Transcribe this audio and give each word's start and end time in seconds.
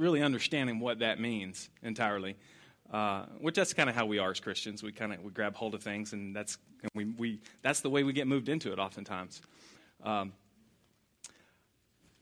really 0.00 0.22
understanding 0.22 0.80
what 0.80 1.00
that 1.00 1.20
means 1.20 1.68
entirely. 1.82 2.36
Uh, 2.90 3.24
which 3.38 3.54
that's 3.54 3.72
kind 3.72 3.88
of 3.88 3.94
how 3.94 4.04
we 4.04 4.18
are 4.18 4.32
as 4.32 4.40
Christians. 4.40 4.82
We 4.82 4.90
kind 4.90 5.12
of 5.12 5.22
we 5.22 5.30
grab 5.30 5.54
hold 5.54 5.76
of 5.76 5.82
things, 5.82 6.12
and 6.12 6.34
that's 6.34 6.58
and 6.82 6.90
we, 6.94 7.04
we 7.04 7.40
that's 7.62 7.82
the 7.82 7.90
way 7.90 8.02
we 8.02 8.12
get 8.12 8.26
moved 8.26 8.48
into 8.48 8.72
it 8.72 8.80
oftentimes. 8.80 9.40
Um, 10.02 10.32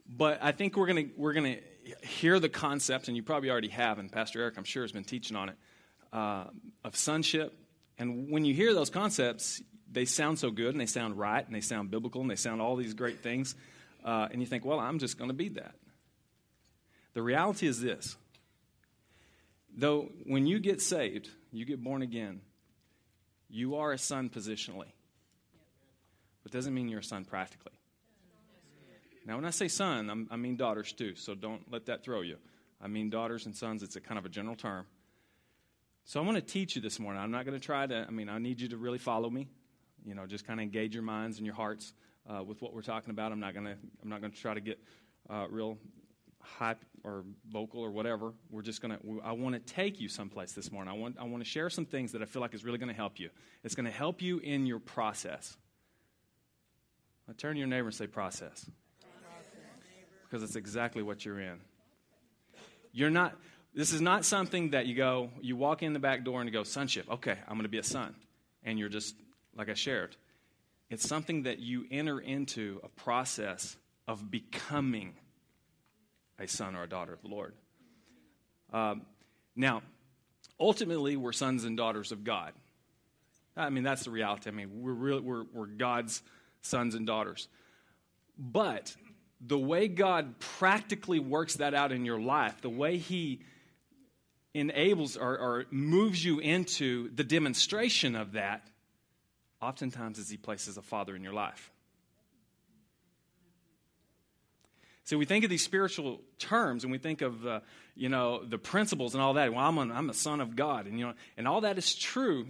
but 0.07 0.37
I 0.43 0.51
think 0.51 0.77
we're 0.77 0.85
gonna 0.85 1.05
we're 1.17 1.33
gonna 1.33 1.57
hear 2.03 2.39
the 2.39 2.49
concept, 2.49 3.07
and 3.07 3.17
you 3.17 3.23
probably 3.23 3.49
already 3.49 3.69
have, 3.69 3.97
and 3.97 4.11
Pastor 4.11 4.41
Eric, 4.41 4.57
I'm 4.57 4.63
sure, 4.63 4.83
has 4.83 4.91
been 4.91 5.03
teaching 5.03 5.35
on 5.35 5.49
it 5.49 5.55
uh, 6.13 6.43
of 6.83 6.95
sonship. 6.95 7.57
And 7.97 8.29
when 8.29 8.45
you 8.45 8.53
hear 8.53 8.75
those 8.75 8.91
concepts, 8.91 9.61
they 9.91 10.05
sound 10.05 10.37
so 10.37 10.51
good, 10.51 10.69
and 10.73 10.79
they 10.79 10.85
sound 10.85 11.17
right, 11.17 11.45
and 11.45 11.55
they 11.55 11.61
sound 11.61 11.89
biblical, 11.89 12.21
and 12.21 12.29
they 12.29 12.35
sound 12.35 12.61
all 12.61 12.75
these 12.75 12.93
great 12.93 13.21
things. 13.21 13.55
Uh, 14.03 14.27
and 14.31 14.39
you 14.39 14.47
think, 14.47 14.63
well, 14.63 14.79
I'm 14.79 14.99
just 14.99 15.17
going 15.17 15.29
to 15.29 15.35
be 15.35 15.49
that. 15.49 15.75
The 17.13 17.21
reality 17.21 17.67
is 17.67 17.81
this 17.81 18.15
though, 19.75 20.09
when 20.25 20.45
you 20.45 20.59
get 20.59 20.81
saved, 20.81 21.29
you 21.51 21.65
get 21.65 21.83
born 21.83 22.01
again, 22.01 22.41
you 23.49 23.75
are 23.77 23.91
a 23.91 23.97
son 23.97 24.29
positionally. 24.29 24.91
But 26.43 26.51
doesn't 26.51 26.73
mean 26.73 26.89
you're 26.89 26.99
a 26.99 27.03
son 27.03 27.25
practically. 27.25 27.73
Now, 29.25 29.35
when 29.35 29.45
I 29.45 29.51
say 29.51 29.67
son, 29.67 30.09
I'm, 30.09 30.27
i 30.31 30.37
mean 30.37 30.55
daughters 30.55 30.91
too, 30.91 31.15
so 31.15 31.35
don't 31.35 31.71
let 31.71 31.85
that 31.87 32.03
throw 32.03 32.21
you. 32.21 32.37
I 32.81 32.87
mean 32.87 33.09
daughters 33.09 33.45
and 33.45 33.55
sons, 33.55 33.83
it's 33.83 33.95
a 33.95 34.01
kind 34.01 34.17
of 34.17 34.25
a 34.25 34.29
general 34.29 34.55
term. 34.55 34.85
So 36.05 36.19
I 36.19 36.23
want 36.23 36.37
to 36.37 36.41
teach 36.41 36.75
you 36.75 36.81
this 36.81 36.99
morning. 36.99 37.21
I'm 37.21 37.29
not 37.29 37.45
going 37.45 37.59
to 37.59 37.63
try 37.63 37.85
to, 37.85 38.05
I 38.07 38.09
mean, 38.09 38.29
I 38.29 38.39
need 38.39 38.59
you 38.59 38.69
to 38.69 38.77
really 38.77 38.97
follow 38.97 39.29
me. 39.29 39.47
You 40.05 40.15
know, 40.15 40.25
just 40.25 40.47
kind 40.47 40.59
of 40.59 40.63
engage 40.63 40.93
your 40.93 41.03
minds 41.03 41.37
and 41.37 41.45
your 41.45 41.55
hearts 41.55 41.93
uh, 42.27 42.41
with 42.41 42.61
what 42.61 42.73
we're 42.73 42.81
talking 42.81 43.11
about. 43.11 43.31
I'm 43.31 43.39
not 43.39 43.53
going 43.53 43.65
to, 43.65 43.75
I'm 44.01 44.09
not 44.09 44.21
going 44.21 44.31
to 44.31 44.39
try 44.39 44.53
to 44.53 44.61
get 44.61 44.79
uh, 45.29 45.45
real 45.49 45.77
hype 46.57 46.83
or 47.03 47.23
vocal 47.51 47.81
or 47.81 47.91
whatever. 47.91 48.33
We're 48.49 48.61
just 48.61 48.81
going 48.81 48.97
to, 48.97 49.21
I 49.23 49.31
want 49.33 49.55
to 49.55 49.73
take 49.73 49.99
you 49.99 50.09
someplace 50.09 50.53
this 50.53 50.71
morning. 50.71 50.93
I 50.93 50.97
want, 50.97 51.17
I 51.19 51.23
want 51.23 51.43
to 51.43 51.49
share 51.49 51.69
some 51.69 51.85
things 51.85 52.11
that 52.13 52.21
I 52.21 52.25
feel 52.25 52.41
like 52.41 52.53
is 52.53 52.65
really 52.65 52.77
going 52.77 52.89
to 52.89 52.95
help 52.95 53.19
you. 53.19 53.29
It's 53.63 53.75
going 53.75 53.85
to 53.85 53.91
help 53.91 54.21
you 54.21 54.39
in 54.39 54.65
your 54.65 54.79
process. 54.79 55.55
Turn 57.37 57.53
to 57.53 57.59
your 57.59 57.67
neighbor 57.67 57.87
and 57.87 57.95
say, 57.95 58.07
process. 58.07 58.65
Because 60.23 60.43
it's 60.43 60.55
exactly 60.55 61.03
what 61.03 61.23
you're 61.25 61.39
in. 61.39 61.59
You're 62.91 63.11
not, 63.11 63.35
this 63.73 63.93
is 63.93 64.01
not 64.01 64.25
something 64.25 64.71
that 64.71 64.87
you 64.87 64.95
go, 64.95 65.29
you 65.41 65.55
walk 65.55 65.83
in 65.83 65.93
the 65.93 65.99
back 65.99 66.23
door 66.23 66.41
and 66.41 66.49
you 66.49 66.53
go, 66.53 66.63
sonship, 66.63 67.09
okay, 67.09 67.37
I'm 67.47 67.53
going 67.53 67.63
to 67.63 67.69
be 67.69 67.77
a 67.77 67.83
son. 67.83 68.15
And 68.63 68.79
you're 68.79 68.89
just, 68.89 69.15
like 69.55 69.69
I 69.69 69.75
shared, 69.75 70.15
it's 70.89 71.07
something 71.07 71.43
that 71.43 71.59
you 71.59 71.85
enter 71.91 72.19
into 72.19 72.79
a 72.83 72.87
process 72.87 73.77
of 74.07 74.31
becoming 74.31 75.13
a 76.39 76.47
son 76.47 76.75
or 76.75 76.83
a 76.83 76.89
daughter 76.89 77.13
of 77.13 77.21
the 77.21 77.27
Lord. 77.27 77.53
Um, 78.71 79.03
now, 79.55 79.81
ultimately, 80.59 81.15
we're 81.15 81.33
sons 81.33 81.63
and 81.65 81.75
daughters 81.75 82.11
of 82.11 82.23
God. 82.23 82.53
I 83.57 83.69
mean, 83.69 83.83
that's 83.83 84.03
the 84.03 84.11
reality. 84.11 84.49
I 84.49 84.53
mean, 84.53 84.81
we're, 84.81 84.93
really, 84.93 85.21
we're, 85.21 85.43
we're 85.53 85.65
God's 85.65 86.21
sons 86.61 86.95
and 86.95 87.05
daughters. 87.05 87.47
But 88.37 88.95
the 89.41 89.57
way 89.57 89.87
God 89.87 90.39
practically 90.39 91.19
works 91.19 91.55
that 91.55 91.73
out 91.73 91.91
in 91.91 92.05
your 92.05 92.19
life, 92.19 92.61
the 92.61 92.69
way 92.69 92.97
He 92.97 93.41
enables 94.53 95.17
or, 95.17 95.37
or, 95.37 95.65
moves 95.71 96.23
you 96.23 96.39
into 96.39 97.09
the 97.13 97.23
demonstration 97.23 98.15
of 98.15 98.33
that, 98.33 98.67
oftentimes 99.61 100.17
is 100.19 100.29
He 100.29 100.37
places 100.37 100.77
a 100.77 100.81
father 100.81 101.15
in 101.15 101.23
your 101.23 101.33
life. 101.33 101.71
So 105.09 105.17
we 105.17 105.25
think 105.25 105.43
of 105.43 105.49
these 105.49 105.63
spiritual 105.63 106.21
terms 106.37 106.83
and 106.83 106.91
we 106.91 106.99
think 106.99 107.23
of, 107.23 107.43
uh, 107.43 107.61
you 107.95 108.09
know, 108.09 108.43
the 108.45 108.59
principles 108.59 109.15
and 109.15 109.23
all 109.23 109.33
that. 109.33 109.51
Well, 109.51 109.65
I'm, 109.65 109.75
a, 109.79 109.91
I'm 109.91 110.07
a 110.11 110.13
son 110.13 110.39
of 110.39 110.55
God. 110.55 110.85
And, 110.85 110.99
you 110.99 111.07
know, 111.07 111.13
and 111.35 111.47
all 111.47 111.61
that 111.61 111.79
is 111.79 111.95
true, 111.95 112.45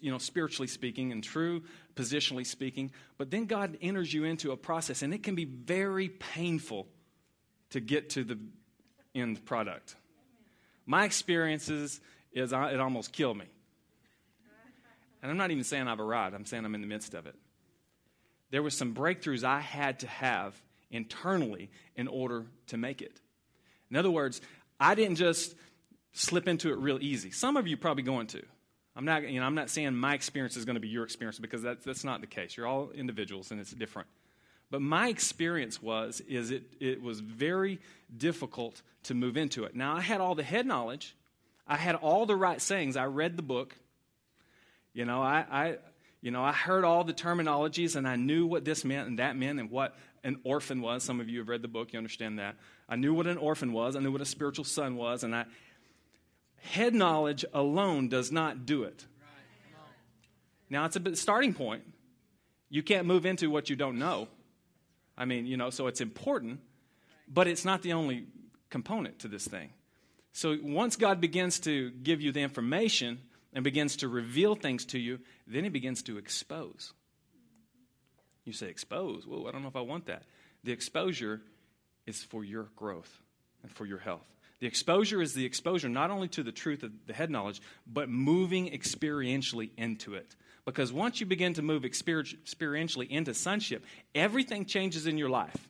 you 0.00 0.10
know, 0.10 0.16
spiritually 0.16 0.68
speaking 0.68 1.12
and 1.12 1.22
true 1.22 1.64
positionally 1.96 2.46
speaking. 2.46 2.92
But 3.18 3.30
then 3.30 3.44
God 3.44 3.76
enters 3.82 4.10
you 4.10 4.24
into 4.24 4.52
a 4.52 4.56
process 4.56 5.02
and 5.02 5.12
it 5.12 5.22
can 5.22 5.34
be 5.34 5.44
very 5.44 6.08
painful 6.08 6.86
to 7.72 7.80
get 7.80 8.08
to 8.10 8.24
the 8.24 8.38
end 9.14 9.44
product. 9.44 9.94
My 10.86 11.04
experiences 11.04 12.00
is 12.32 12.54
uh, 12.54 12.70
it 12.72 12.80
almost 12.80 13.12
killed 13.12 13.36
me. 13.36 13.44
And 15.20 15.30
I'm 15.30 15.36
not 15.36 15.50
even 15.50 15.62
saying 15.62 15.86
I've 15.86 16.00
arrived. 16.00 16.34
I'm 16.34 16.46
saying 16.46 16.64
I'm 16.64 16.74
in 16.74 16.80
the 16.80 16.86
midst 16.86 17.12
of 17.12 17.26
it. 17.26 17.34
There 18.50 18.62
were 18.62 18.70
some 18.70 18.94
breakthroughs 18.94 19.44
I 19.44 19.60
had 19.60 20.00
to 20.00 20.06
have 20.06 20.58
internally 20.90 21.70
in 21.96 22.08
order 22.08 22.46
to 22.68 22.76
make 22.76 23.02
it. 23.02 23.20
In 23.90 23.96
other 23.96 24.10
words, 24.10 24.40
I 24.80 24.94
didn't 24.94 25.16
just 25.16 25.54
slip 26.12 26.48
into 26.48 26.70
it 26.72 26.78
real 26.78 26.98
easy. 27.00 27.30
Some 27.30 27.56
of 27.56 27.66
you 27.66 27.76
probably 27.76 28.02
going 28.02 28.26
to. 28.28 28.42
I'm 28.96 29.04
not, 29.04 29.28
you 29.28 29.38
know, 29.38 29.46
I'm 29.46 29.54
not 29.54 29.70
saying 29.70 29.94
my 29.94 30.14
experience 30.14 30.56
is 30.56 30.64
going 30.64 30.74
to 30.74 30.80
be 30.80 30.88
your 30.88 31.04
experience 31.04 31.38
because 31.38 31.62
that's, 31.62 31.84
that's 31.84 32.04
not 32.04 32.20
the 32.20 32.26
case. 32.26 32.56
You're 32.56 32.66
all 32.66 32.90
individuals 32.90 33.50
and 33.50 33.60
it's 33.60 33.70
different. 33.70 34.08
But 34.70 34.82
my 34.82 35.08
experience 35.08 35.80
was 35.80 36.20
is 36.28 36.50
it, 36.50 36.64
it 36.80 37.00
was 37.00 37.20
very 37.20 37.80
difficult 38.14 38.82
to 39.04 39.14
move 39.14 39.36
into 39.36 39.64
it. 39.64 39.74
Now 39.74 39.96
I 39.96 40.00
had 40.00 40.20
all 40.20 40.34
the 40.34 40.42
head 40.42 40.66
knowledge. 40.66 41.16
I 41.66 41.76
had 41.76 41.94
all 41.94 42.26
the 42.26 42.36
right 42.36 42.60
sayings. 42.60 42.96
I 42.96 43.06
read 43.06 43.36
the 43.36 43.42
book. 43.42 43.76
You 44.92 45.04
know, 45.04 45.22
I, 45.22 45.44
I 45.50 45.76
you 46.20 46.30
know, 46.30 46.42
I 46.42 46.52
heard 46.52 46.84
all 46.84 47.04
the 47.04 47.12
terminologies 47.12 47.96
and 47.96 48.06
I 48.06 48.16
knew 48.16 48.46
what 48.46 48.64
this 48.64 48.84
meant 48.84 49.08
and 49.08 49.18
that 49.18 49.36
meant 49.36 49.60
and 49.60 49.70
what 49.70 49.96
an 50.24 50.40
orphan 50.42 50.80
was. 50.80 51.04
Some 51.04 51.20
of 51.20 51.28
you 51.28 51.38
have 51.38 51.48
read 51.48 51.62
the 51.62 51.68
book, 51.68 51.92
you 51.92 51.98
understand 51.98 52.38
that. 52.38 52.56
I 52.88 52.96
knew 52.96 53.14
what 53.14 53.26
an 53.26 53.38
orphan 53.38 53.72
was, 53.72 53.94
I 53.94 54.00
knew 54.00 54.10
what 54.10 54.20
a 54.20 54.26
spiritual 54.26 54.64
son 54.64 54.96
was, 54.96 55.22
and 55.22 55.34
I 55.34 55.44
head 56.56 56.94
knowledge 56.94 57.44
alone 57.52 58.08
does 58.08 58.32
not 58.32 58.66
do 58.66 58.82
it. 58.82 59.06
Now 60.70 60.84
it's 60.84 60.96
a 60.96 61.16
starting 61.16 61.54
point. 61.54 61.82
You 62.68 62.82
can't 62.82 63.06
move 63.06 63.24
into 63.24 63.48
what 63.48 63.70
you 63.70 63.76
don't 63.76 63.98
know. 63.98 64.28
I 65.16 65.24
mean, 65.24 65.46
you 65.46 65.56
know, 65.56 65.70
so 65.70 65.86
it's 65.86 66.00
important, 66.00 66.60
but 67.26 67.48
it's 67.48 67.64
not 67.64 67.82
the 67.82 67.94
only 67.94 68.26
component 68.70 69.20
to 69.20 69.28
this 69.28 69.46
thing. 69.46 69.70
So 70.32 70.56
once 70.62 70.96
God 70.96 71.20
begins 71.20 71.58
to 71.60 71.90
give 71.90 72.20
you 72.20 72.32
the 72.32 72.40
information 72.40 73.20
and 73.52 73.64
begins 73.64 73.96
to 73.96 74.08
reveal 74.08 74.54
things 74.54 74.84
to 74.86 74.98
you, 74.98 75.20
then 75.46 75.64
he 75.64 75.70
begins 75.70 76.02
to 76.04 76.18
expose. 76.18 76.92
You 78.44 78.52
say, 78.52 78.68
expose? 78.68 79.26
Whoa, 79.26 79.46
I 79.46 79.52
don't 79.52 79.62
know 79.62 79.68
if 79.68 79.76
I 79.76 79.82
want 79.82 80.06
that. 80.06 80.22
The 80.64 80.72
exposure 80.72 81.40
is 82.06 82.22
for 82.22 82.44
your 82.44 82.68
growth 82.76 83.20
and 83.62 83.70
for 83.70 83.86
your 83.86 83.98
health. 83.98 84.26
The 84.60 84.66
exposure 84.66 85.22
is 85.22 85.34
the 85.34 85.44
exposure 85.44 85.88
not 85.88 86.10
only 86.10 86.28
to 86.28 86.42
the 86.42 86.52
truth 86.52 86.82
of 86.82 86.92
the 87.06 87.12
head 87.12 87.30
knowledge, 87.30 87.60
but 87.86 88.08
moving 88.08 88.70
experientially 88.70 89.70
into 89.76 90.14
it. 90.14 90.34
Because 90.64 90.92
once 90.92 91.20
you 91.20 91.26
begin 91.26 91.54
to 91.54 91.62
move 91.62 91.82
experientially 91.82 93.08
into 93.08 93.34
sonship, 93.34 93.84
everything 94.14 94.64
changes 94.64 95.06
in 95.06 95.16
your 95.16 95.30
life. 95.30 95.68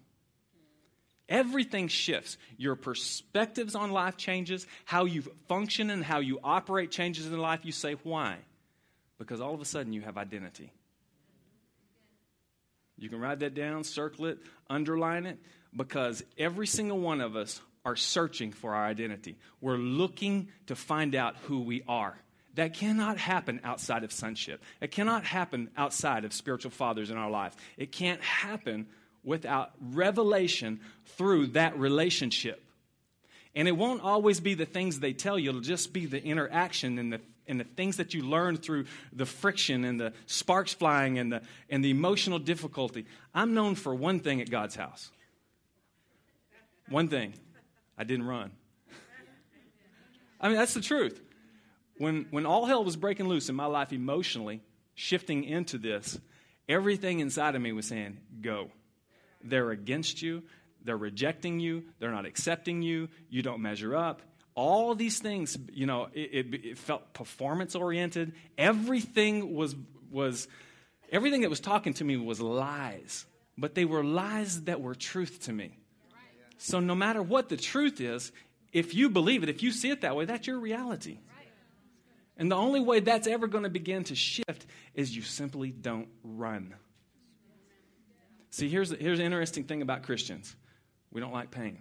Everything 1.29 1.89
shifts. 1.89 2.39
Your 2.57 2.75
perspectives 2.75 3.75
on 3.75 3.91
life 3.91 4.17
changes. 4.17 4.67
How 4.85 5.05
you 5.05 5.23
function 5.47 5.91
and 5.91 6.03
how 6.03 6.21
you 6.21 6.41
operate 6.43 6.91
changes 6.91 7.27
in 7.27 7.39
life. 7.39 7.61
You 7.65 7.73
say, 7.73 7.97
why? 8.03 8.37
Because 9.19 9.41
all 9.41 9.55
of 9.55 9.61
a 9.61 9.65
sudden 9.65 9.93
you 9.93 10.01
have 10.03 10.17
identity. 10.17 10.73
You 12.97 13.09
can 13.09 13.21
write 13.21 13.41
that 13.41 13.55
down, 13.55 13.85
circle 13.85 14.27
it, 14.27 14.39
underline 14.69 15.27
it, 15.27 15.39
because 15.77 16.25
every 16.37 16.67
single 16.67 16.99
one 16.99 17.21
of 17.21 17.37
us 17.37 17.61
are 17.85 17.95
searching 17.97 18.51
for 18.53 18.75
our 18.75 18.85
identity. 18.85 19.39
We're 19.61 19.77
looking 19.77 20.49
to 20.67 20.75
find 20.75 21.15
out 21.15 21.37
who 21.45 21.61
we 21.61 21.83
are. 21.87 22.19
That 22.55 22.75
cannot 22.75 23.19
happen 23.19 23.61
outside 23.63 24.03
of 24.03 24.11
sonship. 24.11 24.63
It 24.81 24.91
cannot 24.91 25.25
happen 25.25 25.71
outside 25.77 26.25
of 26.25 26.33
spiritual 26.33 26.73
fathers 26.73 27.11
in 27.11 27.17
our 27.17 27.31
life. 27.31 27.55
It 27.77 27.93
can't 27.93 28.21
happen 28.21 28.89
without 29.25 29.73
revelation 29.81 30.81
through 31.07 31.49
that 31.49 31.79
relationship. 31.79 32.65
And 33.55 33.67
it 33.67 33.73
won't 33.73 34.03
always 34.03 34.41
be 34.41 34.55
the 34.55 34.67
things 34.67 35.01
they 35.01 35.13
tell 35.13 35.39
you, 35.39 35.51
it'll 35.51 35.61
just 35.61 35.93
be 35.93 36.07
the 36.07 36.23
interaction 36.23 36.99
and 36.99 37.13
the 37.13 37.21
and 37.49 37.59
the 37.59 37.65
things 37.65 37.97
that 37.97 38.15
you 38.15 38.23
learn 38.23 38.59
through 38.59 38.85
the 39.13 39.27
friction 39.27 39.85
and 39.85 39.99
the 39.99 40.13
sparks 40.27 40.75
flying 40.75 41.19
and 41.19 41.33
the, 41.33 41.43
and 41.71 41.83
the 41.83 41.91
emotional 41.91 42.39
difficulty. 42.39 43.07
I'm 43.35 43.55
known 43.55 43.75
for 43.75 43.95
one 43.95 44.21
thing 44.21 44.41
at 44.41 44.51
God's 44.51 44.77
house. 44.77 45.11
One 46.89 47.09
thing 47.09 47.35
I 47.97 48.05
didn't 48.05 48.27
run. 48.27 48.51
I 50.41 50.49
mean, 50.49 50.57
that's 50.57 50.75
the 50.75 50.81
truth. 50.81 51.21
When, 51.97 52.27
when 52.31 52.47
all 52.47 52.65
hell 52.67 52.85
was 52.85 52.97
breaking 52.97 53.27
loose 53.27 53.49
in 53.49 53.57
my 53.57 53.67
life 53.67 53.93
emotionally, 53.93 54.63
shifting 54.95 55.43
into 55.43 55.79
this, 55.79 56.19
everything 56.69 57.21
inside 57.21 57.57
of 57.57 57.63
me 57.63 57.73
was 57.73 57.87
saying, 57.87 58.19
Go. 58.41 58.71
They're 59.43 59.71
against 59.71 60.23
you. 60.23 60.43
They're 60.85 60.97
rejecting 60.97 61.61
you. 61.61 61.85
They're 61.99 62.13
not 62.13 62.27
accepting 62.27 62.83
you. 62.83 63.09
You 63.29 63.43
don't 63.43 63.61
measure 63.61 63.97
up 63.97 64.23
all 64.59 64.97
these 64.97 65.21
things, 65.21 65.57
you 65.73 65.87
know, 65.87 66.09
it, 66.13 66.31
it, 66.33 66.65
it 66.65 66.79
felt 66.79 67.13
performance 67.15 67.77
oriented. 67.77 68.33
Everything 68.59 69.55
was, 69.55 69.77
was, 70.11 70.49
everything 71.13 71.43
that 71.43 71.51
was 71.51 71.61
talking 71.61 71.95
to 71.95 72.03
me 72.03 72.17
was 72.17 72.41
lies, 72.41 73.25
but 73.57 73.77
they 73.77 73.85
were 73.85 74.03
lies 74.03 74.63
that 74.63 74.81
were 74.81 74.97
truth 74.97 75.45
to 75.45 75.53
me. 75.53 75.79
So 76.57 76.81
no 76.81 76.97
matter 76.97 77.23
what 77.23 77.49
the 77.49 77.57
truth 77.57 78.01
is, 78.01 78.33
if 78.73 78.97
you 78.97 79.11
believe 79.11 79.45
it, 79.45 79.49
if 79.49 79.63
you 79.63 79.71
see 79.71 79.91
it 79.91 80.01
that 80.01 80.17
way, 80.17 80.25
that's 80.25 80.49
your 80.49 80.59
reality. 80.59 81.21
And 82.37 82.51
the 82.51 82.57
only 82.57 82.81
way 82.81 82.99
that's 82.99 83.29
ever 83.29 83.47
going 83.47 83.63
to 83.63 83.71
begin 83.71 84.03
to 84.05 84.17
shift 84.17 84.67
is 84.93 85.15
you 85.15 85.23
simply 85.23 85.71
don't 85.71 86.09
run. 86.25 86.75
See, 88.51 88.69
here's, 88.69 88.91
here's 88.91 89.19
the 89.19 89.25
interesting 89.25 89.65
thing 89.65 89.83
about 89.83 90.03
Christians 90.03 90.55
we 91.11 91.21
don't 91.21 91.33
like 91.33 91.51
pain. 91.51 91.79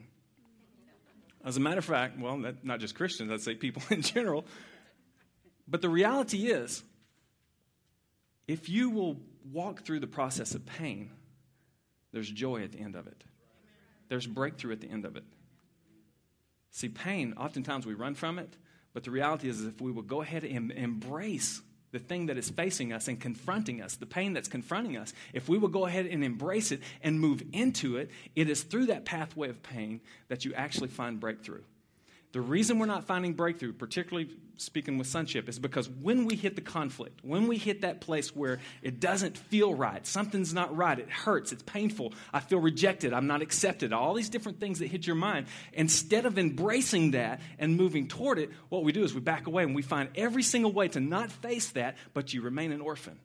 As 1.43 1.57
a 1.57 1.59
matter 1.59 1.79
of 1.79 1.85
fact, 1.85 2.19
well, 2.19 2.37
that, 2.39 2.65
not 2.65 2.79
just 2.79 2.95
Christians, 2.95 3.31
I'd 3.31 3.41
say 3.41 3.55
people 3.55 3.81
in 3.89 4.01
general. 4.01 4.45
But 5.67 5.81
the 5.81 5.89
reality 5.89 6.47
is, 6.47 6.83
if 8.47 8.69
you 8.69 8.89
will 8.89 9.17
walk 9.51 9.83
through 9.83 9.99
the 9.99 10.07
process 10.07 10.55
of 10.55 10.65
pain, 10.65 11.11
there's 12.11 12.29
joy 12.29 12.63
at 12.63 12.71
the 12.71 12.79
end 12.79 12.95
of 12.95 13.07
it. 13.07 13.23
There's 14.09 14.25
breakthrough 14.25 14.73
at 14.73 14.81
the 14.81 14.89
end 14.89 15.05
of 15.05 15.17
it. 15.17 15.23
See, 16.71 16.89
pain, 16.89 17.33
oftentimes 17.37 17.85
we 17.85 17.93
run 17.93 18.15
from 18.15 18.39
it, 18.39 18.55
but 18.93 19.03
the 19.03 19.11
reality 19.11 19.49
is, 19.49 19.63
if 19.65 19.81
we 19.81 19.91
will 19.91 20.03
go 20.03 20.21
ahead 20.21 20.43
and 20.43 20.71
embrace 20.71 21.61
the 21.97 22.03
thing 22.03 22.27
that 22.27 22.37
is 22.37 22.49
facing 22.49 22.93
us 22.93 23.07
and 23.07 23.19
confronting 23.19 23.81
us, 23.81 23.95
the 23.95 24.05
pain 24.05 24.33
that's 24.33 24.47
confronting 24.47 24.97
us, 24.97 25.13
if 25.33 25.49
we 25.49 25.57
will 25.57 25.67
go 25.67 25.85
ahead 25.87 26.05
and 26.05 26.23
embrace 26.23 26.71
it 26.71 26.81
and 27.01 27.19
move 27.19 27.41
into 27.53 27.97
it, 27.97 28.11
it 28.35 28.49
is 28.49 28.61
through 28.61 28.85
that 28.87 29.03
pathway 29.03 29.49
of 29.49 29.63
pain 29.63 29.99
that 30.27 30.45
you 30.45 30.53
actually 30.53 30.89
find 30.89 31.19
breakthrough. 31.19 31.61
The 32.37 32.41
reason 32.41 32.77
we're 32.77 32.85
not 32.85 33.05
finding 33.05 33.33
breakthrough, 33.33 33.73
particularly 33.73 34.29
speaking 34.57 34.99
with 34.99 35.07
sonship, 35.07 35.49
is 35.49 35.57
because 35.57 35.89
when 35.89 36.25
we 36.25 36.35
hit 36.35 36.55
the 36.55 36.61
conflict, 36.61 37.21
when 37.23 37.47
we 37.47 37.57
hit 37.57 37.81
that 37.81 37.99
place 37.99 38.35
where 38.35 38.59
it 38.83 38.99
doesn't 38.99 39.35
feel 39.35 39.73
right, 39.73 40.05
something's 40.05 40.53
not 40.53 40.77
right, 40.77 40.99
it 40.99 41.09
hurts, 41.09 41.51
it's 41.51 41.63
painful, 41.63 42.13
I 42.31 42.41
feel 42.41 42.59
rejected, 42.59 43.11
I'm 43.11 43.25
not 43.25 43.41
accepted, 43.41 43.91
all 43.91 44.13
these 44.13 44.29
different 44.29 44.59
things 44.59 44.77
that 44.77 44.85
hit 44.85 45.07
your 45.07 45.15
mind, 45.15 45.47
instead 45.73 46.27
of 46.27 46.37
embracing 46.37 47.09
that 47.11 47.41
and 47.57 47.75
moving 47.75 48.07
toward 48.07 48.37
it, 48.37 48.51
what 48.69 48.83
we 48.83 48.91
do 48.91 49.03
is 49.03 49.15
we 49.15 49.19
back 49.19 49.47
away 49.47 49.63
and 49.63 49.73
we 49.73 49.81
find 49.81 50.09
every 50.13 50.43
single 50.43 50.71
way 50.71 50.89
to 50.89 50.99
not 50.99 51.31
face 51.31 51.69
that, 51.69 51.97
but 52.13 52.35
you 52.35 52.41
remain 52.41 52.71
an 52.71 52.81
orphan. 52.81 53.17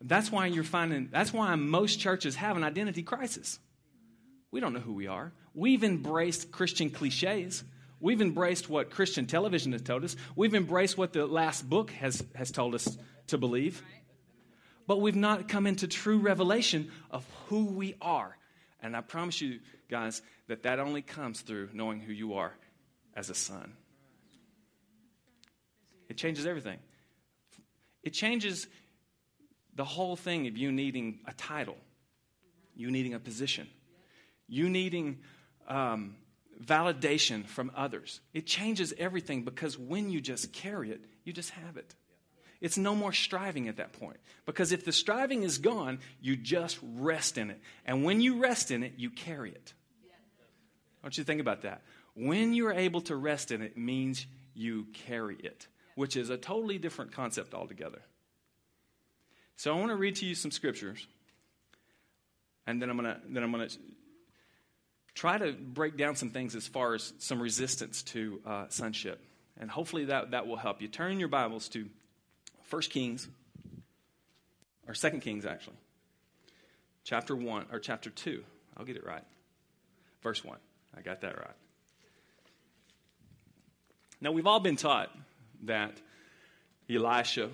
That's 0.00 0.32
why 0.32 0.46
you're 0.46 0.64
finding, 0.64 1.10
that's 1.12 1.30
why 1.30 1.54
most 1.56 2.00
churches 2.00 2.36
have 2.36 2.56
an 2.56 2.64
identity 2.64 3.02
crisis. 3.02 3.58
We 4.52 4.60
don't 4.60 4.74
know 4.74 4.80
who 4.80 4.92
we 4.92 5.08
are. 5.08 5.32
We've 5.54 5.82
embraced 5.82 6.52
Christian 6.52 6.90
cliches. 6.90 7.64
We've 7.98 8.20
embraced 8.20 8.68
what 8.68 8.90
Christian 8.90 9.26
television 9.26 9.72
has 9.72 9.80
told 9.80 10.04
us. 10.04 10.14
We've 10.36 10.54
embraced 10.54 10.96
what 10.96 11.14
the 11.14 11.26
last 11.26 11.68
book 11.68 11.90
has, 11.92 12.22
has 12.34 12.52
told 12.52 12.74
us 12.74 12.96
to 13.28 13.38
believe. 13.38 13.82
But 14.86 15.00
we've 15.00 15.16
not 15.16 15.48
come 15.48 15.66
into 15.66 15.88
true 15.88 16.18
revelation 16.18 16.90
of 17.10 17.24
who 17.48 17.64
we 17.64 17.96
are. 18.02 18.36
And 18.82 18.94
I 18.94 19.00
promise 19.00 19.40
you, 19.40 19.60
guys, 19.88 20.20
that 20.48 20.64
that 20.64 20.78
only 20.80 21.00
comes 21.00 21.40
through 21.40 21.70
knowing 21.72 22.00
who 22.00 22.12
you 22.12 22.34
are 22.34 22.52
as 23.14 23.30
a 23.30 23.34
son. 23.34 23.72
It 26.10 26.18
changes 26.18 26.44
everything. 26.46 26.78
It 28.02 28.10
changes 28.10 28.66
the 29.74 29.84
whole 29.84 30.16
thing 30.16 30.46
of 30.46 30.58
you 30.58 30.72
needing 30.72 31.20
a 31.26 31.32
title, 31.32 31.76
you 32.74 32.90
needing 32.90 33.14
a 33.14 33.20
position 33.20 33.66
you 34.52 34.68
needing 34.68 35.18
um, 35.66 36.14
validation 36.62 37.46
from 37.46 37.72
others. 37.74 38.20
It 38.34 38.46
changes 38.46 38.92
everything 38.98 39.44
because 39.44 39.78
when 39.78 40.10
you 40.10 40.20
just 40.20 40.52
carry 40.52 40.90
it, 40.90 41.02
you 41.24 41.32
just 41.32 41.50
have 41.50 41.78
it. 41.78 41.94
It's 42.60 42.76
no 42.76 42.94
more 42.94 43.14
striving 43.14 43.68
at 43.68 43.78
that 43.78 43.94
point. 43.94 44.18
Because 44.44 44.70
if 44.70 44.84
the 44.84 44.92
striving 44.92 45.42
is 45.42 45.56
gone, 45.56 46.00
you 46.20 46.36
just 46.36 46.78
rest 46.82 47.38
in 47.38 47.50
it. 47.50 47.60
And 47.86 48.04
when 48.04 48.20
you 48.20 48.40
rest 48.40 48.70
in 48.70 48.82
it, 48.82 48.92
you 48.98 49.08
carry 49.08 49.50
it. 49.50 49.72
I 51.02 51.06
want 51.06 51.16
you 51.16 51.24
to 51.24 51.26
think 51.26 51.40
about 51.40 51.62
that. 51.62 51.82
When 52.14 52.52
you're 52.52 52.74
able 52.74 53.00
to 53.02 53.16
rest 53.16 53.52
in 53.52 53.62
it, 53.62 53.78
means 53.78 54.26
you 54.54 54.86
carry 55.06 55.36
it, 55.36 55.66
which 55.94 56.14
is 56.14 56.28
a 56.28 56.36
totally 56.36 56.76
different 56.76 57.12
concept 57.12 57.54
altogether. 57.54 58.02
So 59.56 59.74
I 59.74 59.78
want 59.78 59.90
to 59.92 59.96
read 59.96 60.16
to 60.16 60.26
you 60.26 60.34
some 60.34 60.50
scriptures, 60.50 61.06
and 62.66 62.80
then 62.82 62.90
I'm 62.90 62.96
gonna 62.96 63.20
then 63.28 63.42
I'm 63.42 63.50
gonna 63.50 63.68
try 65.14 65.38
to 65.38 65.52
break 65.52 65.96
down 65.96 66.16
some 66.16 66.30
things 66.30 66.54
as 66.54 66.66
far 66.66 66.94
as 66.94 67.12
some 67.18 67.40
resistance 67.40 68.02
to 68.02 68.40
uh, 68.46 68.64
sonship. 68.68 69.20
And 69.60 69.70
hopefully 69.70 70.06
that, 70.06 70.30
that 70.30 70.46
will 70.46 70.56
help 70.56 70.80
you. 70.80 70.88
Turn 70.88 71.18
your 71.18 71.28
Bibles 71.28 71.68
to 71.70 71.86
1 72.70 72.82
Kings, 72.82 73.28
or 74.88 74.94
2 74.94 75.10
Kings, 75.18 75.44
actually. 75.44 75.76
Chapter 77.04 77.36
1, 77.36 77.66
or 77.70 77.78
chapter 77.78 78.10
2. 78.10 78.42
I'll 78.76 78.84
get 78.84 78.96
it 78.96 79.04
right. 79.04 79.24
Verse 80.22 80.42
1. 80.42 80.56
I 80.96 81.00
got 81.02 81.20
that 81.20 81.36
right. 81.36 81.56
Now, 84.20 84.32
we've 84.32 84.46
all 84.46 84.60
been 84.60 84.76
taught 84.76 85.10
that 85.64 86.00
Elisha 86.88 87.50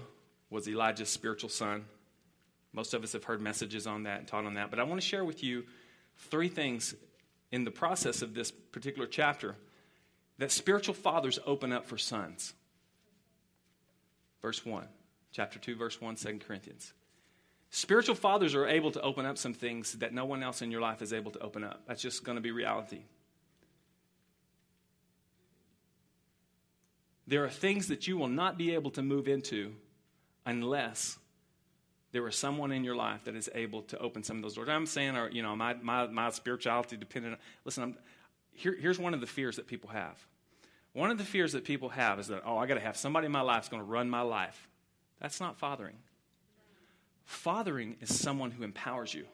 was 0.50 0.69
Elijah's 0.69 1.08
spiritual 1.08 1.49
son. 1.49 1.84
Most 2.72 2.94
of 2.94 3.02
us 3.02 3.12
have 3.12 3.25
heard 3.25 3.40
messages 3.40 3.87
on 3.87 4.04
that 4.04 4.19
and 4.20 4.28
taught 4.28 4.44
on 4.44 4.54
that. 4.54 4.70
But 4.70 4.78
I 4.78 4.84
want 4.84 5.00
to 5.00 5.06
share 5.06 5.25
with 5.25 5.43
you 5.43 5.64
three 6.16 6.49
things 6.49 6.94
in 7.50 7.64
the 7.64 7.70
process 7.70 8.22
of 8.22 8.34
this 8.34 8.50
particular 8.50 9.06
chapter 9.06 9.56
that 10.38 10.52
spiritual 10.52 10.94
fathers 10.94 11.38
open 11.46 11.72
up 11.72 11.86
for 11.86 11.98
sons. 11.98 12.54
Verse 14.40 14.64
1, 14.64 14.86
chapter 15.32 15.58
2, 15.58 15.74
verse 15.76 16.00
1, 16.00 16.16
2 16.16 16.38
Corinthians. 16.46 16.92
Spiritual 17.70 18.14
fathers 18.14 18.54
are 18.54 18.66
able 18.66 18.90
to 18.90 19.00
open 19.02 19.26
up 19.26 19.36
some 19.36 19.52
things 19.52 19.92
that 19.94 20.14
no 20.14 20.24
one 20.24 20.42
else 20.42 20.62
in 20.62 20.70
your 20.70 20.80
life 20.80 21.02
is 21.02 21.12
able 21.12 21.30
to 21.32 21.40
open 21.40 21.64
up. 21.64 21.82
That's 21.86 22.00
just 22.00 22.24
going 22.24 22.36
to 22.36 22.42
be 22.42 22.50
reality. 22.50 23.02
There 27.26 27.44
are 27.44 27.50
things 27.50 27.88
that 27.88 28.06
you 28.06 28.16
will 28.16 28.28
not 28.28 28.56
be 28.56 28.74
able 28.74 28.90
to 28.92 29.02
move 29.02 29.28
into 29.28 29.74
unless 30.46 31.18
there 32.12 32.26
is 32.26 32.37
someone 32.37 32.72
in 32.72 32.84
your 32.84 32.96
life 32.96 33.25
that 33.25 33.34
is 33.34 33.50
able 33.55 33.82
to 33.82 33.99
open 33.99 34.22
some 34.22 34.37
of 34.37 34.43
those 34.43 34.55
doors. 34.55 34.69
I'm 34.69 34.87
saying, 34.87 35.16
or, 35.16 35.31
you 35.31 35.43
know, 35.43 35.55
my, 35.55 35.75
my, 35.75 36.06
my 36.06 36.31
spirituality 36.31 36.96
dependent 36.96 37.38
listen, 37.64 37.82
I'm, 37.82 37.96
here, 38.52 38.75
here's 38.78 38.99
one 38.99 39.14
of 39.14 39.20
the 39.20 39.26
fears 39.26 39.56
that 39.56 39.66
people 39.66 39.90
have. 39.90 40.16
One 40.93 41.10
of 41.10 41.19
the 41.19 41.25
fears 41.25 41.52
that 41.52 41.64
people 41.64 41.90
have 41.90 42.19
is 42.19 42.28
that, 42.28 42.43
oh, 42.44 42.58
I 42.58 42.66
got 42.66 42.75
to 42.75 42.81
have 42.81 42.96
somebody 42.96 43.26
in 43.26 43.32
my 43.32 43.43
life 43.43 43.56
that's 43.56 43.69
going 43.69 43.82
to 43.82 43.88
run 43.88 44.10
my 44.10 44.22
life. 44.22 44.69
That's 45.20 45.40
not 45.40 45.58
fathering. 45.58 45.96
Fathering 47.25 47.96
is 48.00 48.19
someone 48.19 48.50
who 48.50 48.64
empowers 48.64 49.12
you. 49.12 49.26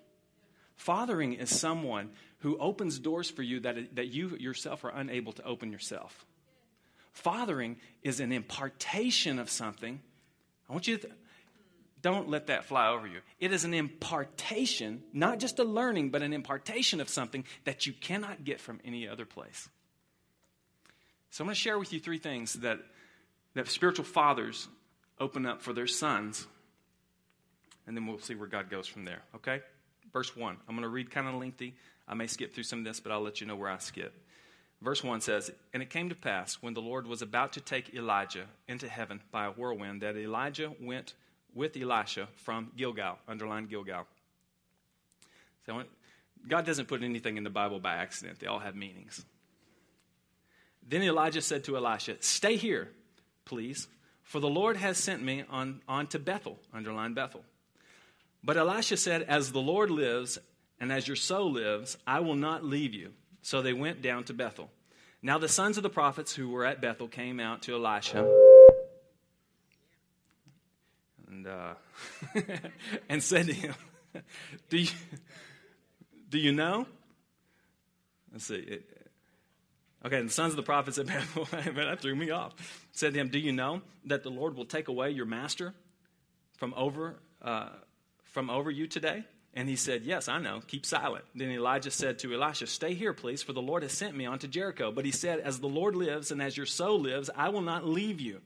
Fathering 0.77 1.35
is 1.35 1.49
someone 1.49 2.11
who 2.41 2.59
opens 2.59 2.99
doors 2.99 3.31
for 3.31 3.43
you 3.43 3.61
that, 3.61 3.95
that 3.95 4.09
you 4.09 4.37
yourself 4.37 4.85
are 4.85 4.91
unable 4.91 5.33
to 5.33 5.45
open 5.45 5.71
yourself. 5.71 6.27
Fathering 7.13 7.77
is 8.03 8.19
an 8.19 8.33
impartation 8.33 9.39
of 9.39 9.49
something. 9.49 10.01
I 10.69 10.73
want 10.73 10.89
you 10.89 10.97
to, 10.97 11.07
th- 11.07 11.15
don't 12.05 12.29
let 12.29 12.49
that 12.49 12.67
fly 12.67 12.89
over 12.89 13.07
you. 13.07 13.21
It 13.41 13.51
is 13.51 13.65
an 13.65 13.73
impartation, 13.73 15.03
not 15.15 15.39
just 15.39 15.59
a 15.59 15.65
learning, 15.65 16.11
but 16.11 16.21
an 16.21 16.35
impartation 16.35 17.01
of 17.01 17.09
something 17.09 17.47
that 17.65 17.87
you 17.87 17.95
cannot 17.95 18.45
get 18.45 18.61
from 18.61 18.79
any 18.85 19.09
other 19.09 19.25
place. 19.25 19.71
So 21.31 21.43
I'm 21.43 21.47
going 21.47 21.55
to 21.55 21.61
share 21.61 21.79
with 21.79 21.95
you 21.95 22.01
three 22.01 22.19
things 22.19 22.53
that, 22.61 22.79
that 23.55 23.69
spiritual 23.69 24.05
fathers 24.05 24.69
open 25.19 25.47
up 25.47 25.63
for 25.63 25.73
their 25.73 25.87
sons, 25.87 26.47
and 27.87 27.97
then 27.97 28.07
we'll 28.07 28.19
see 28.19 28.35
where 28.35 28.49
God 28.49 28.69
goes 28.69 28.87
from 28.87 29.07
there, 29.07 29.23
okay? 29.37 29.63
Verse 30.13 30.37
1. 30.37 30.59
I'm 30.69 30.75
going 30.75 30.83
to 30.83 30.91
read 30.91 31.11
kind 31.11 31.27
of 31.27 31.37
lengthy. 31.37 31.75
I 32.07 32.13
may 32.13 32.27
skip 32.27 32.53
through 32.55 32.65
some 32.65 32.81
of 32.81 32.85
this, 32.85 33.01
but 33.01 33.13
I'll 33.13 33.23
let 33.23 33.41
you 33.41 33.47
know 33.47 33.57
where 33.57 33.71
I 33.71 33.79
skip. 33.79 34.13
Verse 34.83 35.03
1 35.03 35.23
says, 35.23 35.51
And 35.73 35.83
it 35.83 35.89
came 35.89 36.11
to 36.11 36.15
pass 36.15 36.57
when 36.61 36.75
the 36.75 36.83
Lord 36.83 37.07
was 37.07 37.23
about 37.23 37.55
to 37.55 37.63
take 37.63 37.95
Elijah 37.95 38.45
into 38.69 38.91
heaven 38.91 39.23
by 39.33 39.47
a 39.47 39.51
whirlwind 39.51 40.03
that 40.03 40.19
Elijah 40.19 40.71
went 40.79 41.15
with 41.55 41.77
Elisha 41.77 42.29
from 42.37 42.73
Gilgal. 42.77 43.19
Underline 43.29 43.67
Gilgal. 43.67 44.07
So 45.67 45.83
God 46.47 46.67
doesn't 46.67 46.87
put 46.87 47.03
anything 47.03 47.37
in 47.37 47.45
the 47.45 47.51
Bible 47.51 47.81
by 47.81 47.95
accident, 47.95 48.41
they 48.41 48.47
all 48.47 48.59
have 48.59 48.75
meanings. 48.75 49.25
Then 50.87 51.03
Elijah 51.03 51.41
said 51.41 51.65
to 51.65 51.77
Elisha, 51.77 52.17
Stay 52.21 52.57
here, 52.57 52.91
please, 53.47 53.89
for 54.23 54.41
the 54.41 54.49
Lord 54.49 54.77
has 54.77 54.99
sent 54.99 55.23
me 55.23 55.45
on, 55.49 55.81
on 55.89 56.07
to 56.09 56.19
Bethel. 56.19 56.59
Underline 56.75 57.15
Bethel. 57.15 57.43
But 58.43 58.59
Elisha 58.59 58.99
said, 58.99 59.23
As 59.23 59.53
the 59.53 59.61
Lord 59.61 59.91
lives, 59.91 60.39
and 60.79 60.93
as 60.93 61.09
your 61.09 61.17
soul 61.17 61.53
lives, 61.53 61.97
I 62.07 62.21
will 62.21 62.35
not 62.35 62.65
leave 62.65 62.93
you. 62.93 63.13
So 63.41 63.63
they 63.63 63.73
went 63.73 64.03
down 64.03 64.25
to 64.25 64.35
Bethel. 64.35 64.71
Now 65.23 65.39
the 65.39 65.49
sons 65.49 65.79
of 65.79 65.83
the 65.83 65.91
prophets 65.91 66.35
who 66.35 66.51
were 66.51 66.67
at 66.67 66.83
Bethel 66.83 67.09
came 67.09 67.41
out 67.41 67.63
to 67.63 67.75
Elisha 67.75 68.44
and 71.45 71.47
uh, 71.47 71.75
and 73.09 73.23
said 73.23 73.47
to 73.47 73.53
him, 73.53 73.75
"Do 74.69 74.79
you 74.79 74.91
do 76.29 76.39
you 76.39 76.53
know?" 76.53 76.87
Let's 78.33 78.47
see. 78.47 78.55
It, 78.55 79.09
okay, 80.05 80.23
the 80.23 80.31
sons 80.31 80.53
of 80.53 80.57
the 80.57 80.63
prophets 80.63 80.97
said, 80.97 81.07
"Man, 81.07 81.75
that 81.75 82.01
threw 82.01 82.15
me 82.15 82.31
off." 82.31 82.55
Said 82.93 83.15
to 83.15 83.21
him, 83.21 83.29
"Do 83.29 83.39
you 83.39 83.53
know 83.53 83.83
that 84.07 84.23
the 84.23 84.31
Lord 84.31 84.57
will 84.57 84.65
take 84.65 84.89
away 84.89 85.11
your 85.11 85.27
master 85.27 85.75
from 86.59 86.75
over 86.77 87.17
uh, 87.43 87.71
from 88.25 88.51
over 88.51 88.71
you 88.71 88.87
today?" 88.87 89.25
And 89.57 89.69
he 89.69 89.77
said, 89.77 90.03
Yes, 90.03 90.27
I 90.27 90.41
know. 90.41 90.63
Keep 90.67 90.85
silent. 90.85 91.25
Then 91.33 91.49
Elijah 91.49 91.93
said 91.93 92.19
to 92.19 92.35
Elisha, 92.35 92.67
Stay 92.67 92.95
here, 92.95 93.13
please, 93.13 93.41
for 93.41 93.53
the 93.53 93.63
Lord 93.63 93.85
has 93.85 93.93
sent 93.93 94.17
me 94.17 94.27
on 94.27 94.41
to 94.41 94.49
Jericho. 94.49 94.91
But 94.91 95.05
he 95.05 95.13
said, 95.13 95.39
As 95.39 95.61
the 95.61 95.69
Lord 95.69 95.95
lives 95.95 96.33
and 96.33 96.43
as 96.43 96.57
your 96.57 96.67
soul 96.67 96.99
lives, 96.99 97.31
I 97.37 97.51
will 97.51 97.61
not 97.61 97.87
leave 97.87 98.21
you. 98.21 98.41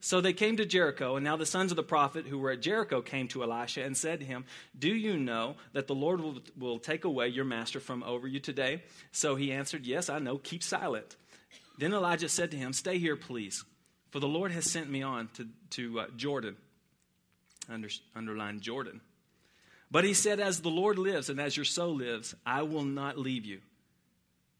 So 0.00 0.20
they 0.20 0.32
came 0.32 0.56
to 0.58 0.66
Jericho, 0.66 1.16
and 1.16 1.24
now 1.24 1.36
the 1.36 1.46
sons 1.46 1.72
of 1.72 1.76
the 1.76 1.82
prophet 1.82 2.26
who 2.26 2.38
were 2.38 2.50
at 2.50 2.62
Jericho 2.62 3.02
came 3.02 3.28
to 3.28 3.42
Elisha 3.42 3.82
and 3.82 3.96
said 3.96 4.20
to 4.20 4.26
him, 4.26 4.44
Do 4.78 4.88
you 4.88 5.16
know 5.16 5.56
that 5.72 5.86
the 5.86 5.94
Lord 5.94 6.20
will, 6.20 6.38
will 6.56 6.78
take 6.78 7.04
away 7.04 7.28
your 7.28 7.44
master 7.44 7.80
from 7.80 8.02
over 8.02 8.28
you 8.28 8.38
today? 8.40 8.82
So 9.12 9.36
he 9.36 9.52
answered, 9.52 9.86
Yes, 9.86 10.08
I 10.08 10.18
know. 10.18 10.38
Keep 10.38 10.62
silent. 10.62 11.16
Then 11.78 11.92
Elijah 11.92 12.28
said 12.28 12.50
to 12.52 12.56
him, 12.56 12.72
Stay 12.72 12.98
here, 12.98 13.16
please, 13.16 13.64
for 14.10 14.20
the 14.20 14.28
Lord 14.28 14.52
has 14.52 14.70
sent 14.70 14.90
me 14.90 15.02
on 15.02 15.28
to, 15.34 15.48
to 15.70 16.00
uh, 16.00 16.06
Jordan. 16.16 16.56
Under, 17.68 17.88
underline 18.14 18.60
Jordan 18.60 19.00
but 19.90 20.04
he 20.04 20.14
said, 20.14 20.40
As 20.40 20.60
the 20.60 20.68
Lord 20.68 20.98
lives 20.98 21.30
and 21.30 21.40
as 21.40 21.56
your 21.56 21.64
soul 21.64 21.96
lives, 21.96 22.34
I 22.44 22.62
will 22.62 22.84
not 22.84 23.18
leave 23.18 23.44
you. 23.44 23.60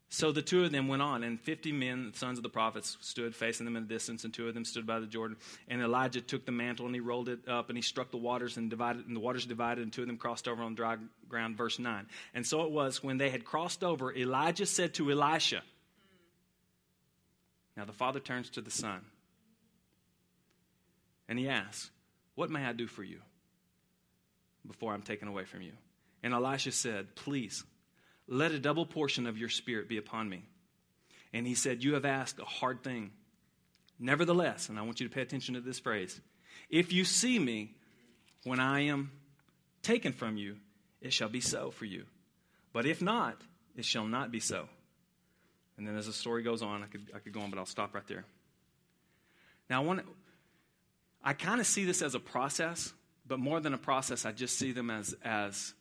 So 0.09 0.31
the 0.31 0.43
two 0.43 0.65
of 0.65 0.71
them 0.71 0.87
went 0.87 1.03
on, 1.03 1.25
and 1.25 1.41
fifty 1.41 1.73
men, 1.73 2.13
sons 2.15 2.39
of 2.39 2.45
the 2.45 2.49
prophets, 2.49 2.97
stood 3.01 3.35
facing 3.35 3.65
them 3.65 3.77
in 3.77 3.83
the 3.83 3.95
distance, 3.95 4.25
and 4.25 4.33
two 4.33 4.47
of 4.47 4.55
them 4.55 4.65
stood 4.65 4.87
by 4.87 5.01
the 5.01 5.07
Jordan. 5.07 5.37
And 5.69 5.83
Elijah 5.83 6.21
took 6.21 6.47
the 6.47 6.53
mantle 6.53 6.87
and 6.87 6.95
he 6.95 7.01
rolled 7.01 7.29
it 7.29 7.49
up, 7.49 7.69
and 7.69 7.77
he 7.77 7.83
struck 7.83 8.13
the 8.13 8.17
waters 8.17 8.57
and 8.57 8.71
divided, 8.71 9.07
and 9.07 9.17
the 9.17 9.21
waters 9.21 9.47
divided, 9.47 9.83
and 9.83 9.93
two 9.93 10.03
of 10.03 10.07
them 10.07 10.17
crossed 10.17 10.47
over 10.47 10.63
on 10.63 10.75
dry 10.75 10.97
ground. 11.29 11.57
Verse 11.57 11.79
nine. 11.79 12.07
And 12.35 12.47
so 12.47 12.63
it 12.63 12.71
was 12.71 13.03
when 13.03 13.19
they 13.19 13.31
had 13.31 13.45
crossed 13.45 13.83
over, 13.83 14.15
Elijah 14.15 14.67
said 14.67 14.95
to 14.95 15.11
Elisha. 15.11 15.63
Now 17.77 17.85
the 17.85 17.93
father 17.93 18.21
turns 18.21 18.49
to 18.51 18.61
the 18.61 18.71
son, 18.71 19.01
and 21.29 21.39
he 21.39 21.49
asks, 21.49 21.91
"What 22.37 22.49
may 22.49 22.65
I 22.65 22.73
do 22.73 22.87
for 22.87 23.03
you?" 23.03 23.21
before 24.67 24.93
I'm 24.93 25.03
taken 25.03 25.29
away 25.29 25.45
from 25.45 25.63
you. 25.63 25.73
And 26.23 26.35
Elisha 26.35 26.73
said, 26.73 27.15
Please, 27.15 27.65
let 28.29 28.53
a 28.53 28.59
double 28.59 28.87
portion 28.87 29.27
of 29.27 29.39
your 29.39 29.49
spirit 29.49 29.89
be 29.89 29.97
upon 29.97 30.29
me. 30.29 30.45
And 31.33 31.47
he 31.47 31.55
said, 31.55 31.83
You 31.83 31.95
have 31.95 32.05
asked 32.05 32.39
a 32.39 32.45
hard 32.45 32.83
thing. 32.83 33.13
Nevertheless, 33.99 34.69
and 34.69 34.79
I 34.79 34.83
want 34.83 35.01
you 35.01 35.09
to 35.09 35.15
pay 35.15 35.23
attention 35.23 35.55
to 35.55 35.61
this 35.61 35.79
phrase 35.79 36.21
if 36.69 36.93
you 36.93 37.05
see 37.05 37.39
me 37.39 37.75
when 38.45 38.61
I 38.61 38.81
am 38.81 39.11
taken 39.83 40.13
from 40.13 40.37
you, 40.37 40.57
it 41.01 41.13
shall 41.13 41.29
be 41.29 41.41
so 41.41 41.71
for 41.71 41.85
you. 41.85 42.05
But 42.73 42.87
if 42.87 43.01
not, 43.01 43.41
it 43.77 43.85
shall 43.85 44.07
not 44.07 44.31
be 44.31 44.41
so. 44.41 44.69
And 45.79 45.87
then 45.87 45.97
as 45.97 46.07
the 46.07 46.13
story 46.13 46.43
goes 46.43 46.63
on, 46.63 46.83
I 46.83 46.87
could, 46.87 47.11
I 47.15 47.19
could 47.19 47.33
go 47.33 47.41
on, 47.41 47.51
but 47.51 47.59
I'll 47.59 47.67
stop 47.67 47.95
right 47.95 48.07
there. 48.07 48.25
Now, 49.69 49.83
I 49.83 49.85
want 49.85 50.01
to, 50.01 50.07
I 51.23 51.33
kind 51.33 51.61
of 51.61 51.67
see 51.67 51.85
this 51.85 52.03
as 52.03 52.15
a 52.15 52.21
process 52.21 52.93
but 53.29 53.39
more 53.39 53.61
than 53.61 53.75
a 53.75 53.79
process, 53.79 54.25
I 54.25 54.33
just 54.33 54.59
see 54.59 54.73
them 54.73 54.91
as, 54.91 55.15
as 55.25 55.75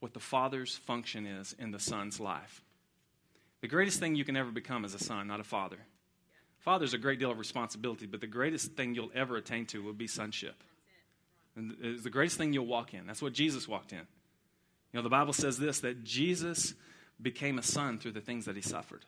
what 0.00 0.14
the 0.14 0.20
father's 0.20 0.76
function 0.76 1.26
is 1.26 1.54
in 1.58 1.70
the 1.70 1.78
son's 1.78 2.20
life. 2.20 2.62
The 3.60 3.68
greatest 3.68 3.98
thing 3.98 4.14
you 4.14 4.24
can 4.24 4.36
ever 4.36 4.50
become 4.50 4.84
is 4.84 4.94
a 4.94 4.98
son, 4.98 5.26
not 5.26 5.40
a 5.40 5.44
father. 5.44 5.78
Father's 6.60 6.94
a 6.94 6.98
great 6.98 7.18
deal 7.18 7.30
of 7.30 7.38
responsibility, 7.38 8.06
but 8.06 8.20
the 8.20 8.26
greatest 8.26 8.72
thing 8.72 8.94
you'll 8.94 9.10
ever 9.14 9.36
attain 9.36 9.66
to 9.66 9.82
will 9.82 9.92
be 9.92 10.06
sonship. 10.06 10.62
And 11.56 11.76
it's 11.80 12.04
the 12.04 12.10
greatest 12.10 12.36
thing 12.36 12.52
you'll 12.52 12.66
walk 12.66 12.94
in. 12.94 13.06
That's 13.06 13.22
what 13.22 13.32
Jesus 13.32 13.66
walked 13.66 13.92
in. 13.92 13.98
You 13.98 14.94
know, 14.94 15.02
the 15.02 15.08
Bible 15.08 15.32
says 15.32 15.58
this 15.58 15.80
that 15.80 16.04
Jesus 16.04 16.74
became 17.20 17.58
a 17.58 17.62
son 17.62 17.98
through 17.98 18.12
the 18.12 18.20
things 18.20 18.44
that 18.44 18.54
he 18.54 18.62
suffered, 18.62 19.04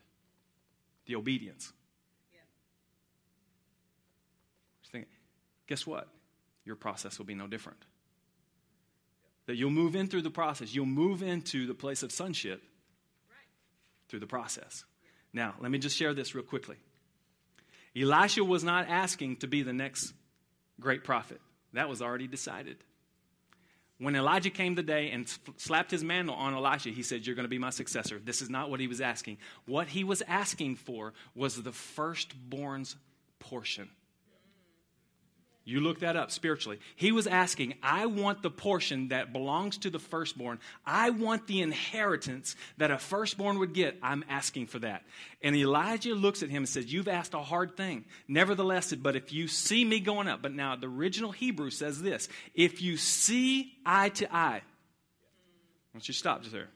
the 1.07 1.15
obedience. 1.15 1.73
Yeah. 4.93 5.03
Guess 5.69 5.87
what? 5.87 6.09
your 6.65 6.77
process 6.77 7.19
will 7.19 7.27
be 7.27 7.35
no 7.35 7.47
different. 7.47 7.85
That 9.51 9.57
you'll 9.57 9.71
move 9.71 9.97
in 9.97 10.07
through 10.07 10.23
the 10.23 10.31
process, 10.31 10.73
you'll 10.73 10.87
move 10.87 11.25
into 11.25 11.67
the 11.67 11.75
place 11.75 12.05
of 12.05 12.13
sonship 12.13 12.63
through 14.09 14.21
the 14.21 14.27
process. 14.29 14.85
Now, 15.33 15.57
let 15.59 15.73
me 15.73 15.79
just 15.79 15.97
share 15.97 16.15
this 16.15 16.37
real 16.37 16.45
quickly. 16.45 16.77
Elisha 18.01 18.45
was 18.45 18.63
not 18.63 18.89
asking 18.89 19.39
to 19.39 19.49
be 19.49 19.65
the 19.65 19.73
next 19.73 20.13
great 20.79 21.03
prophet, 21.03 21.41
that 21.73 21.89
was 21.89 22.01
already 22.01 22.29
decided. 22.29 22.77
When 23.99 24.15
Elijah 24.15 24.51
came 24.51 24.77
the 24.77 24.85
day 24.85 25.11
and 25.11 25.27
slapped 25.57 25.91
his 25.91 26.05
mantle 26.05 26.37
on 26.37 26.55
Elisha, 26.55 26.91
he 26.91 27.03
said, 27.03 27.27
You're 27.27 27.35
going 27.35 27.43
to 27.43 27.49
be 27.49 27.59
my 27.59 27.71
successor. 27.71 28.21
This 28.25 28.43
is 28.43 28.51
not 28.51 28.71
what 28.71 28.79
he 28.79 28.87
was 28.87 29.01
asking. 29.01 29.39
What 29.67 29.89
he 29.89 30.05
was 30.05 30.23
asking 30.29 30.77
for 30.77 31.13
was 31.35 31.61
the 31.61 31.73
firstborn's 31.73 32.95
portion. 33.41 33.91
You 35.65 35.81
look 35.81 36.01
that 36.01 36.17
up 36.17 36.31
spiritually. 36.31 36.81
He 36.97 37.13
was 37.13 37.27
asking, 37.27 37.75
I 37.83 38.07
want 38.07 38.43
the 38.43 38.51
portion 38.51 39.09
that 39.09 39.33
belongs 39.33 39.77
to 39.79 39.91
the 39.91 39.99
firstborn. 39.99 40.59
I 40.87 41.11
want 41.11 41.47
the 41.47 41.61
inheritance 41.61 42.57
that 42.79 42.91
a 42.91 42.99
firstborn 42.99 43.59
would 43.59 43.75
get. 43.75 43.99
I'm 44.03 44.25
asking 44.29 44.67
for 44.67 44.79
that. 44.79 45.05
And 45.43 45.55
Elijah 45.55 46.15
looks 46.15 46.43
at 46.43 46.49
him 46.49 46.63
and 46.63 46.69
says, 46.69 46.91
You've 46.91 47.09
asked 47.09 47.35
a 47.35 47.43
hard 47.43 47.77
thing. 47.77 48.07
Nevertheless, 48.27 48.95
but 48.95 49.17
if 49.17 49.33
you 49.33 49.49
see 49.49 49.85
me 49.85 50.01
going 50.01 50.29
up, 50.29 50.41
but 50.41 50.53
now 50.53 50.77
the 50.77 50.89
original 50.89 51.31
Hebrew 51.31 51.71
says 51.71 52.01
this 52.01 52.29
if 52.55 52.81
you 52.81 52.97
see 52.97 53.75
eye 53.85 54.09
to 54.11 54.35
eye, 54.35 54.63
why 54.63 55.99
don't 55.99 56.09
you 56.09 56.15
stop 56.15 56.41
just 56.41 56.53
there? 56.53 56.69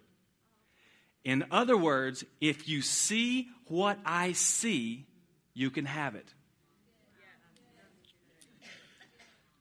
In 1.24 1.46
other 1.50 1.76
words, 1.76 2.22
if 2.40 2.68
you 2.68 2.82
see 2.82 3.48
what 3.68 3.98
I 4.04 4.32
see, 4.32 5.06
you 5.54 5.70
can 5.70 5.86
have 5.86 6.14
it. 6.16 6.28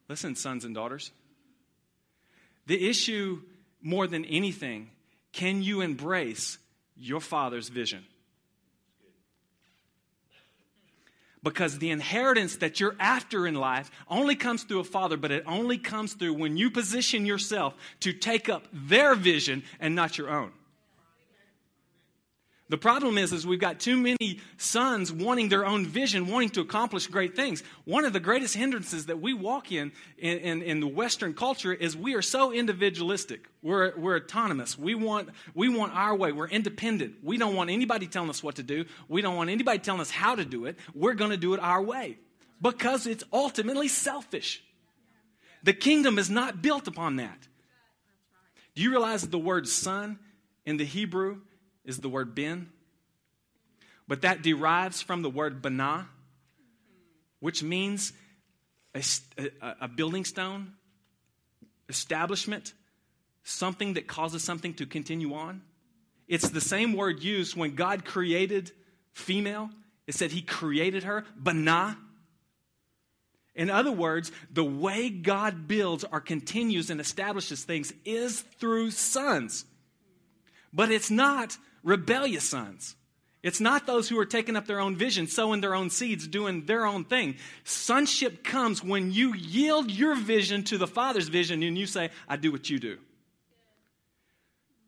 Listen, 0.10 0.36
sons 0.36 0.66
and 0.66 0.76
daughters. 0.76 1.12
The 2.66 2.90
issue, 2.90 3.42
more 3.82 4.08
than 4.08 4.26
anything, 4.26 4.90
can 5.32 5.62
you 5.62 5.82
embrace 5.82 6.58
your 6.96 7.20
father's 7.20 7.70
vision? 7.70 8.06
Because 11.42 11.80
the 11.80 11.90
inheritance 11.90 12.58
that 12.58 12.80
you're 12.80 12.96
after 13.00 13.46
in 13.46 13.56
life 13.56 13.92
only 14.08 14.36
comes 14.36 14.64
through 14.64 14.80
a 14.80 14.86
father, 14.86 15.18
but 15.18 15.32
it 15.32 15.44
only 15.46 15.78
comes 15.78 16.14
through 16.14 16.36
when 16.36 16.56
you 16.56 16.72
position 16.72 17.26
yourself 17.26 17.74
to 18.00 18.14
take 18.14 18.48
up 18.48 18.66
their 18.72 19.14
vision 19.14 19.64
and 19.82 19.94
not 19.94 20.18
your 20.18 20.30
own. 20.30 20.54
The 22.70 22.78
problem 22.78 23.18
is, 23.18 23.34
is 23.34 23.46
we've 23.46 23.60
got 23.60 23.82
too 23.82 23.98
many 23.98 24.40
sons 24.58 25.12
wanting 25.12 25.50
their 25.50 25.66
own 25.66 25.86
vision, 25.86 26.28
wanting 26.28 26.50
to 26.52 26.62
accomplish 26.62 27.08
great 27.08 27.36
things. 27.36 27.62
One 27.84 28.06
of 28.06 28.14
the 28.14 28.22
greatest 28.22 28.56
hindrances 28.56 29.08
that 29.08 29.20
we 29.20 29.34
walk 29.34 29.72
in 29.72 29.92
in, 30.18 30.38
in, 30.40 30.62
in 30.62 30.80
the 30.80 30.88
Western 30.88 31.34
culture 31.34 31.74
is 31.74 31.98
we 31.98 32.16
are 32.16 32.22
so 32.22 32.54
individualistic. 32.54 33.50
We're, 33.62 33.94
we're 33.98 34.16
autonomous. 34.16 34.78
We 34.78 34.96
want, 34.96 35.30
we 35.54 35.68
want 35.68 35.94
our 35.94 36.16
way. 36.16 36.32
We're 36.32 36.48
independent. 36.48 37.16
We 37.22 37.38
don't 37.38 37.54
want 37.54 37.70
anybody 37.70 38.08
telling 38.08 38.30
us 38.30 38.42
what 38.42 38.56
to 38.56 38.64
do. 38.64 38.86
We 39.10 39.22
don't 39.22 39.36
want 39.36 39.50
anybody 39.50 39.80
telling 39.80 40.02
us 40.02 40.10
how 40.10 40.36
to 40.36 40.46
do 40.46 40.66
it. 40.66 40.78
We're 40.96 41.16
going 41.16 41.32
to 41.32 41.38
do 41.38 41.54
it 41.54 41.60
our 41.60 41.82
way 41.82 42.18
because 42.62 43.08
it's 43.08 43.26
ultimately 43.34 43.90
selfish. 43.90 44.64
The 45.64 45.74
kingdom 45.74 46.18
is 46.18 46.30
not 46.30 46.62
built 46.62 46.88
upon 46.88 47.18
that. 47.18 47.48
Do 48.74 48.82
you 48.82 48.90
realize 48.90 49.22
that 49.22 49.32
the 49.32 49.38
word 49.38 49.68
son 49.68 50.18
in 50.66 50.78
the 50.78 50.86
Hebrew 50.86 51.42
is 51.86 52.00
the 52.00 52.10
word 52.10 52.34
ben, 52.36 52.70
but 54.08 54.22
that 54.22 54.42
derives 54.42 55.02
from 55.02 55.22
the 55.22 55.30
word 55.30 55.62
bana, 55.62 56.08
which 57.40 57.64
means 57.64 58.14
a, 58.96 59.04
a, 59.38 59.76
a 59.82 59.88
building 59.88 60.26
stone, 60.26 60.74
establishment, 61.90 62.74
something 63.44 63.94
that 63.94 64.08
causes 64.08 64.44
something 64.44 64.74
to 64.76 64.86
continue 64.86 65.34
on. 65.34 65.62
It's 66.28 66.50
the 66.50 66.62
same 66.62 66.94
word 66.94 67.22
used 67.22 67.56
when 67.56 67.76
God 67.76 68.06
created 68.06 68.72
female. 69.12 69.70
It 70.08 70.16
said 70.16 70.32
he 70.32 70.42
created 70.42 71.04
her, 71.04 71.26
bana. 71.36 71.98
In 73.56 73.70
other 73.70 73.92
words, 73.92 74.32
the 74.52 74.64
way 74.64 75.10
God 75.10 75.68
builds 75.68 76.04
or 76.12 76.20
continues 76.20 76.90
and 76.90 77.00
establishes 77.00 77.64
things 77.64 77.94
is 78.04 78.42
through 78.42 78.92
sons. 78.92 79.66
But 80.74 80.92
it's 80.92 81.12
not 81.12 81.56
rebellious 81.84 82.44
sons. 82.44 82.96
It's 83.44 83.60
not 83.60 83.86
those 83.86 84.08
who 84.08 84.18
are 84.20 84.26
taking 84.26 84.56
up 84.56 84.68
their 84.68 84.80
own 84.80 84.96
vision, 84.96 85.28
sowing 85.28 85.60
their 85.60 85.76
own 85.76 85.90
seeds, 85.90 86.28
doing 86.28 86.66
their 86.66 86.86
own 86.86 87.04
thing. 87.04 87.36
Sonship 87.66 88.42
comes 88.44 88.82
when 88.82 89.12
you 89.12 89.34
yield 89.34 89.92
your 89.92 90.16
vision 90.16 90.64
to 90.66 90.78
the 90.78 90.88
Father's 90.88 91.28
vision 91.28 91.62
and 91.62 91.78
you 91.78 91.86
say, 91.86 92.10
I 92.28 92.38
do 92.38 92.54
what 92.54 92.70
you 92.70 92.80
do. 92.80 93.00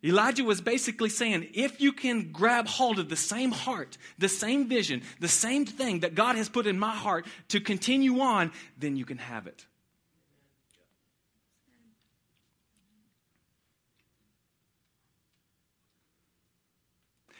Elijah 0.05 0.43
was 0.43 0.61
basically 0.61 1.09
saying, 1.09 1.49
if 1.53 1.81
you 1.81 1.91
can 1.91 2.31
grab 2.31 2.67
hold 2.67 2.99
of 2.99 3.09
the 3.09 3.15
same 3.15 3.51
heart, 3.51 3.97
the 4.19 4.29
same 4.29 4.69
vision, 4.69 5.01
the 5.19 5.27
same 5.27 5.65
thing 5.65 6.01
that 6.01 6.15
God 6.15 6.35
has 6.35 6.47
put 6.47 6.67
in 6.67 6.77
my 6.77 6.95
heart 6.95 7.25
to 7.49 7.59
continue 7.59 8.19
on, 8.19 8.51
then 8.77 8.95
you 8.95 9.03
can 9.03 9.17
have 9.17 9.47
it. 9.47 9.65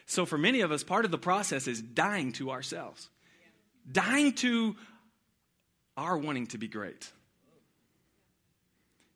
So, 0.06 0.26
for 0.26 0.38
many 0.38 0.62
of 0.62 0.72
us, 0.72 0.84
part 0.84 1.06
of 1.06 1.12
the 1.12 1.18
process 1.18 1.68
is 1.68 1.82
dying 1.82 2.32
to 2.34 2.52
ourselves, 2.52 3.10
dying 3.92 4.34
to 4.34 4.76
our 5.98 6.18
wanting 6.18 6.48
to 6.48 6.58
be 6.58 6.68
great. 6.68 7.12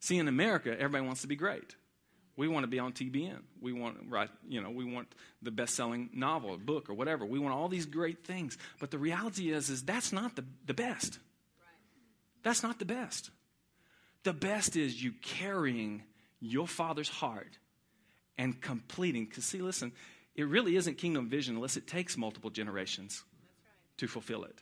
See, 0.00 0.18
in 0.18 0.28
America, 0.28 0.72
everybody 0.72 1.04
wants 1.06 1.20
to 1.22 1.26
be 1.26 1.36
great. 1.36 1.76
We 2.36 2.48
want 2.48 2.64
to 2.64 2.68
be 2.68 2.78
on 2.78 2.92
TBN. 2.92 3.40
We 3.60 3.72
want 3.74 3.98
right, 4.08 4.30
you 4.48 4.62
know, 4.62 4.70
we 4.70 4.84
want 4.84 5.14
the 5.42 5.50
best-selling 5.50 6.08
novel, 6.14 6.50
or 6.50 6.58
book, 6.58 6.88
or 6.88 6.94
whatever. 6.94 7.26
We 7.26 7.38
want 7.38 7.54
all 7.54 7.68
these 7.68 7.84
great 7.84 8.24
things. 8.24 8.56
But 8.78 8.90
the 8.90 8.98
reality 8.98 9.52
is, 9.52 9.68
is 9.68 9.82
that's 9.82 10.12
not 10.12 10.36
the, 10.36 10.44
the 10.66 10.72
best. 10.72 11.18
That's 12.42 12.62
not 12.62 12.78
the 12.78 12.86
best. 12.86 13.30
The 14.22 14.32
best 14.32 14.74
is 14.74 15.02
you 15.02 15.12
carrying 15.20 16.02
your 16.40 16.66
father's 16.66 17.10
heart 17.10 17.58
and 18.38 18.58
completing. 18.58 19.26
Because 19.26 19.44
see, 19.44 19.60
listen, 19.60 19.92
it 20.34 20.46
really 20.46 20.76
isn't 20.76 20.98
kingdom 20.98 21.28
vision 21.28 21.56
unless 21.56 21.76
it 21.76 21.86
takes 21.86 22.16
multiple 22.16 22.50
generations 22.50 23.22
right. 23.32 23.98
to 23.98 24.08
fulfill 24.08 24.44
it. 24.44 24.58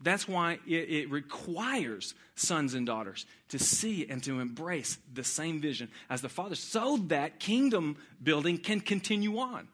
That's 0.00 0.28
why 0.28 0.58
it, 0.66 0.90
it, 0.90 1.10
requires 1.10 2.14
sons 2.34 2.74
and 2.74 2.86
daughters 2.86 3.24
to 3.48 3.58
see 3.58 4.06
and 4.06 4.22
to 4.24 4.40
embrace 4.40 4.98
the 5.12 5.24
same 5.24 5.60
vision 5.60 5.88
as 6.10 6.20
the 6.20 6.28
Father 6.28 6.54
so 6.54 6.98
that 7.08 7.40
kingdom 7.40 7.96
building 8.22 8.58
can 8.58 8.80
continue 8.80 9.38
on. 9.38 9.68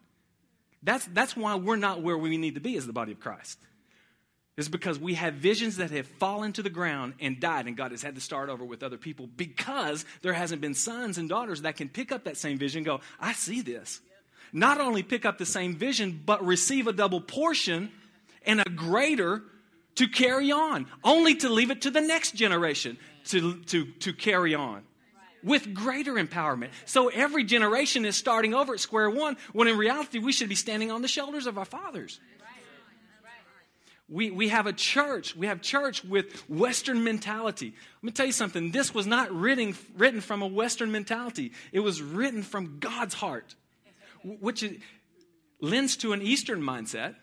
That's, 0.82 1.06
that's 1.06 1.36
why 1.36 1.56
we're 1.56 1.76
not 1.76 2.02
where 2.02 2.16
we 2.16 2.36
need 2.36 2.54
to 2.54 2.60
be 2.60 2.76
as 2.76 2.86
the 2.86 2.92
body 2.92 3.12
of 3.12 3.20
Christ. 3.20 3.58
It's 4.56 4.68
because 4.68 4.98
we 4.98 5.14
have 5.14 5.34
visions 5.34 5.78
that 5.78 5.90
have 5.90 6.06
fallen 6.06 6.52
to 6.52 6.62
the 6.62 6.70
ground 6.70 7.14
and 7.20 7.40
died, 7.40 7.66
and 7.66 7.76
God 7.76 7.90
has 7.90 8.02
had 8.02 8.14
to 8.16 8.20
start 8.20 8.50
over 8.50 8.64
with 8.64 8.82
other 8.82 8.98
people 8.98 9.26
because 9.26 10.04
there 10.20 10.34
hasn't 10.34 10.60
been 10.60 10.74
sons 10.74 11.18
and 11.18 11.28
daughters 11.28 11.62
that 11.62 11.76
can 11.76 11.88
pick 11.88 12.12
up 12.12 12.24
that 12.24 12.36
same 12.36 12.58
vision 12.58 12.80
and 12.80 12.86
go, 12.86 13.00
I 13.18 13.32
see 13.32 13.62
this. 13.62 14.00
Not 14.52 14.80
only 14.80 15.02
pick 15.02 15.24
up 15.24 15.38
the 15.38 15.46
same 15.46 15.76
vision, 15.76 16.20
but 16.24 16.44
receive 16.44 16.86
a 16.86 16.92
double 16.92 17.20
portion 17.20 17.90
and 18.44 18.60
a 18.60 18.68
greater 18.68 19.42
to 19.94 20.08
carry 20.08 20.52
on, 20.52 20.86
only 21.04 21.34
to 21.36 21.48
leave 21.48 21.70
it 21.70 21.82
to 21.82 21.90
the 21.90 22.00
next 22.00 22.34
generation 22.34 22.98
to, 23.26 23.60
to, 23.64 23.86
to 24.00 24.12
carry 24.12 24.54
on 24.54 24.82
with 25.42 25.74
greater 25.74 26.14
empowerment. 26.14 26.68
So 26.84 27.08
every 27.08 27.44
generation 27.44 28.04
is 28.04 28.16
starting 28.16 28.54
over 28.54 28.74
at 28.74 28.80
square 28.80 29.10
one, 29.10 29.36
when 29.52 29.68
in 29.68 29.76
reality, 29.76 30.18
we 30.18 30.32
should 30.32 30.48
be 30.48 30.54
standing 30.54 30.90
on 30.90 31.02
the 31.02 31.08
shoulders 31.08 31.46
of 31.46 31.58
our 31.58 31.64
fathers. 31.64 32.20
We, 34.08 34.30
we 34.30 34.48
have 34.48 34.66
a 34.66 34.74
church. 34.74 35.34
We 35.34 35.46
have 35.46 35.62
church 35.62 36.04
with 36.04 36.48
Western 36.48 37.02
mentality. 37.02 37.74
Let 37.96 38.02
me 38.02 38.12
tell 38.12 38.26
you 38.26 38.32
something. 38.32 38.70
This 38.70 38.92
was 38.92 39.06
not 39.06 39.32
written, 39.32 39.74
written 39.96 40.20
from 40.20 40.42
a 40.42 40.46
Western 40.46 40.92
mentality. 40.92 41.52
It 41.72 41.80
was 41.80 42.02
written 42.02 42.42
from 42.42 42.78
God's 42.78 43.14
heart, 43.14 43.54
which 44.24 44.64
lends 45.60 45.96
to 45.98 46.12
an 46.12 46.22
Eastern 46.22 46.62
mindset 46.62 47.16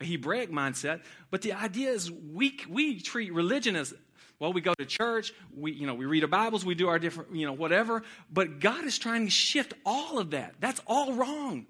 a 0.00 0.04
Hebraic 0.04 0.50
mindset. 0.50 1.00
But 1.30 1.42
the 1.42 1.52
idea 1.52 1.90
is 1.90 2.10
we, 2.10 2.58
we 2.68 3.00
treat 3.00 3.32
religion 3.32 3.76
as 3.76 3.94
well, 4.40 4.52
we 4.52 4.60
go 4.60 4.74
to 4.74 4.84
church, 4.84 5.32
we, 5.56 5.72
you 5.72 5.86
know, 5.86 5.94
we 5.94 6.06
read 6.06 6.24
our 6.24 6.28
Bibles, 6.28 6.64
we 6.64 6.74
do 6.74 6.88
our 6.88 6.98
different, 6.98 7.34
you 7.34 7.46
know, 7.46 7.52
whatever. 7.52 8.02
But 8.32 8.58
God 8.58 8.84
is 8.84 8.98
trying 8.98 9.24
to 9.24 9.30
shift 9.30 9.74
all 9.86 10.18
of 10.18 10.30
that. 10.30 10.54
That's 10.60 10.80
all 10.86 11.14
wrong. 11.14 11.66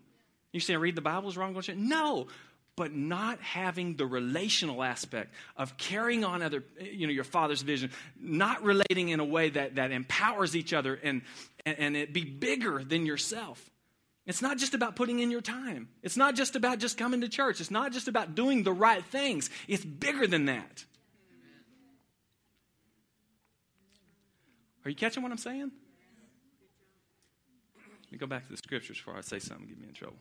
You 0.52 0.61
say 0.61 0.76
read 0.76 0.97
the 0.97 1.02
Bible 1.02 1.28
is 1.28 1.37
wrong? 1.37 1.61
No, 1.76 2.28
but 2.75 2.92
not 2.92 3.40
having 3.40 3.97
the 3.97 4.06
relational 4.06 4.83
aspect 4.83 5.35
of 5.56 5.76
carrying 5.76 6.25
on 6.25 6.42
other, 6.42 6.64
you 6.80 7.06
know, 7.06 7.12
your 7.12 7.25
father's 7.25 7.62
vision, 7.62 7.90
not 8.18 8.62
relating 8.62 9.11
in 9.11 9.21
a 9.21 9.25
way 9.25 9.50
that, 9.50 9.75
that 9.75 9.92
empowers 9.92 10.56
each 10.56 10.73
other 10.73 10.94
and, 10.94 11.23
and, 11.66 11.78
and 11.78 11.97
it 11.97 12.14
be 12.14 12.25
bigger 12.25 12.83
than 12.83 13.04
yourself. 13.04 13.71
It's 14.26 14.40
not 14.40 14.57
just 14.57 14.73
about 14.73 14.97
putting 14.97 15.19
in 15.19 15.31
your 15.31 15.43
time. 15.43 15.88
It's 16.02 16.16
not 16.16 16.35
just 16.35 16.57
about 16.57 16.78
just 16.78 16.97
coming 16.97 17.21
to 17.21 17.28
church. 17.28 17.61
It's 17.61 17.71
not 17.71 17.93
just 17.93 18.09
about 18.09 18.35
doing 18.35 18.62
the 18.62 18.73
right 18.73 19.04
things. 19.04 19.50
It's 19.69 19.85
bigger 19.85 20.26
than 20.26 20.47
that. 20.47 20.85
Are 24.85 24.90
you 24.90 24.97
catching 24.97 25.23
what 25.23 25.33
I'm 25.33 25.38
saying? 25.38 25.71
Let 27.76 28.12
me 28.12 28.19
go 28.19 28.26
back 28.26 28.45
to 28.45 28.50
the 28.50 28.57
scriptures 28.57 28.97
before 28.97 29.16
I 29.16 29.21
say 29.21 29.38
something 29.38 29.66
get 29.66 29.78
me 29.78 29.88
in 29.88 29.95
trouble. 29.95 30.16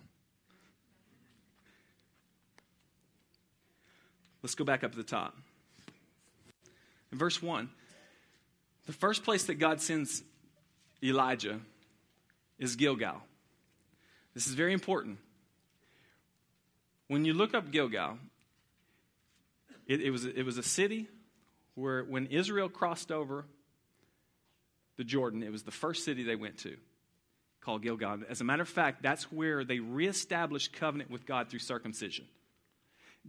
Let's 4.41 4.55
go 4.55 4.65
back 4.65 4.83
up 4.83 4.91
to 4.91 4.97
the 4.97 5.03
top. 5.03 5.37
In 7.13 7.17
verse 7.17 7.41
1, 7.41 7.69
the 8.85 8.93
first 8.93 9.23
place 9.23 9.45
that 9.45 9.55
God 9.55 9.79
sends 9.79 10.23
Elijah 11.01 11.59
is 12.59 12.75
Gilgal. 12.75 13.21
This 14.33 14.47
is 14.47 14.53
very 14.53 14.73
important. 14.73 15.17
When 17.07 17.25
you 17.25 17.33
look 17.33 17.53
up 17.53 17.71
Gilgal, 17.71 18.17
it, 19.87 20.01
it, 20.01 20.11
was, 20.11 20.25
it 20.25 20.43
was 20.43 20.57
a 20.57 20.63
city 20.63 21.07
where 21.75 22.03
when 22.03 22.27
Israel 22.27 22.69
crossed 22.69 23.11
over 23.11 23.45
the 24.97 25.03
Jordan, 25.03 25.43
it 25.43 25.51
was 25.51 25.63
the 25.63 25.71
first 25.71 26.05
city 26.05 26.23
they 26.23 26.35
went 26.35 26.57
to 26.59 26.75
called 27.61 27.81
Gilgal. 27.81 28.19
As 28.29 28.41
a 28.41 28.43
matter 28.43 28.61
of 28.61 28.69
fact, 28.69 29.01
that's 29.01 29.31
where 29.31 29.63
they 29.63 29.79
reestablished 29.79 30.73
covenant 30.73 31.09
with 31.09 31.25
God 31.25 31.49
through 31.49 31.59
circumcision. 31.59 32.25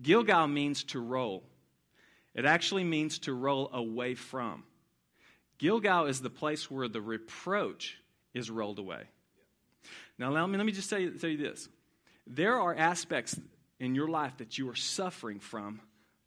Gilgal 0.01 0.49
means 0.49 0.85
to 0.85 1.01
roll. 1.01 1.45
It 2.35 2.45
actually 2.45 2.85
means 2.85 3.21
to 3.21 3.33
roll 3.33 3.71
away 3.73 4.15
from. 4.17 4.65
Gilgal 5.59 6.07
is 6.07 6.21
the 6.21 6.31
place 6.31 6.69
where 6.69 6.89
the 6.89 7.01
reproach 7.01 7.97
is 8.35 8.51
rolled 8.51 8.81
away. 8.81 9.05
Now, 10.19 10.31
let 10.31 10.49
me, 10.49 10.57
let 10.57 10.67
me 10.67 10.73
just 10.73 10.89
tell 10.89 10.99
you, 10.99 11.11
tell 11.11 11.31
you 11.31 11.39
this. 11.39 11.69
There 12.27 12.59
are 12.59 12.75
aspects 12.75 13.39
in 13.81 13.95
your 13.95 14.09
life 14.09 14.37
that 14.39 14.57
you 14.59 14.69
are 14.71 14.75
suffering 14.77 15.41
from 15.41 15.81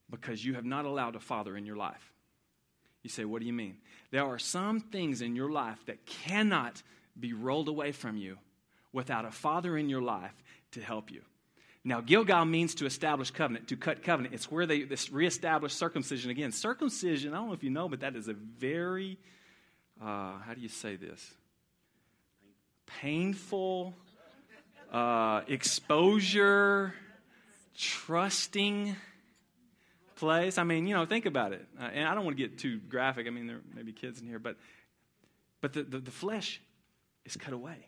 because 0.10 0.44
you 0.44 0.56
have 0.56 0.66
not 0.66 0.86
allowed 0.86 1.16
a 1.16 1.20
father 1.20 1.56
in 1.58 1.66
your 1.66 1.76
life. 1.76 2.14
You 3.04 3.10
say, 3.10 3.26
What 3.26 3.40
do 3.42 3.48
you 3.48 3.54
mean? 3.54 3.78
There 4.12 4.26
are 4.26 4.40
some 4.40 4.80
things 4.80 5.22
in 5.22 5.36
your 5.36 5.50
life 5.50 5.80
that 5.86 6.06
cannot 6.06 6.82
be 7.20 7.34
rolled 7.34 7.68
away 7.68 7.92
from 7.92 8.18
you 8.18 8.38
without 8.94 9.26
a 9.26 9.32
father 9.32 9.78
in 9.78 9.90
your 9.90 10.02
life 10.02 10.34
to 10.72 10.82
help 10.82 11.12
you. 11.12 11.22
Now, 11.84 12.02
Gilgal 12.02 12.46
means 12.46 12.76
to 12.76 12.86
establish 12.86 13.32
covenant, 13.32 13.70
to 13.70 13.78
cut 13.78 14.04
covenant. 14.04 14.34
It's 14.34 14.52
where 14.52 14.66
they 14.66 14.86
reestablish 15.10 15.74
circumcision 15.74 16.32
again. 16.32 16.52
Circumcision, 16.52 17.34
I 17.34 17.38
don't 17.38 17.48
know 17.48 17.54
if 17.54 17.64
you 17.64 17.70
know, 17.70 17.88
but 17.88 18.02
that 18.02 18.16
is 18.16 18.28
a 18.28 18.34
very, 18.34 19.18
uh, 20.02 20.40
how 20.40 20.54
do 20.54 20.60
you 20.60 20.68
say 20.68 20.98
this? 20.98 21.34
Painful, 23.02 23.94
uh, 24.92 25.42
exposure, 25.48 26.94
trusting 27.78 28.96
place. 30.16 30.58
I 30.58 30.64
mean, 30.64 30.88
you 30.88 30.96
know, 30.96 31.06
think 31.06 31.26
about 31.26 31.54
it. 31.54 31.66
Uh, 31.80 31.84
and 31.84 32.08
I 32.08 32.16
don't 32.16 32.26
want 32.26 32.38
to 32.38 32.44
get 32.44 32.58
too 32.58 32.80
graphic. 32.90 33.28
I 33.28 33.30
mean, 33.30 33.48
there 33.48 33.62
may 33.76 33.84
be 33.84 33.94
kids 33.94 34.20
in 34.20 34.28
here, 34.28 34.40
but, 34.40 34.58
but 35.62 35.74
the, 35.74 35.84
the, 35.84 36.00
the 36.00 36.12
flesh 36.12 36.60
is 37.26 37.38
cut 37.38 37.54
away. 37.54 37.88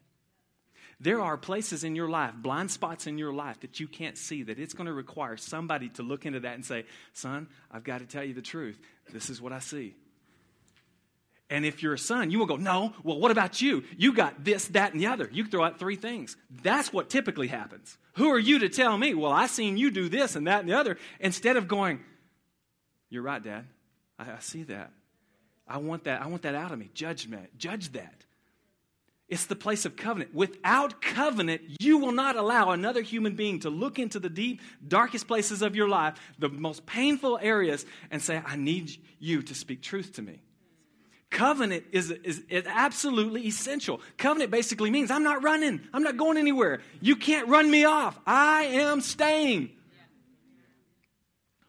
There 1.01 1.21
are 1.21 1.37
places 1.37 1.85
in 1.85 1.95
your 1.95 2.09
life, 2.09 2.33
blind 2.35 2.71
spots 2.71 3.07
in 3.07 3.17
your 3.17 3.31
life 3.31 3.61
that 3.61 3.79
you 3.79 3.87
can't 3.87 4.17
see, 4.17 4.43
that 4.43 4.59
it's 4.59 4.73
going 4.73 4.87
to 4.87 4.93
require 4.93 5.37
somebody 5.37 5.87
to 5.89 6.03
look 6.03 6.25
into 6.25 6.41
that 6.41 6.55
and 6.55 6.65
say, 6.65 6.83
Son, 7.13 7.47
I've 7.71 7.85
got 7.85 7.99
to 7.99 8.05
tell 8.05 8.23
you 8.23 8.33
the 8.33 8.41
truth. 8.41 8.77
This 9.11 9.29
is 9.29 9.41
what 9.41 9.53
I 9.53 9.59
see. 9.59 9.95
And 11.49 11.65
if 11.65 11.81
you're 11.81 11.95
a 11.95 11.99
son, 11.99 12.29
you 12.29 12.37
will 12.37 12.45
go, 12.45 12.57
No, 12.57 12.93
well, 13.03 13.19
what 13.19 13.31
about 13.31 13.61
you? 13.61 13.83
You 13.97 14.13
got 14.13 14.43
this, 14.43 14.67
that, 14.69 14.91
and 14.93 15.01
the 15.01 15.07
other. 15.07 15.29
You 15.31 15.45
throw 15.45 15.63
out 15.63 15.79
three 15.79 15.95
things. 15.95 16.37
That's 16.61 16.93
what 16.93 17.09
typically 17.09 17.47
happens. 17.47 17.97
Who 18.13 18.29
are 18.29 18.39
you 18.39 18.59
to 18.59 18.69
tell 18.69 18.97
me, 18.97 19.13
Well, 19.13 19.31
I 19.31 19.47
seen 19.47 19.77
you 19.77 19.89
do 19.89 20.09
this 20.09 20.35
and 20.35 20.47
that 20.47 20.59
and 20.61 20.69
the 20.69 20.77
other, 20.77 20.97
instead 21.19 21.57
of 21.57 21.67
going, 21.67 22.01
You're 23.09 23.23
right, 23.23 23.41
Dad. 23.41 23.65
I, 24.19 24.31
I 24.31 24.39
see 24.39 24.63
that. 24.63 24.91
I 25.67 25.77
want 25.77 26.03
that. 26.03 26.21
I 26.21 26.27
want 26.27 26.43
that 26.43 26.55
out 26.55 26.71
of 26.71 26.77
me. 26.77 26.91
Judgment. 26.93 27.57
Judge 27.57 27.91
that. 27.93 28.25
It's 29.27 29.45
the 29.45 29.55
place 29.55 29.85
of 29.85 29.95
covenant. 29.95 30.33
Without 30.33 31.01
covenant, 31.01 31.61
you 31.79 31.99
will 31.99 32.11
not 32.11 32.35
allow 32.35 32.71
another 32.71 33.01
human 33.03 33.35
being 33.35 33.59
to 33.59 33.69
look 33.69 33.99
into 33.99 34.19
the 34.19 34.29
deep, 34.29 34.59
darkest 34.87 35.27
places 35.27 35.61
of 35.61 35.75
your 35.75 35.87
life, 35.87 36.15
the 36.39 36.49
most 36.49 36.87
painful 36.87 37.37
areas, 37.39 37.85
and 38.09 38.21
say, 38.21 38.41
I 38.43 38.55
need 38.55 38.91
you 39.19 39.43
to 39.43 39.53
speak 39.53 39.83
truth 39.83 40.13
to 40.13 40.23
me. 40.23 40.41
Covenant 41.29 41.83
is, 41.91 42.09
is, 42.09 42.41
is, 42.49 42.65
absolutely 42.65 43.45
essential. 43.45 44.01
Covenant 44.17 44.49
basically 44.49 44.89
means 44.89 45.11
I'm 45.11 45.23
not 45.23 45.43
running, 45.43 45.81
I'm 45.93 46.01
not 46.01 46.17
going 46.17 46.37
anywhere. 46.37 46.81
You 47.01 47.15
can't 47.15 47.47
run 47.47 47.69
me 47.69 47.85
off. 47.85 48.19
I 48.25 48.63
am 48.63 48.99
staying. 48.99 49.69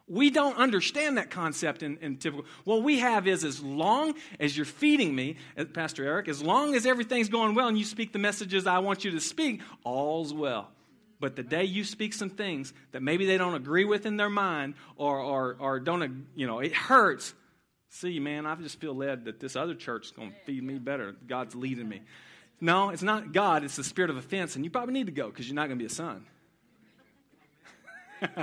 We 0.07 0.29
don't 0.29 0.57
understand 0.57 1.17
that 1.17 1.29
concept 1.29 1.83
in, 1.83 1.97
in 2.01 2.17
typical. 2.17 2.45
What 2.65 2.83
we 2.83 2.99
have 2.99 3.27
is 3.27 3.45
as 3.45 3.63
long 3.63 4.15
as 4.39 4.57
you're 4.57 4.65
feeding 4.65 5.15
me, 5.15 5.37
Pastor 5.73 6.03
Eric, 6.05 6.27
as 6.27 6.41
long 6.41 6.75
as 6.75 6.85
everything's 6.85 7.29
going 7.29 7.55
well 7.55 7.69
and 7.69 7.77
you 7.77 7.85
speak 7.85 8.11
the 8.11 8.19
messages 8.19 8.67
I 8.67 8.79
want 8.79 9.05
you 9.05 9.11
to 9.11 9.21
speak, 9.21 9.61
all's 9.85 10.33
well. 10.33 10.69
But 11.21 11.35
the 11.35 11.43
day 11.43 11.63
you 11.65 11.83
speak 11.85 12.13
some 12.13 12.31
things 12.31 12.73
that 12.91 13.01
maybe 13.01 13.25
they 13.27 13.37
don't 13.37 13.53
agree 13.53 13.85
with 13.85 14.05
in 14.07 14.17
their 14.17 14.29
mind 14.29 14.73
or, 14.97 15.19
or, 15.19 15.55
or 15.59 15.79
don't, 15.79 16.25
you 16.35 16.47
know, 16.47 16.59
it 16.59 16.73
hurts, 16.73 17.33
see, 17.91 18.19
man, 18.19 18.45
I 18.45 18.55
just 18.55 18.79
feel 18.79 18.95
led 18.95 19.25
that 19.25 19.39
this 19.39 19.55
other 19.55 19.75
church 19.75 20.07
is 20.07 20.11
going 20.11 20.31
to 20.31 20.37
feed 20.45 20.63
me 20.63 20.79
better. 20.79 21.15
God's 21.27 21.55
leading 21.55 21.87
me. 21.87 22.01
No, 22.59 22.89
it's 22.89 23.03
not 23.03 23.33
God, 23.33 23.63
it's 23.63 23.75
the 23.75 23.83
spirit 23.83 24.09
of 24.09 24.17
offense, 24.17 24.55
and 24.55 24.63
you 24.63 24.71
probably 24.71 24.93
need 24.93 25.07
to 25.07 25.11
go 25.11 25.27
because 25.29 25.47
you're 25.47 25.55
not 25.55 25.67
going 25.67 25.77
to 25.77 25.83
be 25.83 25.87
a 25.87 25.93
son. 25.93 26.25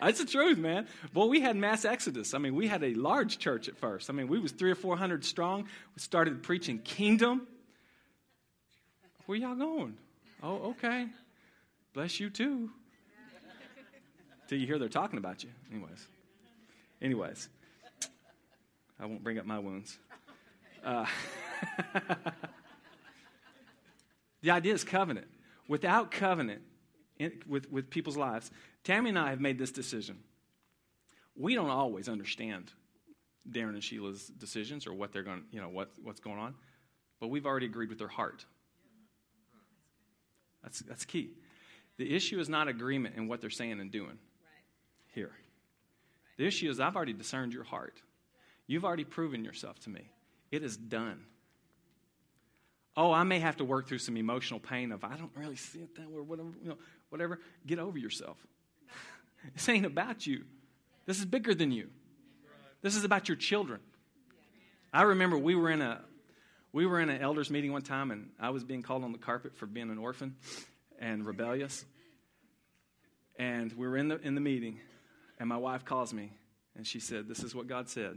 That's 0.00 0.18
the 0.18 0.26
truth, 0.26 0.58
man. 0.58 0.88
Well, 1.14 1.28
we 1.28 1.40
had 1.40 1.56
mass 1.56 1.84
exodus. 1.84 2.34
I 2.34 2.38
mean, 2.38 2.56
we 2.56 2.66
had 2.66 2.82
a 2.82 2.92
large 2.94 3.38
church 3.38 3.68
at 3.68 3.76
first. 3.76 4.10
I 4.10 4.12
mean, 4.12 4.26
we 4.26 4.40
was 4.40 4.50
three 4.50 4.72
or 4.72 4.74
four 4.74 4.96
hundred 4.96 5.24
strong. 5.24 5.62
We 5.62 6.00
started 6.00 6.42
preaching 6.42 6.80
kingdom. 6.80 7.46
Where 9.26 9.38
y'all 9.38 9.54
going? 9.54 9.96
Oh, 10.42 10.70
okay. 10.70 11.06
Bless 11.94 12.18
you 12.18 12.30
too. 12.30 12.70
Till 14.48 14.58
you 14.58 14.66
hear 14.66 14.80
they're 14.80 14.88
talking 14.88 15.18
about 15.18 15.44
you. 15.44 15.50
Anyways. 15.70 16.08
Anyways. 17.00 17.48
I 19.02 19.06
won't 19.06 19.24
bring 19.24 19.36
up 19.36 19.44
my 19.44 19.58
wounds. 19.58 19.98
Uh, 20.84 21.06
the 24.42 24.52
idea 24.52 24.72
is 24.72 24.84
covenant. 24.84 25.26
Without 25.66 26.12
covenant 26.12 26.62
in, 27.18 27.32
with, 27.48 27.70
with 27.72 27.90
people's 27.90 28.16
lives, 28.16 28.52
Tammy 28.84 29.08
and 29.08 29.18
I 29.18 29.30
have 29.30 29.40
made 29.40 29.58
this 29.58 29.72
decision. 29.72 30.18
We 31.34 31.56
don't 31.56 31.70
always 31.70 32.08
understand 32.08 32.70
Darren 33.50 33.70
and 33.70 33.82
Sheila's 33.82 34.28
decisions 34.28 34.86
or 34.86 34.94
what 34.94 35.12
they're 35.12 35.24
going, 35.24 35.42
you 35.50 35.60
know, 35.60 35.68
what, 35.68 35.90
what's 36.00 36.20
going 36.20 36.38
on, 36.38 36.54
but 37.18 37.26
we've 37.26 37.46
already 37.46 37.66
agreed 37.66 37.88
with 37.88 37.98
their 37.98 38.06
heart. 38.06 38.44
That's, 40.62 40.78
that's 40.80 41.04
key. 41.04 41.30
The 41.98 42.14
issue 42.14 42.38
is 42.38 42.48
not 42.48 42.68
agreement 42.68 43.16
in 43.16 43.26
what 43.26 43.40
they're 43.40 43.50
saying 43.50 43.80
and 43.80 43.90
doing 43.90 44.18
here. 45.12 45.32
The 46.38 46.46
issue 46.46 46.70
is 46.70 46.78
I've 46.78 46.94
already 46.94 47.14
discerned 47.14 47.52
your 47.52 47.64
heart. 47.64 48.00
You've 48.72 48.86
already 48.86 49.04
proven 49.04 49.44
yourself 49.44 49.78
to 49.80 49.90
me. 49.90 50.10
It 50.50 50.62
is 50.62 50.78
done. 50.78 51.26
Oh, 52.96 53.12
I 53.12 53.22
may 53.22 53.38
have 53.38 53.56
to 53.56 53.66
work 53.66 53.86
through 53.86 53.98
some 53.98 54.16
emotional 54.16 54.60
pain 54.60 54.92
of 54.92 55.04
I 55.04 55.14
don't 55.14 55.30
really 55.36 55.56
see 55.56 55.80
it 55.80 55.94
that 55.96 56.08
way, 56.08 56.20
or 56.20 56.22
whatever, 56.22 56.48
you 56.62 56.70
know, 56.70 56.78
whatever. 57.10 57.38
Get 57.66 57.78
over 57.78 57.98
yourself. 57.98 58.38
this 59.54 59.68
ain't 59.68 59.84
about 59.84 60.26
you. 60.26 60.44
This 61.04 61.18
is 61.18 61.26
bigger 61.26 61.54
than 61.54 61.70
you. 61.70 61.88
This 62.80 62.96
is 62.96 63.04
about 63.04 63.28
your 63.28 63.36
children. 63.36 63.78
I 64.90 65.02
remember 65.02 65.36
we 65.36 65.54
were 65.54 65.68
in 65.68 65.82
a 65.82 66.00
we 66.72 66.86
were 66.86 66.98
in 66.98 67.10
an 67.10 67.20
elders 67.20 67.50
meeting 67.50 67.72
one 67.72 67.82
time 67.82 68.10
and 68.10 68.30
I 68.40 68.48
was 68.48 68.64
being 68.64 68.80
called 68.80 69.04
on 69.04 69.12
the 69.12 69.18
carpet 69.18 69.54
for 69.54 69.66
being 69.66 69.90
an 69.90 69.98
orphan 69.98 70.36
and 70.98 71.26
rebellious. 71.26 71.84
And 73.38 73.70
we 73.74 73.86
were 73.86 73.98
in 73.98 74.08
the 74.08 74.18
in 74.20 74.34
the 74.34 74.40
meeting 74.40 74.80
and 75.38 75.46
my 75.46 75.58
wife 75.58 75.84
calls 75.84 76.14
me 76.14 76.32
and 76.74 76.86
she 76.86 77.00
said, 77.00 77.28
This 77.28 77.42
is 77.44 77.54
what 77.54 77.66
God 77.66 77.90
said. 77.90 78.16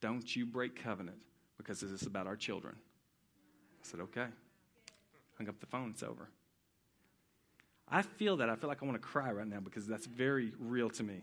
Don't 0.00 0.34
you 0.34 0.46
break 0.46 0.82
covenant 0.82 1.18
because 1.56 1.80
this 1.80 1.90
is 1.90 2.06
about 2.06 2.26
our 2.26 2.36
children. 2.36 2.76
I 3.82 3.86
said, 3.86 4.00
okay. 4.00 4.26
Hung 5.36 5.48
up 5.48 5.60
the 5.60 5.66
phone, 5.66 5.90
it's 5.90 6.02
over. 6.02 6.28
I 7.88 8.02
feel 8.02 8.36
that. 8.38 8.50
I 8.50 8.56
feel 8.56 8.68
like 8.68 8.82
I 8.82 8.86
want 8.86 9.00
to 9.00 9.06
cry 9.06 9.32
right 9.32 9.46
now 9.46 9.60
because 9.60 9.86
that's 9.86 10.06
very 10.06 10.52
real 10.58 10.90
to 10.90 11.02
me. 11.02 11.22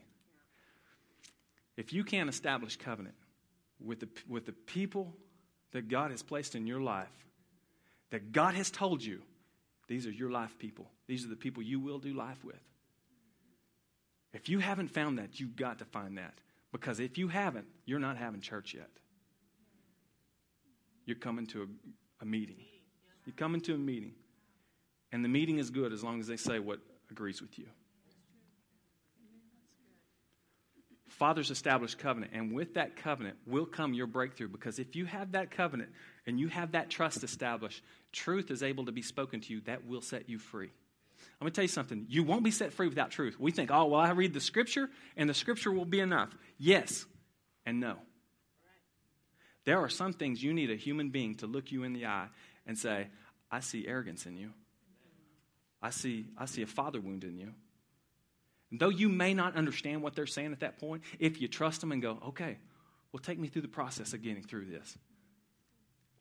If 1.78 1.94
you 1.94 2.04
can't 2.04 2.30
establish 2.30 2.78
covenant 2.78 3.16
with 3.84 4.00
the, 4.00 4.10
with 4.28 4.46
the 4.46 4.54
people 4.54 5.14
that 5.72 5.90
God 5.90 6.12
has 6.12 6.24
placed 6.24 6.56
in 6.56 6.66
your 6.66 6.82
life, 6.82 7.12
that 8.12 8.32
God 8.32 8.56
has 8.56 8.72
told 8.72 9.04
you, 9.04 9.22
these 9.88 10.08
are 10.08 10.12
your 10.12 10.32
life 10.32 10.58
people, 10.58 10.90
these 11.08 11.26
are 11.26 11.30
the 11.30 11.36
people 11.36 11.62
you 11.62 11.80
will 11.80 12.00
do 12.00 12.14
life 12.14 12.44
with. 12.44 12.56
If 14.34 14.50
you 14.50 14.60
haven't 14.60 14.90
found 14.90 15.20
that, 15.20 15.40
you've 15.40 15.56
got 15.56 15.80
to 15.80 15.86
find 15.86 16.18
that. 16.18 16.34
Because 16.76 17.00
if 17.00 17.18
you 17.18 17.30
haven't, 17.30 17.68
you're 17.86 18.00
not 18.00 18.18
having 18.18 18.42
church 18.42 18.74
yet. 18.74 18.90
You're 21.06 21.16
coming 21.16 21.46
to 21.48 21.62
a, 21.62 21.66
a 22.24 22.26
meeting. 22.26 22.58
You're 23.26 23.34
coming 23.34 23.62
to 23.62 23.76
a 23.76 23.78
meeting, 23.78 24.12
and 25.10 25.24
the 25.24 25.30
meeting 25.30 25.58
is 25.58 25.70
good 25.70 25.94
as 25.94 26.04
long 26.04 26.20
as 26.20 26.28
they 26.28 26.36
say 26.36 26.60
what 26.60 26.80
agrees 27.10 27.42
with 27.42 27.58
you. 27.58 27.68
Fathers 31.08 31.50
established 31.50 31.98
covenant, 31.98 32.34
and 32.36 32.52
with 32.52 32.74
that 32.74 32.98
covenant 32.98 33.38
will 33.48 33.66
come 33.66 33.94
your 33.94 34.06
breakthrough 34.06 34.50
because 34.50 34.78
if 34.78 34.98
you 34.98 35.06
have 35.06 35.32
that 35.32 35.52
covenant 35.52 35.92
and 36.28 36.38
you 36.38 36.50
have 36.50 36.74
that 36.74 36.90
trust 36.90 37.24
established, 37.24 37.82
truth 38.12 38.52
is 38.52 38.62
able 38.62 38.84
to 38.88 38.92
be 38.92 39.02
spoken 39.02 39.40
to 39.40 39.54
you 39.54 39.62
that 39.62 39.88
will 39.88 40.02
set 40.02 40.28
you 40.28 40.40
free. 40.40 40.72
I'm 41.40 41.46
going 41.46 41.52
to 41.52 41.56
tell 41.56 41.64
you 41.64 41.70
something. 41.70 42.06
You 42.10 42.24
won't 42.24 42.44
be 42.44 42.52
set 42.52 42.74
free 42.74 42.88
without 42.88 43.12
truth. 43.12 43.40
We 43.40 43.52
think, 43.52 43.70
oh, 43.72 43.86
well, 43.86 44.00
I 44.00 44.12
read 44.12 44.34
the 44.34 44.40
scripture 44.40 44.90
and 45.18 45.30
the 45.30 45.34
scripture 45.34 45.72
will 45.72 45.86
be 45.86 46.00
enough. 46.00 46.36
Yes 46.58 47.06
and 47.66 47.80
no. 47.80 47.98
There 49.66 49.80
are 49.80 49.90
some 49.90 50.14
things 50.14 50.42
you 50.42 50.54
need 50.54 50.72
a 50.72 50.76
human 50.76 51.10
being 51.10 51.36
to 51.36 51.48
look 51.48 51.72
you 51.72 51.84
in 51.84 51.94
the 51.94 52.06
eye 52.06 52.28
and 52.66 52.78
say, 52.78 53.08
I 53.52 53.60
see 53.60 53.88
arrogance 53.88 54.26
in 54.26 54.38
you. 54.38 54.52
I 55.82 55.90
see, 55.90 56.26
I 56.38 56.46
see 56.46 56.62
a 56.62 56.68
father 56.68 57.02
wound 57.02 57.24
in 57.24 57.38
you. 57.38 57.54
And 58.72 58.80
though 58.80 58.90
you 58.90 59.10
may 59.10 59.34
not 59.34 59.56
understand 59.56 60.02
what 60.02 60.16
they're 60.16 60.26
saying 60.26 60.52
at 60.52 60.62
that 60.62 60.80
point, 60.80 61.04
if 61.20 61.42
you 61.42 61.48
trust 61.48 61.82
them 61.82 61.92
and 61.92 62.02
go, 62.02 62.20
okay, 62.30 62.58
well, 63.12 63.20
take 63.20 63.40
me 63.40 63.48
through 63.48 63.62
the 63.64 63.68
process 63.68 64.14
of 64.14 64.22
getting 64.22 64.44
through 64.44 64.66
this. 64.66 64.98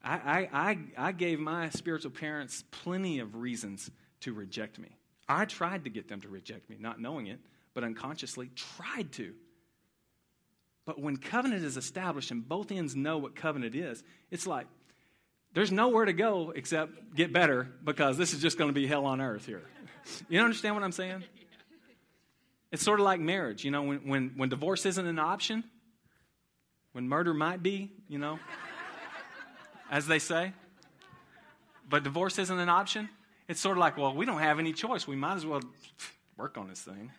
I, 0.03 0.14
I, 0.14 0.48
I, 0.53 0.79
I 1.09 1.12
gave 1.12 1.40
my 1.40 1.70
spiritual 1.70 2.11
parents 2.11 2.62
plenty 2.70 3.20
of 3.20 3.37
reasons 3.37 3.90
to 4.20 4.33
reject 4.33 4.79
me. 4.79 4.96
I 5.29 5.45
tried 5.45 5.85
to 5.85 5.91
get 5.91 6.09
them 6.09 6.21
to 6.21 6.29
reject 6.29 6.69
me, 6.69 6.77
not 6.79 7.01
knowing 7.01 7.27
it, 7.27 7.41
but 7.73 7.85
unconsciously 7.85 8.51
tried 8.55 9.13
to. 9.13 9.35
But 10.87 11.01
when 11.01 11.17
covenant 11.17 11.65
is 11.65 11.77
established 11.77 12.31
and 12.31 12.47
both 12.47 12.71
ends 12.71 12.95
know 12.95 13.19
what 13.19 13.35
covenant 13.35 13.75
is, 13.75 14.03
it's 14.31 14.47
like 14.47 14.67
there's 15.55 15.73
nowhere 15.73 16.05
to 16.05 16.13
go 16.13 16.53
except 16.55 17.15
get 17.15 17.33
better 17.33 17.69
because 17.85 18.19
this 18.19 18.35
is 18.35 18.43
just 18.43 18.59
going 18.59 18.69
to 18.69 18.75
be 18.75 18.87
hell 18.87 19.07
on 19.07 19.21
earth 19.21 19.47
here. 19.47 19.63
You 20.29 20.41
understand 20.41 20.75
what 20.75 20.85
I'm 20.85 20.93
saying? 20.93 21.25
It's 22.71 22.83
sort 22.83 23.01
of 23.01 23.05
like 23.07 23.21
marriage. 23.21 23.65
You 23.65 23.71
know, 23.71 23.85
when, 23.85 23.99
when, 24.07 24.33
when 24.37 24.49
divorce 24.51 24.85
isn't 24.85 25.07
an 25.07 25.19
option, 25.19 25.65
when 26.93 27.09
murder 27.09 27.33
might 27.33 27.63
be, 27.63 27.91
you 28.07 28.19
know, 28.19 28.39
as 29.91 30.07
they 30.07 30.19
say, 30.19 30.53
but 31.89 32.03
divorce 32.03 32.39
isn't 32.39 32.59
an 32.59 32.69
option, 32.69 33.09
it's 33.49 33.61
sort 33.61 33.77
of 33.77 33.81
like, 33.81 33.97
well, 33.97 34.15
we 34.15 34.27
don't 34.27 34.41
have 34.41 34.59
any 34.59 34.73
choice. 34.73 35.07
We 35.07 35.17
might 35.17 35.37
as 35.37 35.47
well 35.47 35.61
work 36.37 36.57
on 36.59 36.69
this 36.69 36.81
thing. 36.81 37.11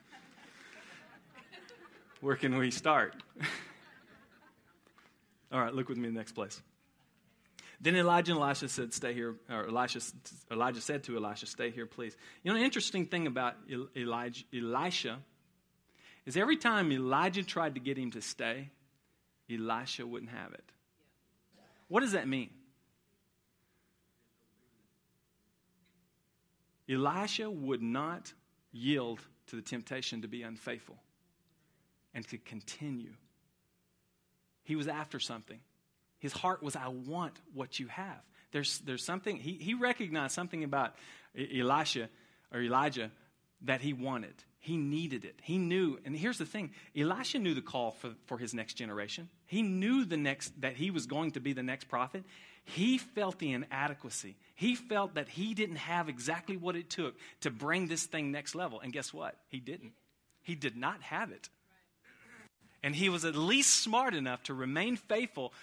Where 2.21 2.35
can 2.35 2.57
we 2.57 2.71
start? 2.71 3.15
All 5.51 5.59
right, 5.59 5.73
look 5.73 5.89
with 5.89 5.97
me 5.97 6.07
in 6.07 6.13
the 6.13 6.19
next 6.19 6.31
place. 6.31 6.61
Then 7.79 7.95
Elijah 7.95 8.31
and 8.31 8.41
Elisha 8.41 8.67
said, 8.67 8.93
Stay 8.93 9.13
here. 9.13 9.35
Or 9.49 9.67
Elisha, 9.67 9.99
Elijah 10.51 10.81
said 10.81 11.03
to 11.03 11.17
Elisha, 11.17 11.45
Stay 11.45 11.69
here, 11.69 11.85
please. 11.85 12.15
You 12.43 12.51
know, 12.51 12.57
the 12.57 12.65
interesting 12.65 13.05
thing 13.05 13.27
about 13.27 13.55
Elijah, 13.95 14.43
Elisha 14.53 15.19
is 16.25 16.35
every 16.37 16.57
time 16.57 16.91
Elijah 16.91 17.43
tried 17.43 17.75
to 17.75 17.79
get 17.79 17.97
him 17.97 18.11
to 18.11 18.21
stay, 18.21 18.69
Elisha 19.51 20.07
wouldn't 20.07 20.31
have 20.31 20.53
it. 20.53 20.63
What 21.87 21.99
does 21.99 22.13
that 22.13 22.27
mean? 22.27 22.49
Elisha 26.89 27.49
would 27.49 27.81
not 27.81 28.33
yield 28.71 29.19
to 29.47 29.55
the 29.55 29.61
temptation 29.61 30.21
to 30.21 30.27
be 30.27 30.43
unfaithful 30.43 30.97
and 32.13 32.27
to 32.29 32.37
continue. 32.37 33.13
He 34.63 34.75
was 34.75 34.87
after 34.87 35.19
something. 35.19 35.59
His 36.19 36.33
heart 36.33 36.63
was, 36.63 36.75
I 36.75 36.87
want 36.87 37.39
what 37.53 37.79
you 37.79 37.87
have. 37.87 38.21
There's, 38.51 38.79
there's 38.79 39.03
something, 39.03 39.37
he, 39.37 39.53
he 39.53 39.73
recognized 39.73 40.33
something 40.33 40.63
about 40.63 40.95
Elisha 41.37 42.09
or 42.53 42.61
Elijah 42.61 43.11
that 43.61 43.81
he 43.81 43.93
wanted. 43.93 44.33
He 44.59 44.77
needed 44.77 45.25
it. 45.25 45.39
He 45.43 45.57
knew, 45.57 45.99
and 46.05 46.15
here's 46.15 46.39
the 46.39 46.45
thing 46.45 46.71
Elisha 46.97 47.37
knew 47.37 47.53
the 47.53 47.61
call 47.61 47.91
for, 47.91 48.15
for 48.25 48.37
his 48.37 48.53
next 48.53 48.73
generation. 48.73 49.29
He 49.45 49.61
knew 49.61 50.05
the 50.05 50.17
next 50.17 50.59
that 50.61 50.75
he 50.75 50.89
was 50.89 51.05
going 51.05 51.31
to 51.31 51.39
be 51.39 51.53
the 51.53 51.63
next 51.63 51.87
prophet. 51.87 52.23
He 52.65 52.97
felt 52.97 53.37
the 53.39 53.53
inadequacy. 53.53 54.35
He 54.55 54.75
felt 54.75 55.15
that 55.15 55.29
he 55.29 55.53
didn't 55.53 55.77
have 55.77 56.09
exactly 56.09 56.57
what 56.57 56.75
it 56.75 56.89
took 56.89 57.15
to 57.41 57.51
bring 57.51 57.87
this 57.87 58.05
thing 58.05 58.31
next 58.31 58.55
level. 58.55 58.79
And 58.79 58.91
guess 58.91 59.13
what? 59.13 59.35
He 59.49 59.59
didn't. 59.59 59.93
He 60.41 60.55
did 60.55 60.75
not 60.75 61.01
have 61.03 61.31
it. 61.31 61.49
And 62.83 62.95
he 62.95 63.09
was 63.09 63.23
at 63.23 63.35
least 63.35 63.81
smart 63.81 64.13
enough 64.13 64.43
to 64.43 64.53
remain 64.53 64.95
faithful 64.95 65.53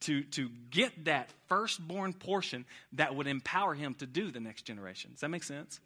to, 0.00 0.22
to 0.22 0.50
get 0.70 1.04
that 1.04 1.30
firstborn 1.48 2.12
portion 2.12 2.64
that 2.94 3.14
would 3.14 3.26
empower 3.26 3.74
him 3.74 3.94
to 3.94 4.06
do 4.06 4.30
the 4.30 4.40
next 4.40 4.62
generation. 4.62 5.12
Does 5.12 5.20
that 5.20 5.28
make 5.28 5.44
sense? 5.44 5.80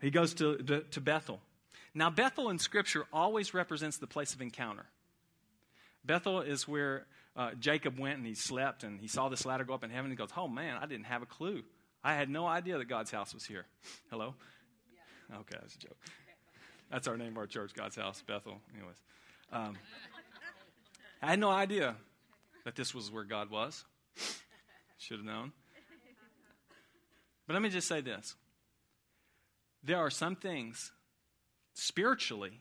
He 0.00 0.10
goes 0.10 0.34
to, 0.34 0.56
to, 0.56 0.80
to 0.82 1.00
Bethel. 1.00 1.40
Now, 1.94 2.10
Bethel 2.10 2.50
in 2.50 2.58
Scripture 2.58 3.06
always 3.12 3.54
represents 3.54 3.98
the 3.98 4.06
place 4.06 4.34
of 4.34 4.42
encounter. 4.42 4.86
Bethel 6.04 6.40
is 6.40 6.68
where 6.68 7.06
uh, 7.36 7.50
Jacob 7.58 7.98
went 7.98 8.16
and 8.16 8.26
he 8.26 8.34
slept 8.34 8.82
and 8.82 9.00
he 9.00 9.08
saw 9.08 9.28
this 9.28 9.44
ladder 9.44 9.64
go 9.64 9.74
up 9.74 9.84
in 9.84 9.90
heaven. 9.90 10.10
And 10.10 10.12
he 10.12 10.16
goes, 10.16 10.30
Oh 10.36 10.48
man, 10.48 10.78
I 10.80 10.86
didn't 10.86 11.06
have 11.06 11.22
a 11.22 11.26
clue. 11.26 11.62
I 12.02 12.14
had 12.14 12.30
no 12.30 12.46
idea 12.46 12.78
that 12.78 12.86
God's 12.86 13.10
house 13.10 13.34
was 13.34 13.44
here. 13.44 13.66
Hello? 14.10 14.34
Yeah. 15.30 15.38
Okay, 15.38 15.56
that's 15.60 15.74
a 15.74 15.78
joke. 15.78 15.96
That's 16.90 17.08
our 17.08 17.16
name 17.16 17.32
of 17.32 17.38
our 17.38 17.46
church, 17.46 17.74
God's 17.74 17.96
house, 17.96 18.22
Bethel. 18.26 18.60
Anyways. 18.74 18.96
Um, 19.52 19.76
I 21.22 21.30
had 21.30 21.38
no 21.38 21.50
idea 21.50 21.96
that 22.64 22.76
this 22.76 22.94
was 22.94 23.10
where 23.10 23.24
God 23.24 23.50
was. 23.50 23.84
Should 24.98 25.18
have 25.18 25.26
known. 25.26 25.52
But 27.46 27.54
let 27.54 27.62
me 27.62 27.68
just 27.68 27.86
say 27.86 28.00
this 28.00 28.34
there 29.82 29.98
are 29.98 30.10
some 30.10 30.36
things 30.36 30.92
spiritually 31.74 32.60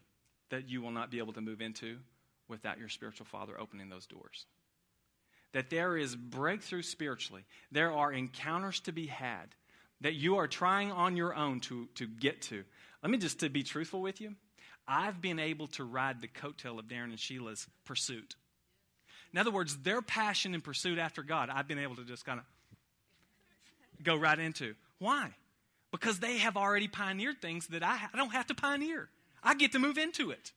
that 0.50 0.70
you 0.70 0.82
will 0.82 0.92
not 0.92 1.10
be 1.10 1.18
able 1.18 1.34
to 1.34 1.42
move 1.42 1.62
into 1.62 1.98
without 2.48 2.78
your 2.78 2.90
spiritual 2.90 3.26
father 3.26 3.60
opening 3.60 3.90
those 3.90 4.06
doors. 4.06 4.46
That 5.56 5.70
there 5.70 5.96
is 5.96 6.18
breakthrough 6.18 6.82
spiritually, 6.82 7.46
there 7.72 7.94
are 7.94 8.12
encounters 8.12 8.82
to 8.82 8.92
be 8.92 9.08
had 9.08 9.56
that 10.02 10.14
you 10.14 10.36
are 10.36 10.50
trying 10.50 10.92
on 10.92 11.16
your 11.16 11.34
own 11.34 11.62
to, 11.62 11.88
to 11.96 12.08
get 12.08 12.42
to. 12.44 12.66
Let 13.02 13.10
me 13.10 13.18
just 13.18 13.40
to 13.40 13.48
be 13.48 13.64
truthful 13.64 14.02
with 14.02 14.20
you. 14.20 14.36
I've 14.86 15.22
been 15.22 15.40
able 15.40 15.68
to 15.68 15.86
ride 15.86 16.20
the 16.20 16.28
coattail 16.28 16.78
of 16.78 16.90
Darren 16.90 17.06
and 17.06 17.18
Sheila's 17.18 17.68
pursuit. 17.86 18.36
In 19.32 19.40
other 19.40 19.50
words, 19.50 19.78
their 19.78 20.02
passion 20.02 20.56
and 20.56 20.62
pursuit 20.62 21.00
after 21.00 21.24
God, 21.24 21.50
I've 21.50 21.70
been 21.70 21.80
able 21.80 21.96
to 21.96 22.04
just 22.04 22.26
kind 22.26 22.42
of 22.42 24.04
go 24.04 24.18
right 24.18 24.38
into. 24.38 24.76
Why? 25.00 25.30
Because 25.90 26.20
they 26.20 26.40
have 26.40 26.58
already 26.58 26.90
pioneered 26.90 27.42
things 27.42 27.68
that 27.68 27.82
I, 27.82 27.98
I 28.14 28.18
don't 28.18 28.34
have 28.34 28.48
to 28.48 28.56
pioneer. 28.56 29.08
I 29.42 29.56
get 29.56 29.72
to 29.72 29.80
move 29.80 29.98
into 29.98 30.32
it. 30.32 30.52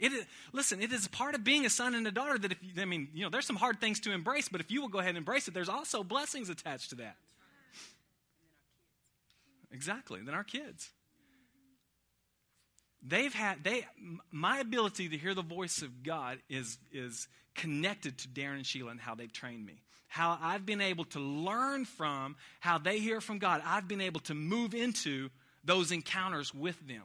It 0.00 0.12
is, 0.12 0.24
listen, 0.52 0.80
it 0.80 0.92
is 0.92 1.06
part 1.08 1.34
of 1.34 1.44
being 1.44 1.66
a 1.66 1.70
son 1.70 1.94
and 1.94 2.06
a 2.06 2.10
daughter 2.10 2.38
that 2.38 2.52
if 2.52 2.58
I 2.78 2.86
mean, 2.86 3.08
you 3.12 3.22
know, 3.22 3.28
there's 3.28 3.46
some 3.46 3.56
hard 3.56 3.80
things 3.80 4.00
to 4.00 4.12
embrace, 4.12 4.48
but 4.48 4.60
if 4.62 4.70
you 4.70 4.80
will 4.80 4.88
go 4.88 4.98
ahead 4.98 5.10
and 5.10 5.18
embrace 5.18 5.46
it, 5.46 5.52
there's 5.52 5.68
also 5.68 6.02
blessings 6.02 6.48
attached 6.48 6.90
to 6.90 6.96
that. 6.96 7.16
Exactly. 9.70 10.20
Then 10.24 10.34
our 10.34 10.42
kids. 10.42 10.90
They've 13.06 13.32
had 13.32 13.62
they 13.62 13.86
my 14.30 14.58
ability 14.58 15.10
to 15.10 15.16
hear 15.16 15.34
the 15.34 15.42
voice 15.42 15.82
of 15.82 16.02
God 16.02 16.38
is 16.48 16.78
is 16.92 17.28
connected 17.54 18.18
to 18.18 18.28
Darren 18.28 18.56
and 18.56 18.66
Sheila 18.66 18.90
and 18.90 19.00
how 19.00 19.14
they've 19.14 19.32
trained 19.32 19.64
me. 19.64 19.82
How 20.08 20.38
I've 20.40 20.66
been 20.66 20.80
able 20.80 21.04
to 21.06 21.20
learn 21.20 21.84
from 21.84 22.36
how 22.58 22.78
they 22.78 22.98
hear 22.98 23.20
from 23.20 23.38
God. 23.38 23.62
I've 23.64 23.86
been 23.86 24.00
able 24.00 24.20
to 24.20 24.34
move 24.34 24.74
into 24.74 25.30
those 25.64 25.92
encounters 25.92 26.52
with 26.54 26.76
them. 26.86 27.02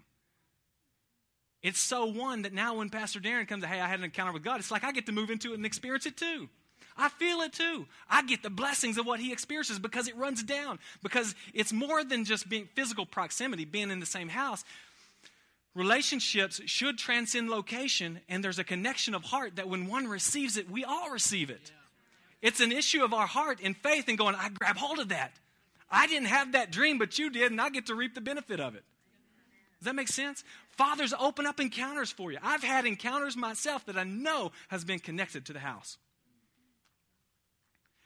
It's 1.65 1.79
so 1.79 2.05
one 2.05 2.43
that 2.43 2.53
now 2.53 2.75
when 2.75 2.91
Pastor 2.91 3.19
Darren 3.19 3.47
comes, 3.47 3.65
hey, 3.65 3.81
I 3.81 3.87
had 3.87 3.97
an 3.97 4.05
encounter 4.05 4.31
with 4.31 4.43
God, 4.43 4.59
it's 4.59 4.69
like 4.69 4.83
I 4.83 4.91
get 4.91 5.07
to 5.07 5.11
move 5.11 5.31
into 5.31 5.51
it 5.51 5.55
and 5.55 5.65
experience 5.65 6.05
it 6.05 6.15
too. 6.15 6.47
I 6.95 7.09
feel 7.09 7.41
it 7.41 7.53
too. 7.53 7.87
I 8.07 8.21
get 8.21 8.43
the 8.43 8.51
blessings 8.51 8.99
of 8.99 9.07
what 9.07 9.19
he 9.19 9.33
experiences 9.33 9.79
because 9.79 10.07
it 10.07 10.15
runs 10.15 10.43
down. 10.43 10.77
Because 11.01 11.33
it's 11.55 11.73
more 11.73 12.03
than 12.03 12.23
just 12.23 12.47
being 12.47 12.69
physical 12.75 13.07
proximity, 13.07 13.65
being 13.65 13.89
in 13.89 13.99
the 13.99 14.05
same 14.05 14.29
house. 14.29 14.63
Relationships 15.73 16.61
should 16.67 16.99
transcend 16.99 17.49
location, 17.49 18.19
and 18.29 18.43
there's 18.43 18.59
a 18.59 18.63
connection 18.63 19.15
of 19.15 19.23
heart 19.23 19.55
that 19.55 19.67
when 19.67 19.87
one 19.87 20.07
receives 20.07 20.57
it, 20.57 20.69
we 20.69 20.83
all 20.83 21.09
receive 21.09 21.49
it. 21.49 21.71
It's 22.43 22.59
an 22.59 22.71
issue 22.71 23.03
of 23.03 23.11
our 23.11 23.25
heart 23.25 23.57
and 23.63 23.75
faith 23.75 24.07
and 24.07 24.19
going, 24.19 24.35
I 24.35 24.49
grab 24.49 24.77
hold 24.77 24.99
of 24.99 25.09
that. 25.09 25.31
I 25.89 26.05
didn't 26.05 26.27
have 26.27 26.51
that 26.51 26.71
dream, 26.71 26.99
but 26.99 27.17
you 27.17 27.31
did, 27.31 27.51
and 27.51 27.59
I 27.59 27.71
get 27.71 27.87
to 27.87 27.95
reap 27.95 28.13
the 28.13 28.21
benefit 28.21 28.59
of 28.59 28.75
it. 28.75 28.83
Does 29.79 29.85
that 29.85 29.95
make 29.95 30.07
sense? 30.07 30.43
Fathers 30.69 31.13
open 31.19 31.45
up 31.45 31.59
encounters 31.59 32.11
for 32.11 32.31
you. 32.31 32.37
I've 32.41 32.63
had 32.63 32.85
encounters 32.85 33.35
myself 33.35 33.85
that 33.85 33.97
I 33.97 34.03
know 34.03 34.51
has 34.69 34.83
been 34.83 34.99
connected 34.99 35.45
to 35.45 35.53
the 35.53 35.59
house. 35.59 35.97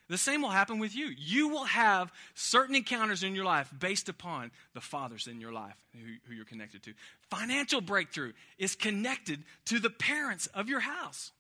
The 0.10 0.18
same 0.18 0.42
will 0.42 0.50
happen 0.50 0.80
with 0.80 0.96
you. 0.96 1.14
You 1.16 1.50
will 1.50 1.66
have 1.66 2.12
certain 2.34 2.76
encounters 2.76 3.24
in 3.24 3.36
your 3.36 3.46
life 3.46 3.72
based 3.78 4.10
upon 4.10 4.50
the 4.74 4.82
fathers 4.82 5.28
in 5.28 5.40
your 5.40 5.54
life 5.54 5.76
who, 5.94 6.16
who, 6.28 6.34
you're 6.34 6.46
connected 6.46 6.82
to. 6.84 6.94
Financial 7.30 7.80
breakthrough 7.80 8.34
is 8.58 8.76
connected 8.76 9.44
to 9.66 9.80
the 9.80 9.92
parents 9.92 10.48
of 10.48 10.68
your 10.68 10.80
house. 10.80 11.32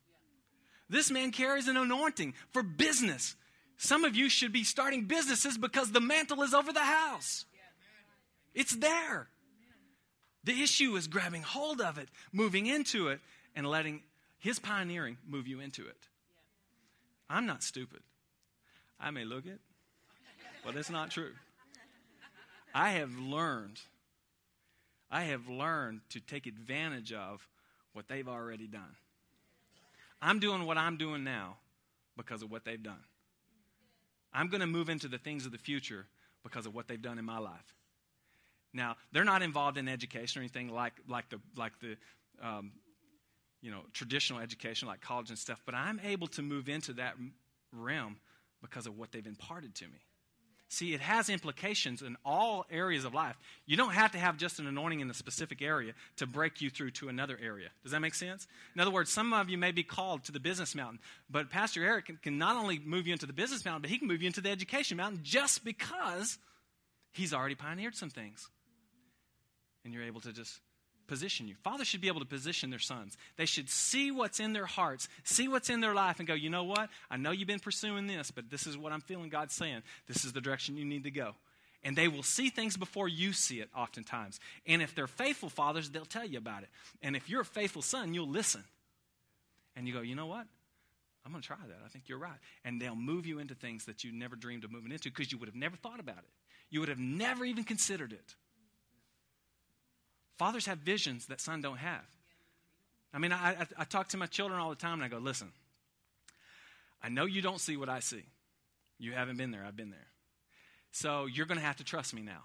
This 0.87 1.09
man 1.09 1.31
carries 1.31 1.67
an 1.67 1.77
anointing 1.77 2.35
for 2.51 2.61
business. 2.61 3.35
Some 3.77 4.03
of 4.03 4.15
you 4.15 4.29
should 4.29 4.51
be 4.51 4.63
starting 4.63 5.05
businesses 5.05 5.57
because 5.57 5.91
the 5.91 6.01
mantle 6.01 6.43
is 6.43 6.53
over 6.53 6.71
the 6.71 6.79
house. 6.79 7.45
It's 8.53 8.75
there. 8.75 9.29
The 10.43 10.61
issue 10.63 10.95
is 10.95 11.07
grabbing 11.07 11.41
hold 11.41 11.81
of 11.81 11.97
it, 11.97 12.09
moving 12.31 12.65
into 12.65 13.09
it, 13.09 13.19
and 13.55 13.67
letting 13.67 14.01
his 14.39 14.59
pioneering 14.59 15.17
move 15.27 15.47
you 15.47 15.59
into 15.59 15.85
it. 15.87 16.07
I'm 17.29 17.45
not 17.45 17.61
stupid. 17.61 17.99
I 18.99 19.11
may 19.11 19.25
look 19.25 19.45
it, 19.45 19.59
but 20.65 20.75
it's 20.75 20.89
not 20.89 21.11
true. 21.11 21.31
I 22.73 22.91
have 22.91 23.17
learned, 23.17 23.79
I 25.11 25.23
have 25.23 25.47
learned 25.47 26.01
to 26.09 26.19
take 26.19 26.47
advantage 26.47 27.11
of 27.11 27.47
what 27.93 28.07
they've 28.07 28.27
already 28.27 28.67
done. 28.67 28.95
I'm 30.21 30.39
doing 30.39 30.65
what 30.65 30.77
I'm 30.77 30.97
doing 30.97 31.23
now 31.23 31.57
because 32.17 32.41
of 32.41 32.51
what 32.51 32.65
they've 32.65 32.81
done. 32.81 33.03
I'm 34.33 34.49
going 34.49 34.61
to 34.61 34.67
move 34.67 34.89
into 34.89 35.07
the 35.07 35.17
things 35.17 35.45
of 35.45 35.51
the 35.51 35.57
future 35.57 36.05
because 36.43 36.65
of 36.65 36.75
what 36.75 36.87
they've 36.87 37.01
done 37.01 37.17
in 37.17 37.25
my 37.25 37.39
life. 37.39 37.73
Now, 38.73 38.95
they're 39.11 39.23
not 39.23 39.41
involved 39.41 39.77
in 39.77 39.87
education 39.87 40.39
or 40.39 40.43
anything 40.43 40.69
like, 40.69 40.93
like 41.07 41.29
the, 41.29 41.39
like 41.57 41.73
the 41.79 41.97
um, 42.41 42.71
you 43.61 43.71
know, 43.71 43.81
traditional 43.93 44.39
education 44.39 44.87
like 44.87 45.01
college 45.01 45.29
and 45.29 45.37
stuff, 45.37 45.61
but 45.65 45.75
I'm 45.75 45.99
able 46.03 46.27
to 46.27 46.41
move 46.41 46.69
into 46.69 46.93
that 46.93 47.15
realm 47.73 48.17
because 48.61 48.87
of 48.87 48.97
what 48.97 49.11
they've 49.11 49.25
imparted 49.25 49.75
to 49.75 49.85
me. 49.85 49.99
See, 50.71 50.93
it 50.93 51.01
has 51.01 51.29
implications 51.29 52.03
in 52.03 52.15
all 52.23 52.63
areas 52.69 53.03
of 53.03 53.15
life. 53.15 53.35
You 53.65 53.75
don't 53.75 53.93
have 53.93 54.11
to 54.11 54.19
have 54.19 54.37
just 54.37 54.59
an 54.59 54.67
anointing 54.67 54.99
in 54.99 55.09
a 55.09 55.15
specific 55.15 55.63
area 55.63 55.93
to 56.17 56.27
break 56.27 56.61
you 56.61 56.69
through 56.69 56.91
to 56.91 57.09
another 57.09 57.39
area. 57.41 57.69
Does 57.81 57.91
that 57.91 58.01
make 58.01 58.13
sense? 58.13 58.47
In 58.75 58.81
other 58.81 58.91
words, 58.91 59.11
some 59.11 59.33
of 59.33 59.49
you 59.49 59.57
may 59.57 59.71
be 59.71 59.81
called 59.81 60.25
to 60.25 60.31
the 60.31 60.39
business 60.39 60.75
mountain, 60.75 60.99
but 61.27 61.49
Pastor 61.49 61.83
Eric 61.83 62.05
can, 62.05 62.19
can 62.21 62.37
not 62.37 62.55
only 62.55 62.77
move 62.77 63.07
you 63.07 63.13
into 63.13 63.25
the 63.25 63.33
business 63.33 63.65
mountain, 63.65 63.81
but 63.81 63.89
he 63.89 63.97
can 63.97 64.07
move 64.07 64.21
you 64.21 64.27
into 64.27 64.41
the 64.41 64.51
education 64.51 64.97
mountain 64.97 65.21
just 65.23 65.65
because 65.65 66.37
he's 67.13 67.33
already 67.33 67.55
pioneered 67.55 67.95
some 67.95 68.11
things. 68.11 68.47
And 69.89 69.95
you're 69.95 70.03
able 70.03 70.21
to 70.21 70.31
just 70.31 70.59
position 71.07 71.47
you. 71.47 71.55
Fathers 71.63 71.87
should 71.87 71.99
be 71.99 72.09
able 72.09 72.19
to 72.19 72.27
position 72.27 72.69
their 72.69 72.77
sons. 72.77 73.17
They 73.37 73.47
should 73.47 73.71
see 73.71 74.11
what's 74.11 74.39
in 74.39 74.53
their 74.53 74.67
hearts, 74.67 75.09
see 75.23 75.47
what's 75.47 75.71
in 75.71 75.81
their 75.81 75.95
life, 75.95 76.19
and 76.19 76.27
go, 76.27 76.35
you 76.35 76.51
know 76.51 76.65
what? 76.65 76.89
I 77.09 77.17
know 77.17 77.31
you've 77.31 77.47
been 77.47 77.59
pursuing 77.59 78.05
this, 78.05 78.29
but 78.29 78.51
this 78.51 78.67
is 78.67 78.77
what 78.77 78.91
I'm 78.91 79.01
feeling 79.01 79.29
God 79.29 79.49
saying. 79.49 79.81
This 80.07 80.25
is 80.25 80.33
the 80.33 80.41
direction 80.41 80.77
you 80.77 80.85
need 80.85 81.05
to 81.05 81.09
go. 81.11 81.33
And 81.83 81.95
they 81.95 82.07
will 82.07 82.21
see 82.21 82.51
things 82.51 82.77
before 82.77 83.07
you 83.07 83.33
see 83.33 83.61
it, 83.61 83.69
oftentimes. 83.75 84.39
And 84.67 84.83
if 84.83 84.93
they're 84.93 85.07
faithful 85.07 85.49
fathers, 85.49 85.89
they'll 85.89 86.05
tell 86.05 86.25
you 86.25 86.37
about 86.37 86.61
it. 86.61 86.69
And 87.01 87.15
if 87.15 87.27
you're 87.27 87.41
a 87.41 87.45
faithful 87.45 87.81
son, 87.81 88.13
you'll 88.13 88.29
listen. 88.29 88.63
And 89.75 89.87
you 89.87 89.93
go, 89.95 90.01
you 90.01 90.13
know 90.13 90.27
what? 90.27 90.45
I'm 91.25 91.31
going 91.31 91.41
to 91.41 91.47
try 91.47 91.57
that. 91.67 91.79
I 91.83 91.87
think 91.87 92.03
you're 92.07 92.19
right. 92.19 92.37
And 92.63 92.79
they'll 92.79 92.95
move 92.95 93.25
you 93.25 93.39
into 93.39 93.55
things 93.55 93.85
that 93.85 94.03
you 94.03 94.11
never 94.11 94.35
dreamed 94.35 94.65
of 94.65 94.71
moving 94.71 94.91
into 94.91 95.09
because 95.09 95.31
you 95.31 95.39
would 95.39 95.47
have 95.47 95.55
never 95.55 95.75
thought 95.77 95.99
about 95.99 96.19
it. 96.19 96.29
You 96.69 96.81
would 96.81 96.89
have 96.89 96.99
never 96.99 97.45
even 97.45 97.63
considered 97.63 98.13
it. 98.13 98.35
Fathers 100.39 100.65
have 100.67 100.77
visions 100.77 101.25
that 101.25 101.41
sons 101.41 101.63
don't 101.63 101.77
have. 101.77 102.05
I 103.13 103.19
mean, 103.19 103.33
I, 103.33 103.51
I, 103.51 103.67
I 103.79 103.83
talk 103.83 104.07
to 104.09 104.17
my 104.17 104.25
children 104.25 104.59
all 104.59 104.69
the 104.69 104.75
time 104.77 104.93
and 104.93 105.03
I 105.03 105.09
go, 105.09 105.17
listen, 105.17 105.51
I 107.03 107.09
know 107.09 107.25
you 107.25 107.41
don't 107.41 107.59
see 107.59 107.75
what 107.75 107.89
I 107.89 107.99
see. 107.99 108.23
You 108.97 109.11
haven't 109.11 109.37
been 109.37 109.51
there, 109.51 109.65
I've 109.67 109.75
been 109.75 109.89
there. 109.89 110.07
So 110.91 111.25
you're 111.25 111.45
going 111.45 111.59
to 111.59 111.65
have 111.65 111.75
to 111.77 111.83
trust 111.83 112.13
me 112.13 112.21
now. 112.21 112.43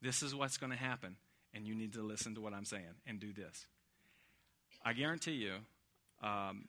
This 0.00 0.22
is 0.22 0.34
what's 0.34 0.56
going 0.56 0.72
to 0.72 0.78
happen, 0.78 1.16
and 1.54 1.66
you 1.66 1.74
need 1.74 1.92
to 1.92 2.02
listen 2.02 2.34
to 2.34 2.40
what 2.40 2.54
I'm 2.54 2.64
saying 2.64 2.84
and 3.06 3.20
do 3.20 3.32
this. 3.32 3.66
I 4.84 4.94
guarantee 4.94 5.32
you, 5.32 5.52
um, 6.22 6.64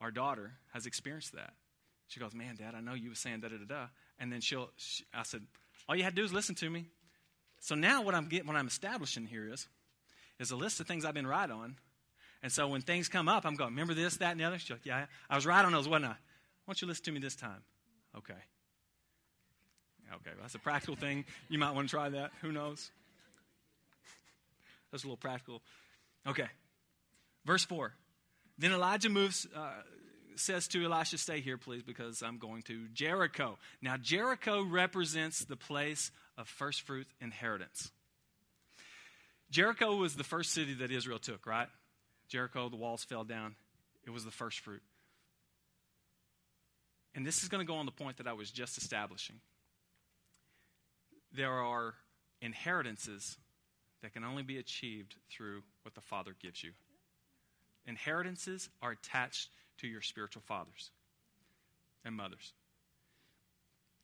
our 0.00 0.10
daughter 0.10 0.52
has 0.74 0.86
experienced 0.86 1.34
that. 1.34 1.54
She 2.08 2.20
goes, 2.20 2.34
Man, 2.34 2.56
Dad, 2.56 2.74
I 2.74 2.80
know 2.80 2.94
you 2.94 3.10
were 3.10 3.14
saying 3.14 3.40
da 3.40 3.48
da 3.48 3.56
da 3.56 3.64
da. 3.64 3.86
And 4.18 4.32
then 4.32 4.40
she'll, 4.40 4.70
she, 4.76 5.04
I 5.14 5.22
said, 5.22 5.42
All 5.88 5.96
you 5.96 6.02
had 6.02 6.14
to 6.14 6.20
do 6.20 6.24
is 6.24 6.32
listen 6.32 6.54
to 6.56 6.68
me. 6.68 6.86
So 7.60 7.74
now 7.74 8.02
what 8.02 8.14
I'm 8.14 8.28
getting, 8.28 8.46
what 8.46 8.56
I'm 8.56 8.66
establishing 8.66 9.26
here 9.26 9.48
is, 9.52 9.66
is 10.38 10.50
a 10.50 10.56
list 10.56 10.80
of 10.80 10.86
things 10.86 11.04
I've 11.04 11.14
been 11.14 11.26
right 11.26 11.50
on. 11.50 11.76
And 12.42 12.52
so 12.52 12.68
when 12.68 12.82
things 12.82 13.08
come 13.08 13.28
up, 13.28 13.44
I'm 13.44 13.56
going, 13.56 13.70
remember 13.70 13.94
this, 13.94 14.18
that, 14.18 14.32
and 14.32 14.40
the 14.40 14.44
other? 14.44 14.58
She's 14.58 14.70
Like, 14.70 14.86
yeah, 14.86 15.06
I 15.28 15.34
was 15.34 15.44
right 15.44 15.64
on 15.64 15.72
those, 15.72 15.88
wasn't 15.88 16.06
I? 16.06 16.08
Why 16.08 16.72
don't 16.72 16.82
you 16.82 16.88
listen 16.88 17.04
to 17.06 17.12
me 17.12 17.18
this 17.20 17.34
time? 17.34 17.62
Okay. 18.16 18.34
Okay, 20.14 20.30
well, 20.30 20.42
that's 20.42 20.54
a 20.54 20.60
practical 20.60 20.96
thing. 20.96 21.24
You 21.48 21.58
might 21.58 21.74
want 21.74 21.88
to 21.88 21.90
try 21.94 22.08
that. 22.10 22.30
Who 22.42 22.52
knows? 22.52 22.90
That's 24.90 25.02
a 25.02 25.06
little 25.06 25.16
practical. 25.16 25.60
Okay. 26.26 26.46
Verse 27.44 27.64
4. 27.64 27.92
Then 28.58 28.72
Elijah 28.72 29.10
moves, 29.10 29.46
uh, 29.54 29.70
says 30.36 30.68
to 30.68 30.84
Elisha, 30.84 31.18
Stay 31.18 31.40
here, 31.40 31.58
please, 31.58 31.82
because 31.82 32.22
I'm 32.22 32.38
going 32.38 32.62
to 32.62 32.86
Jericho. 32.92 33.58
Now, 33.82 33.96
Jericho 33.96 34.62
represents 34.62 35.44
the 35.44 35.56
place 35.56 36.10
of 36.38 36.48
first 36.48 36.82
fruit 36.82 37.06
inheritance. 37.20 37.90
Jericho 39.50 39.96
was 39.96 40.14
the 40.14 40.24
first 40.24 40.52
city 40.52 40.74
that 40.74 40.90
Israel 40.90 41.18
took, 41.18 41.46
right? 41.46 41.68
Jericho, 42.28 42.68
the 42.68 42.76
walls 42.76 43.04
fell 43.04 43.24
down. 43.24 43.56
It 44.06 44.10
was 44.10 44.24
the 44.24 44.30
first 44.30 44.60
fruit. 44.60 44.82
And 47.14 47.26
this 47.26 47.42
is 47.42 47.48
going 47.48 47.66
to 47.66 47.70
go 47.70 47.78
on 47.78 47.86
the 47.86 47.92
point 47.92 48.18
that 48.18 48.28
I 48.28 48.34
was 48.34 48.50
just 48.50 48.78
establishing. 48.78 49.36
There 51.34 51.52
are 51.52 51.94
inheritances 52.40 53.36
that 54.02 54.12
can 54.12 54.22
only 54.22 54.42
be 54.42 54.58
achieved 54.58 55.16
through 55.30 55.62
what 55.82 55.94
the 55.94 56.00
Father 56.00 56.34
gives 56.40 56.62
you. 56.62 56.70
Inheritances 57.86 58.68
are 58.80 58.92
attached 58.92 59.48
to 59.78 59.88
your 59.88 60.02
spiritual 60.02 60.42
fathers 60.46 60.90
and 62.04 62.14
mothers. 62.14 62.52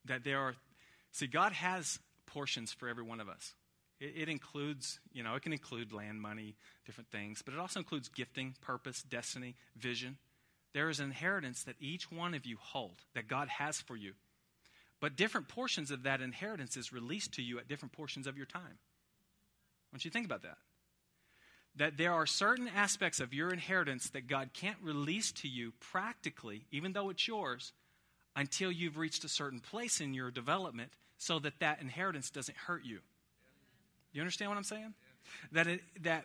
That 0.06 0.24
there 0.24 0.40
are, 0.40 0.54
see, 1.12 1.26
God 1.26 1.52
has 1.52 1.98
portions 2.34 2.72
for 2.72 2.88
every 2.88 3.04
one 3.04 3.20
of 3.20 3.28
us. 3.28 3.54
It, 4.00 4.12
it 4.16 4.28
includes, 4.28 4.98
you 5.12 5.22
know, 5.22 5.36
it 5.36 5.42
can 5.42 5.52
include 5.52 5.92
land, 5.92 6.20
money, 6.20 6.56
different 6.84 7.10
things, 7.10 7.42
but 7.42 7.54
it 7.54 7.60
also 7.60 7.78
includes 7.78 8.08
gifting, 8.08 8.54
purpose, 8.60 9.02
destiny, 9.02 9.54
vision. 9.76 10.18
There 10.74 10.90
is 10.90 10.98
an 10.98 11.06
inheritance 11.06 11.62
that 11.62 11.76
each 11.80 12.10
one 12.10 12.34
of 12.34 12.44
you 12.44 12.56
hold, 12.60 13.02
that 13.14 13.28
God 13.28 13.48
has 13.48 13.80
for 13.80 13.96
you. 13.96 14.14
But 15.00 15.16
different 15.16 15.48
portions 15.48 15.90
of 15.90 16.02
that 16.02 16.20
inheritance 16.20 16.76
is 16.76 16.92
released 16.92 17.34
to 17.34 17.42
you 17.42 17.58
at 17.58 17.68
different 17.68 17.92
portions 17.92 18.26
of 18.26 18.36
your 18.36 18.46
time. 18.46 18.78
Want 19.92 20.04
you 20.04 20.10
think 20.10 20.26
about 20.26 20.42
that. 20.42 20.58
That 21.76 21.96
there 21.96 22.12
are 22.12 22.26
certain 22.26 22.68
aspects 22.68 23.20
of 23.20 23.32
your 23.32 23.52
inheritance 23.52 24.10
that 24.10 24.26
God 24.26 24.50
can't 24.52 24.78
release 24.82 25.30
to 25.32 25.48
you 25.48 25.72
practically, 25.78 26.66
even 26.72 26.92
though 26.92 27.10
it's 27.10 27.28
yours, 27.28 27.72
until 28.34 28.72
you've 28.72 28.96
reached 28.96 29.24
a 29.24 29.28
certain 29.28 29.60
place 29.60 30.00
in 30.00 30.14
your 30.14 30.30
development 30.30 30.90
so 31.18 31.38
that 31.38 31.60
that 31.60 31.80
inheritance 31.80 32.30
doesn't 32.30 32.56
hurt 32.56 32.84
you. 32.84 33.00
You 34.12 34.20
understand 34.20 34.50
what 34.50 34.58
I'm 34.58 34.64
saying? 34.64 34.94
That, 35.52 35.66
it, 35.66 35.80
that 36.02 36.24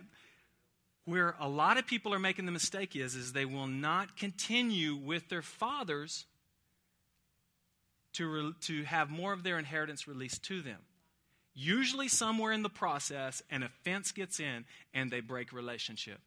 where 1.06 1.36
a 1.40 1.50
lot 1.50 1.78
of 1.78 1.88
people 1.88 2.14
are 2.14 2.20
making 2.20 2.46
the 2.46 2.52
mistake 2.52 2.96
is, 2.96 3.16
is 3.16 3.34
they 3.34 3.46
will 3.46 3.68
not 3.68 4.16
continue 4.16 4.96
with 4.96 5.30
their 5.30 5.42
fathers 5.42 6.26
to, 8.14 8.28
re, 8.28 8.54
to 8.62 8.84
have 8.84 9.10
more 9.10 9.34
of 9.34 9.44
their 9.44 9.58
inheritance 9.58 10.08
released 10.08 10.44
to 10.44 10.62
them. 10.62 10.80
Usually, 11.56 12.08
somewhere 12.08 12.52
in 12.52 12.64
the 12.64 12.70
process, 12.70 13.42
an 13.50 13.64
offense 13.64 14.12
gets 14.12 14.40
in 14.40 14.66
and 14.94 15.12
they 15.12 15.20
break 15.20 15.52
relationship. 15.52 16.20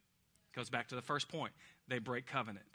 Goes 0.55 0.68
back 0.68 0.88
to 0.88 0.94
the 0.94 1.03
first 1.03 1.29
point 1.29 1.53
they 1.88 1.98
break 1.98 2.27
covenant. 2.27 2.66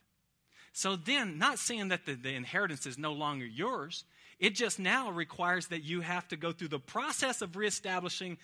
So 0.78 0.96
then, 0.96 1.40
not 1.40 1.58
saying 1.58 1.88
that 1.88 2.06
the, 2.06 2.13
the 2.13 2.36
inheritance 2.36 2.86
is 2.86 3.00
no 3.00 3.13
longer 3.13 3.48
yours, 3.48 4.04
it 4.38 4.54
just 4.54 4.78
now 4.78 5.10
requires 5.10 5.70
that 5.70 5.84
you 5.84 6.02
have 6.02 6.28
to 6.28 6.38
go 6.38 6.52
through 6.52 6.68
the 6.68 6.78
process 6.78 7.42
of 7.42 7.56
reestablishing 7.56 8.38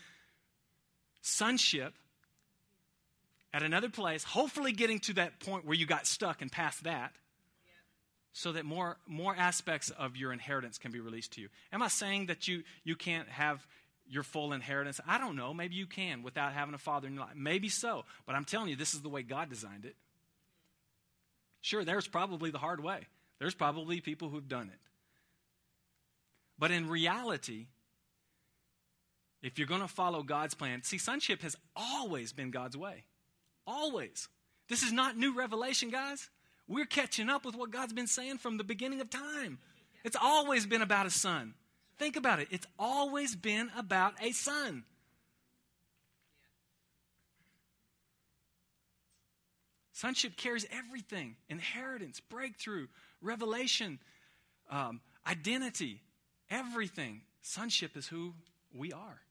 sonship 1.22 1.93
at 3.54 3.62
another 3.62 3.88
place, 3.88 4.24
hopefully 4.24 4.72
getting 4.72 4.98
to 5.02 5.13
that 5.13 5.41
point 5.41 5.63
where 5.63 5.76
you 5.76 5.86
got 5.86 6.08
stuck 6.08 6.41
and 6.41 6.52
past 6.52 6.86
that, 6.86 7.12
so 8.32 8.54
that 8.54 8.65
more, 8.65 8.98
more 9.06 9.36
aspects 9.36 9.91
of 9.91 10.17
your 10.17 10.34
inheritance 10.34 10.80
can 10.80 10.91
be 10.91 11.02
released 11.02 11.34
to 11.34 11.41
you. 11.41 11.50
Am 11.72 11.84
I 11.84 11.88
saying 11.88 12.26
that 12.26 12.48
you, 12.48 12.63
you 12.84 12.96
can't 12.96 13.30
have 13.30 13.63
your 14.10 14.24
full 14.24 14.54
inheritance? 14.54 15.00
I 15.08 15.19
don't 15.19 15.36
know. 15.36 15.54
Maybe 15.54 15.76
you 15.76 15.86
can 15.86 16.24
without 16.24 16.54
having 16.54 16.74
a 16.74 16.80
father 16.80 17.08
in 17.08 17.13
your 17.13 17.26
life. 17.26 17.36
Maybe 17.36 17.69
so. 17.69 18.06
But 18.26 18.34
I'm 18.34 18.43
telling 18.43 18.69
you, 18.69 18.76
this 18.76 18.96
is 18.96 19.04
the 19.04 19.10
way 19.10 19.22
God 19.22 19.52
designed 19.52 19.86
it. 19.86 19.96
Sure, 21.63 21.86
there's 21.86 22.08
probably 22.08 22.52
the 22.52 22.58
hard 22.60 22.84
way. 22.84 23.08
There's 23.39 23.56
probably 23.56 24.02
people 24.02 24.28
who've 24.28 24.47
done 24.47 24.69
it. 24.71 24.80
But 26.60 26.71
in 26.71 26.89
reality, 26.89 27.67
if 29.41 29.58
you're 29.58 29.67
going 29.67 29.82
to 29.82 29.88
follow 29.88 30.23
God's 30.23 30.54
plan, 30.54 30.84
see, 30.84 30.97
sonship 30.97 31.41
has 31.41 31.56
always 31.73 32.34
been 32.34 32.52
God's 32.52 32.76
way. 32.76 33.06
Always. 33.65 34.28
This 34.67 34.84
is 34.84 34.91
not 34.91 35.17
new 35.17 35.34
revelation, 35.34 35.89
guys. 35.89 36.30
We're 36.67 36.86
catching 36.86 37.30
up 37.30 37.45
with 37.45 37.56
what 37.56 37.71
God's 37.71 37.93
been 37.93 38.08
saying 38.08 38.39
from 38.39 38.58
the 38.58 38.65
beginning 38.65 38.99
of 38.99 39.10
time. 39.10 39.58
It's 40.04 40.17
always 40.21 40.65
been 40.65 40.82
about 40.82 41.06
a 41.06 41.12
son. 41.12 41.54
Think 41.97 42.17
about 42.17 42.41
it. 42.41 42.49
It's 42.52 42.67
always 42.78 43.38
been 43.38 43.71
about 43.78 44.15
a 44.21 44.34
son. 44.34 44.84
Sonship 50.04 50.36
carries 50.36 50.66
everything 50.70 51.38
inheritance, 51.48 52.20
breakthrough, 52.20 52.88
revelation, 53.22 54.00
um, 54.70 55.00
identity, 55.26 56.02
everything. 56.52 57.22
Sonship 57.42 57.96
is 57.96 58.06
who 58.06 58.34
we 58.74 58.92
are. 58.92 59.22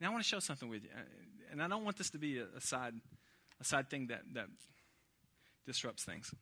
Now, 0.00 0.10
I 0.10 0.12
want 0.12 0.22
to 0.22 0.28
show 0.28 0.38
something 0.38 0.68
with 0.68 0.84
you. 0.84 0.90
Uh, 0.96 1.02
and 1.50 1.60
I 1.60 1.66
don't 1.66 1.82
want 1.82 1.98
this 1.98 2.10
to 2.10 2.18
be 2.18 2.38
a, 2.38 2.46
a 2.56 2.60
side, 2.60 2.94
a 3.60 3.64
side 3.64 3.90
thing 3.90 4.06
that, 4.06 4.22
that 4.34 4.46
disrupts 5.66 6.04
things. 6.04 6.32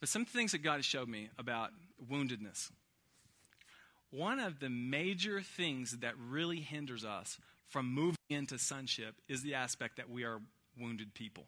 But 0.00 0.08
some 0.08 0.24
things 0.24 0.50
that 0.50 0.64
God 0.64 0.76
has 0.78 0.84
showed 0.84 1.08
me 1.08 1.28
about 1.38 1.70
woundedness. 2.10 2.72
One 4.10 4.40
of 4.40 4.58
the 4.58 4.68
major 4.68 5.42
things 5.42 5.98
that 5.98 6.14
really 6.18 6.58
hinders 6.58 7.04
us 7.04 7.38
from 7.68 7.92
moving 7.92 8.16
into 8.30 8.58
sonship 8.58 9.14
is 9.28 9.42
the 9.42 9.54
aspect 9.54 9.96
that 9.96 10.10
we 10.10 10.24
are 10.24 10.40
wounded 10.78 11.14
people. 11.14 11.46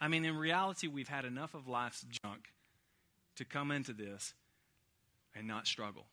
I 0.00 0.08
mean, 0.08 0.24
in 0.24 0.36
reality, 0.36 0.88
we've 0.88 1.08
had 1.08 1.24
enough 1.24 1.54
of 1.54 1.68
life's 1.68 2.04
junk 2.24 2.52
to 3.36 3.44
come 3.44 3.70
into 3.70 3.92
this 3.92 4.34
and 5.34 5.46
not 5.46 5.66
struggle. 5.66 6.06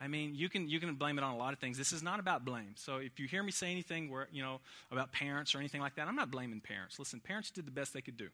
I 0.00 0.08
mean, 0.08 0.34
you 0.34 0.48
can 0.48 0.68
you 0.68 0.80
can 0.80 0.92
blame 0.96 1.16
it 1.16 1.22
on 1.22 1.32
a 1.32 1.36
lot 1.36 1.52
of 1.52 1.60
things. 1.60 1.78
This 1.78 1.92
is 1.92 2.02
not 2.02 2.18
about 2.18 2.44
blame. 2.44 2.74
So 2.74 2.96
if 2.96 3.20
you 3.20 3.28
hear 3.28 3.42
me 3.42 3.52
say 3.52 3.70
anything 3.70 4.10
where 4.10 4.26
you 4.32 4.42
know 4.42 4.60
about 4.90 5.12
parents 5.12 5.54
or 5.54 5.58
anything 5.58 5.80
like 5.80 5.94
that, 5.94 6.08
I'm 6.08 6.16
not 6.16 6.30
blaming 6.30 6.60
parents. 6.60 6.98
Listen, 6.98 7.20
parents 7.20 7.52
did 7.52 7.66
the 7.66 7.70
best 7.70 7.94
they 7.94 8.00
could 8.00 8.16
do. 8.16 8.28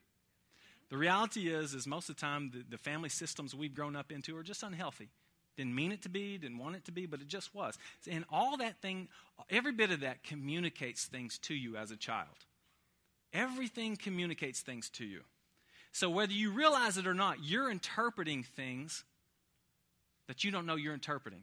The 0.89 0.97
reality 0.97 1.49
is, 1.53 1.75
is 1.75 1.87
most 1.87 2.09
of 2.09 2.17
the 2.17 2.21
time 2.21 2.51
the, 2.55 2.65
the 2.71 2.79
family 2.79 3.11
systems 3.11 3.55
we've 3.55 3.75
grown 3.75 3.95
up 3.95 4.11
into 4.11 4.35
are 4.39 4.43
just 4.43 4.63
unhealthy. 4.63 5.11
Didn't 5.59 5.75
mean 5.75 5.91
it 5.91 6.03
to 6.03 6.09
be, 6.09 6.39
didn't 6.39 6.59
want 6.59 6.77
it 6.77 6.85
to 6.85 6.93
be, 6.93 7.07
but 7.07 7.21
it 7.21 7.27
just 7.27 7.53
was. 7.53 7.77
And 8.09 8.25
all 8.31 8.59
that 8.59 8.81
thing, 8.81 9.09
every 9.51 9.73
bit 9.73 9.91
of 9.91 10.01
that 10.01 10.23
communicates 10.23 11.05
things 11.07 11.37
to 11.39 11.55
you 11.55 11.77
as 11.77 11.91
a 11.91 11.97
child. 11.97 12.29
Everything 13.33 13.97
communicates 13.97 14.61
things 14.61 14.89
to 14.91 15.05
you. 15.05 15.23
So 15.91 16.11
whether 16.11 16.33
you 16.33 16.53
realize 16.53 16.97
it 16.97 17.09
or 17.09 17.15
not, 17.15 17.39
you're 17.43 17.73
interpreting 17.73 18.45
things 18.45 19.03
that 20.29 20.45
you 20.45 20.53
don't 20.53 20.65
know 20.65 20.77
you're 20.77 20.95
interpreting. 20.95 21.43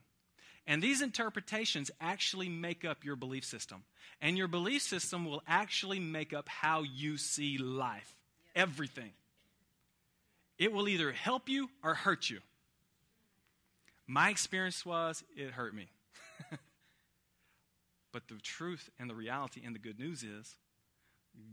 And 0.65 0.81
these 0.81 1.01
interpretations 1.01 1.91
actually 1.99 2.47
make 2.47 2.85
up 2.85 3.03
your 3.03 3.17
belief 3.17 3.43
system. 3.43 3.83
And 4.21 4.37
your 4.37 4.47
belief 4.47 4.81
system 4.81 5.25
will 5.25 5.43
actually 5.45 5.99
make 5.99 6.31
up 6.31 6.47
how 6.47 6.83
you 6.83 7.17
see 7.17 7.57
life. 7.57 8.15
Everything. 8.55 9.11
It 10.57 10.71
will 10.71 10.87
either 10.87 11.11
help 11.11 11.49
you 11.49 11.69
or 11.83 11.95
hurt 11.95 12.29
you. 12.29 12.39
My 14.07 14.29
experience 14.29 14.85
was 14.85 15.23
it 15.35 15.51
hurt 15.51 15.73
me. 15.73 15.87
but 18.11 18.27
the 18.27 18.35
truth 18.35 18.89
and 18.99 19.09
the 19.09 19.15
reality 19.15 19.61
and 19.65 19.73
the 19.73 19.79
good 19.79 19.99
news 19.99 20.23
is 20.23 20.55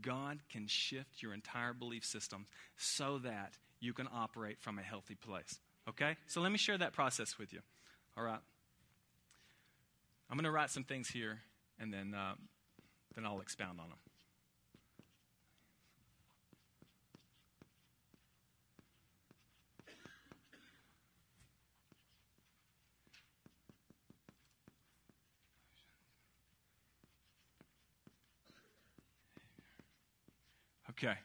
God 0.01 0.39
can 0.49 0.67
shift 0.67 1.21
your 1.21 1.33
entire 1.33 1.73
belief 1.73 2.05
system 2.05 2.45
so 2.77 3.17
that 3.19 3.57
you 3.79 3.93
can 3.93 4.07
operate 4.13 4.59
from 4.59 4.79
a 4.79 4.81
healthy 4.81 5.15
place. 5.15 5.59
Okay? 5.89 6.15
So 6.27 6.41
let 6.41 6.51
me 6.51 6.57
share 6.57 6.77
that 6.77 6.93
process 6.93 7.37
with 7.37 7.51
you. 7.53 7.59
All 8.17 8.23
right. 8.23 8.39
I'm 10.29 10.37
going 10.37 10.45
to 10.45 10.51
write 10.51 10.69
some 10.69 10.83
things 10.83 11.09
here, 11.09 11.41
and 11.79 11.93
then, 11.93 12.13
uh, 12.13 12.35
then 13.13 13.25
I'll 13.25 13.41
expound 13.41 13.79
on 13.79 13.89
them. 13.89 13.97
Okay. 30.97 31.15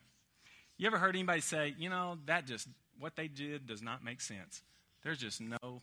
You 0.76 0.86
ever 0.86 0.98
heard 0.98 1.14
anybody 1.14 1.40
say, 1.40 1.74
you 1.78 1.90
know, 1.90 2.18
that 2.26 2.46
just, 2.46 2.68
what 2.98 3.16
they 3.16 3.28
did 3.28 3.66
does 3.66 3.82
not 3.82 4.04
make 4.04 4.20
sense? 4.20 4.62
There's 5.02 5.18
just 5.18 5.40
no 5.40 5.82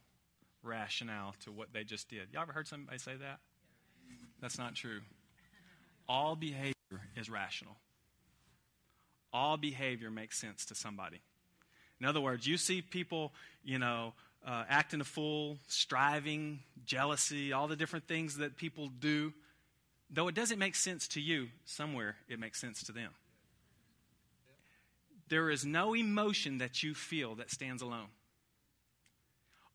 rationale 0.64 1.36
to 1.44 1.52
what 1.52 1.74
they 1.74 1.84
just 1.84 2.10
did. 2.10 2.30
Y'all 2.32 2.42
ever 2.42 2.52
heard 2.54 2.68
somebody 2.68 2.98
say 2.98 3.16
that? 3.16 3.40
That's 4.42 4.58
not 4.58 4.76
true. 4.76 5.02
All 6.08 6.36
behavior 6.36 6.74
is 7.16 7.30
rational. 7.30 7.76
All 9.34 9.58
behavior 9.58 10.10
makes 10.10 10.38
sense 10.38 10.66
to 10.66 10.76
somebody. 10.76 11.22
In 12.00 12.06
other 12.06 12.22
words, 12.22 12.48
you 12.48 12.58
see 12.58 12.82
people, 12.82 13.34
you 13.64 13.80
know, 13.80 14.14
uh, 14.46 14.64
acting 14.70 15.02
a 15.02 15.06
fool, 15.06 15.58
striving, 15.68 16.60
jealousy, 16.86 17.52
all 17.52 17.68
the 17.68 17.76
different 17.76 18.08
things 18.08 18.38
that 18.38 18.58
people 18.58 18.90
do. 19.00 19.34
Though 20.10 20.28
it 20.28 20.36
doesn't 20.36 20.60
make 20.60 20.76
sense 20.76 21.08
to 21.10 21.22
you, 21.22 21.48
somewhere 21.66 22.16
it 22.28 22.40
makes 22.40 22.60
sense 22.62 22.84
to 22.84 22.92
them. 22.92 23.12
There 25.28 25.50
is 25.50 25.66
no 25.66 25.96
emotion 25.96 26.60
that 26.60 26.84
you 26.84 26.94
feel 26.94 27.36
that 27.36 27.52
stands 27.52 27.82
alone. 27.82 28.10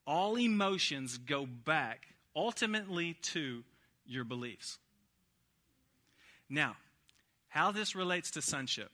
All 0.07 0.39
emotions 0.39 1.19
go 1.19 1.47
back 1.47 2.07
ultimately 2.35 3.15
to 3.23 3.65
your 4.07 4.25
beliefs. 4.25 4.79
Now, 6.49 6.77
how 7.49 7.73
this 7.73 7.95
relates 7.95 8.31
to 8.33 8.43
sonship 8.43 8.91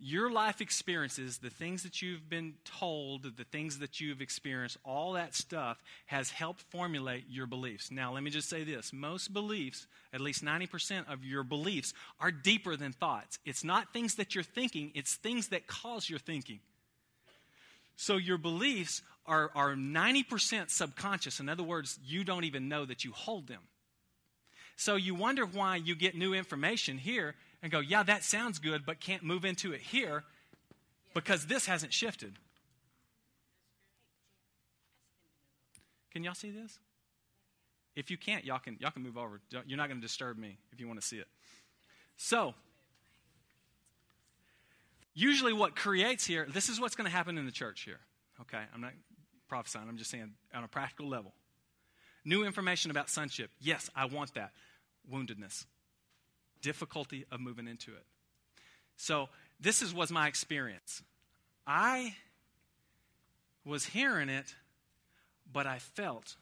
your 0.00 0.30
life 0.30 0.60
experiences, 0.60 1.38
the 1.38 1.50
things 1.50 1.82
that 1.82 2.00
you've 2.00 2.30
been 2.30 2.54
told, 2.64 3.36
the 3.36 3.44
things 3.44 3.80
that 3.80 4.00
you've 4.00 4.20
experienced, 4.20 4.76
all 4.84 5.14
that 5.14 5.34
stuff 5.34 5.82
has 6.06 6.30
helped 6.30 6.62
formulate 6.70 7.24
your 7.28 7.46
beliefs. 7.46 7.90
Now, 7.90 8.12
let 8.12 8.22
me 8.22 8.30
just 8.30 8.48
say 8.48 8.62
this 8.62 8.92
most 8.92 9.32
beliefs, 9.32 9.88
at 10.12 10.20
least 10.20 10.44
90% 10.44 11.12
of 11.12 11.24
your 11.24 11.42
beliefs, 11.42 11.94
are 12.20 12.30
deeper 12.30 12.76
than 12.76 12.92
thoughts. 12.92 13.40
It's 13.44 13.64
not 13.64 13.92
things 13.92 14.14
that 14.16 14.34
you're 14.34 14.44
thinking, 14.44 14.92
it's 14.94 15.16
things 15.16 15.48
that 15.48 15.66
cause 15.66 16.08
your 16.08 16.20
thinking. 16.20 16.60
So 17.96 18.16
your 18.16 18.38
beliefs 18.38 19.02
are, 19.26 19.50
are 19.56 19.74
90% 19.74 20.70
subconscious. 20.70 21.40
In 21.40 21.48
other 21.48 21.64
words, 21.64 21.98
you 22.06 22.22
don't 22.22 22.44
even 22.44 22.68
know 22.68 22.84
that 22.84 23.04
you 23.04 23.10
hold 23.10 23.48
them. 23.48 23.62
So 24.76 24.94
you 24.94 25.16
wonder 25.16 25.44
why 25.44 25.74
you 25.74 25.96
get 25.96 26.16
new 26.16 26.34
information 26.34 26.98
here 26.98 27.34
and 27.62 27.72
go, 27.72 27.80
yeah, 27.80 28.02
that 28.02 28.24
sounds 28.24 28.58
good, 28.58 28.86
but 28.86 29.00
can't 29.00 29.22
move 29.22 29.44
into 29.44 29.72
it 29.72 29.80
here 29.80 30.24
because 31.14 31.46
this 31.46 31.66
hasn't 31.66 31.92
shifted. 31.92 32.34
Can 36.12 36.24
y'all 36.24 36.34
see 36.34 36.50
this? 36.50 36.78
If 37.96 38.10
you 38.10 38.16
can't, 38.16 38.44
y'all 38.44 38.58
can, 38.58 38.76
y'all 38.80 38.90
can 38.90 39.02
move 39.02 39.18
over. 39.18 39.40
You're 39.66 39.76
not 39.76 39.88
going 39.88 40.00
to 40.00 40.06
disturb 40.06 40.38
me 40.38 40.58
if 40.72 40.80
you 40.80 40.86
want 40.86 41.00
to 41.00 41.06
see 41.06 41.18
it. 41.18 41.26
So, 42.16 42.54
usually 45.14 45.52
what 45.52 45.74
creates 45.74 46.24
here, 46.24 46.46
this 46.52 46.68
is 46.68 46.80
what's 46.80 46.94
going 46.94 47.06
to 47.06 47.16
happen 47.16 47.38
in 47.38 47.46
the 47.46 47.52
church 47.52 47.82
here. 47.82 48.00
Okay, 48.40 48.62
I'm 48.72 48.80
not 48.80 48.92
prophesying, 49.48 49.88
I'm 49.88 49.96
just 49.96 50.10
saying 50.10 50.32
on 50.54 50.62
a 50.62 50.68
practical 50.68 51.08
level. 51.08 51.32
New 52.24 52.44
information 52.44 52.90
about 52.90 53.10
sonship. 53.10 53.50
Yes, 53.60 53.90
I 53.96 54.04
want 54.04 54.34
that. 54.34 54.52
Woundedness, 55.12 55.64
difficulty 56.60 57.24
of 57.30 57.40
moving 57.40 57.66
into 57.68 57.92
it. 57.92 58.04
So, 58.96 59.28
this 59.60 59.82
is, 59.82 59.92
was 59.92 60.10
my 60.10 60.28
experience. 60.28 61.02
I 61.66 62.14
was 63.64 63.84
hearing 63.84 64.28
it, 64.28 64.54
but 65.52 65.66
I 65.66 65.78
felt 65.78 66.36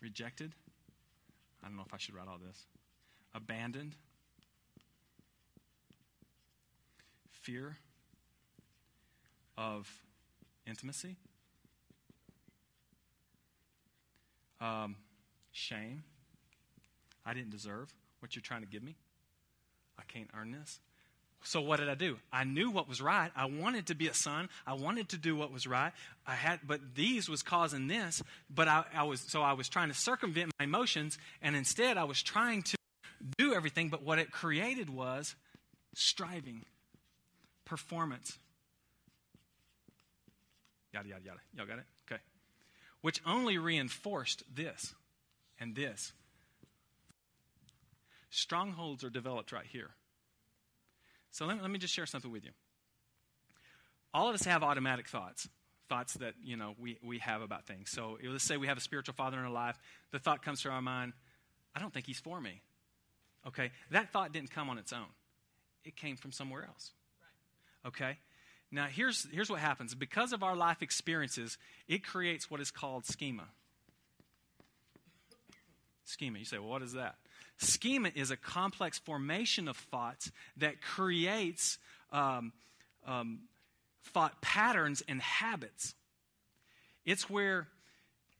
rejected. 0.00 0.52
I 1.62 1.68
don't 1.68 1.76
know 1.76 1.82
if 1.86 1.92
I 1.92 1.98
should 1.98 2.14
write 2.14 2.28
all 2.28 2.38
this. 2.38 2.66
Abandoned. 3.34 3.96
Fear 7.30 7.76
of 9.58 9.90
intimacy. 10.66 11.16
Um, 14.60 14.96
shame. 15.52 16.02
I 17.24 17.34
didn't 17.34 17.50
deserve 17.50 17.92
what 18.20 18.34
you're 18.34 18.42
trying 18.42 18.62
to 18.62 18.66
give 18.66 18.82
me. 18.82 18.96
I 19.98 20.02
can't 20.02 20.28
earn 20.38 20.52
this. 20.52 20.80
So 21.42 21.60
what 21.60 21.78
did 21.78 21.88
I 21.88 21.94
do? 21.94 22.16
I 22.32 22.44
knew 22.44 22.70
what 22.70 22.88
was 22.88 23.00
right. 23.00 23.30
I 23.36 23.44
wanted 23.44 23.86
to 23.86 23.94
be 23.94 24.08
a 24.08 24.14
son. 24.14 24.48
I 24.66 24.74
wanted 24.74 25.10
to 25.10 25.16
do 25.16 25.36
what 25.36 25.52
was 25.52 25.66
right. 25.66 25.92
I 26.26 26.34
had, 26.34 26.60
but 26.66 26.80
these 26.94 27.28
was 27.28 27.42
causing 27.42 27.86
this. 27.86 28.22
But 28.52 28.66
I, 28.66 28.84
I 28.94 29.04
was 29.04 29.20
so 29.20 29.42
I 29.42 29.52
was 29.52 29.68
trying 29.68 29.88
to 29.88 29.94
circumvent 29.94 30.50
my 30.58 30.64
emotions, 30.64 31.18
and 31.40 31.54
instead 31.54 31.98
I 31.98 32.04
was 32.04 32.20
trying 32.20 32.62
to 32.62 32.76
do 33.38 33.54
everything. 33.54 33.90
But 33.90 34.02
what 34.02 34.18
it 34.18 34.32
created 34.32 34.90
was 34.90 35.36
striving, 35.94 36.64
performance. 37.64 38.38
Yada 40.92 41.08
yada 41.08 41.22
yada. 41.24 41.40
Y'all 41.56 41.66
got 41.66 41.78
it? 41.78 41.84
Okay. 42.10 42.20
Which 43.02 43.20
only 43.24 43.56
reinforced 43.56 44.42
this 44.52 44.94
and 45.60 45.76
this. 45.76 46.12
Strongholds 48.36 49.02
are 49.02 49.08
developed 49.08 49.50
right 49.50 49.64
here. 49.66 49.90
So 51.30 51.46
let 51.46 51.56
me, 51.56 51.62
let 51.62 51.70
me 51.70 51.78
just 51.78 51.94
share 51.94 52.04
something 52.04 52.30
with 52.30 52.44
you. 52.44 52.50
All 54.12 54.28
of 54.28 54.34
us 54.34 54.44
have 54.44 54.62
automatic 54.62 55.08
thoughts, 55.08 55.48
thoughts 55.88 56.14
that, 56.14 56.34
you 56.44 56.56
know, 56.56 56.74
we, 56.78 56.98
we 57.02 57.18
have 57.20 57.40
about 57.40 57.66
things. 57.66 57.90
So 57.90 58.18
let's 58.22 58.44
say 58.44 58.58
we 58.58 58.66
have 58.66 58.76
a 58.76 58.82
spiritual 58.82 59.14
father 59.14 59.38
in 59.38 59.44
our 59.44 59.50
life. 59.50 59.78
The 60.12 60.18
thought 60.18 60.42
comes 60.42 60.60
to 60.62 60.68
our 60.68 60.82
mind, 60.82 61.14
I 61.74 61.80
don't 61.80 61.94
think 61.94 62.04
he's 62.04 62.20
for 62.20 62.38
me. 62.38 62.60
Okay? 63.46 63.70
That 63.90 64.12
thought 64.12 64.32
didn't 64.32 64.50
come 64.50 64.68
on 64.68 64.76
its 64.76 64.92
own. 64.92 65.08
It 65.84 65.96
came 65.96 66.16
from 66.16 66.30
somewhere 66.30 66.66
else. 66.66 66.92
Okay? 67.86 68.18
Now, 68.70 68.84
here's, 68.84 69.26
here's 69.32 69.48
what 69.48 69.60
happens. 69.60 69.94
Because 69.94 70.34
of 70.34 70.42
our 70.42 70.56
life 70.56 70.82
experiences, 70.82 71.56
it 71.88 72.04
creates 72.04 72.50
what 72.50 72.60
is 72.60 72.70
called 72.70 73.06
schema. 73.06 73.44
Schema. 76.04 76.38
You 76.38 76.44
say, 76.44 76.58
well, 76.58 76.68
what 76.68 76.82
is 76.82 76.92
that? 76.92 77.16
Schema 77.58 78.10
is 78.14 78.30
a 78.30 78.36
complex 78.36 78.98
formation 78.98 79.68
of 79.68 79.76
thoughts 79.76 80.30
that 80.58 80.82
creates 80.82 81.78
um, 82.12 82.52
um, 83.06 83.40
thought 84.04 84.40
patterns 84.42 85.02
and 85.08 85.20
habits. 85.20 85.94
It's 87.04 87.30
where, 87.30 87.68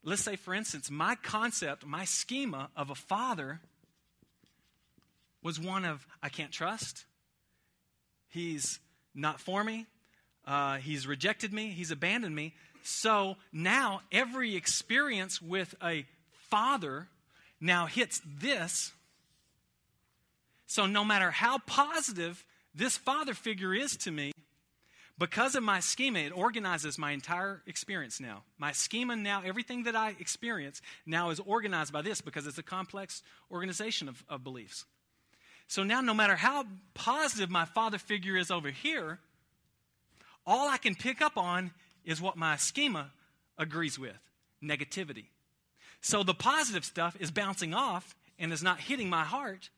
let's 0.03 0.23
say, 0.23 0.37
for 0.37 0.53
instance, 0.53 0.91
my 0.91 1.15
concept, 1.17 1.87
my 1.87 2.05
schema 2.05 2.69
of 2.77 2.91
a 2.91 2.95
father 2.95 3.61
was 5.43 5.61
one 5.61 5.85
of 5.85 6.07
I 6.23 6.29
can't 6.29 6.53
trust, 6.53 7.05
he's 8.29 8.81
not 9.15 9.41
for 9.41 9.63
me, 9.63 9.87
uh, 10.45 10.77
he's 10.77 11.07
rejected 11.07 11.53
me, 11.53 11.69
he's 11.69 11.91
abandoned 11.91 12.35
me. 12.35 12.55
So 12.83 13.37
now 13.53 14.03
every 14.13 14.57
experience 14.57 15.41
with 15.41 15.75
a 15.83 16.07
father 16.51 17.09
now 17.61 17.87
hits 17.87 18.21
this 18.25 18.93
so, 20.67 20.87
no 20.87 21.05
matter 21.05 21.31
how 21.31 21.59
positive 21.59 22.45
this 22.75 22.97
father 22.97 23.35
figure 23.35 23.75
is 23.75 23.97
to 23.99 24.11
me, 24.11 24.33
because 25.19 25.55
of 25.55 25.63
my 25.63 25.81
schema, 25.81 26.19
it 26.19 26.37
organizes 26.37 26.99
my 26.99 27.13
entire 27.13 27.63
experience 27.67 28.21
now. 28.21 28.43
My 28.59 28.73
schema 28.73 29.17
now, 29.17 29.43
everything 29.45 29.85
that 29.85 29.97
I 29.97 30.15
experience 30.21 30.83
now 31.07 31.31
is 31.31 31.41
organized 31.41 31.93
by 31.93 32.03
this 32.03 32.21
because 32.21 32.47
it's 32.47 32.59
a 32.59 32.63
complex 32.63 33.23
organization 33.51 34.09
of, 34.09 34.23
of 34.29 34.45
beliefs. 34.45 34.85
So 35.69 35.85
now, 35.85 36.01
no 36.01 36.13
matter 36.13 36.37
how 36.37 36.67
positive 36.95 37.49
my 37.49 37.65
father 37.65 37.99
figure 37.99 38.37
is 38.37 38.51
over 38.51 38.71
here, 38.71 39.19
all 40.47 40.69
I 40.69 40.77
can 40.77 40.95
pick 40.95 41.23
up 41.23 41.39
on 41.39 41.71
is 42.05 42.21
what 42.21 42.37
my 42.37 42.57
schema 42.57 43.11
agrees 43.57 43.99
with 43.99 44.17
negativity. 44.63 45.27
So 46.01 46.23
the 46.23 46.35
positive 46.35 46.85
stuff 46.85 47.17
is 47.19 47.31
bouncing 47.31 47.73
off 47.73 48.15
and 48.39 48.53
is 48.53 48.63
not 48.63 48.81
hitting 48.81 49.09
my 49.09 49.25
heart 49.25 49.71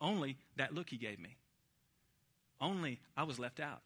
only 0.00 0.36
that 0.56 0.74
look 0.74 0.90
he 0.90 0.96
gave 0.96 1.18
me. 1.18 1.36
Only 2.60 3.00
I 3.16 3.24
was 3.24 3.38
left 3.38 3.60
out. 3.60 3.82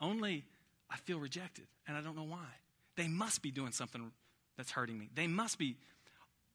Only 0.00 0.44
I 0.90 0.96
feel 0.96 1.18
rejected 1.18 1.66
and 1.86 1.96
I 1.96 2.00
don't 2.00 2.16
know 2.16 2.24
why. 2.24 2.46
They 2.96 3.08
must 3.08 3.42
be 3.42 3.50
doing 3.50 3.72
something 3.72 4.10
that's 4.56 4.70
hurting 4.70 4.98
me. 4.98 5.08
They 5.14 5.26
must 5.26 5.58
be. 5.58 5.76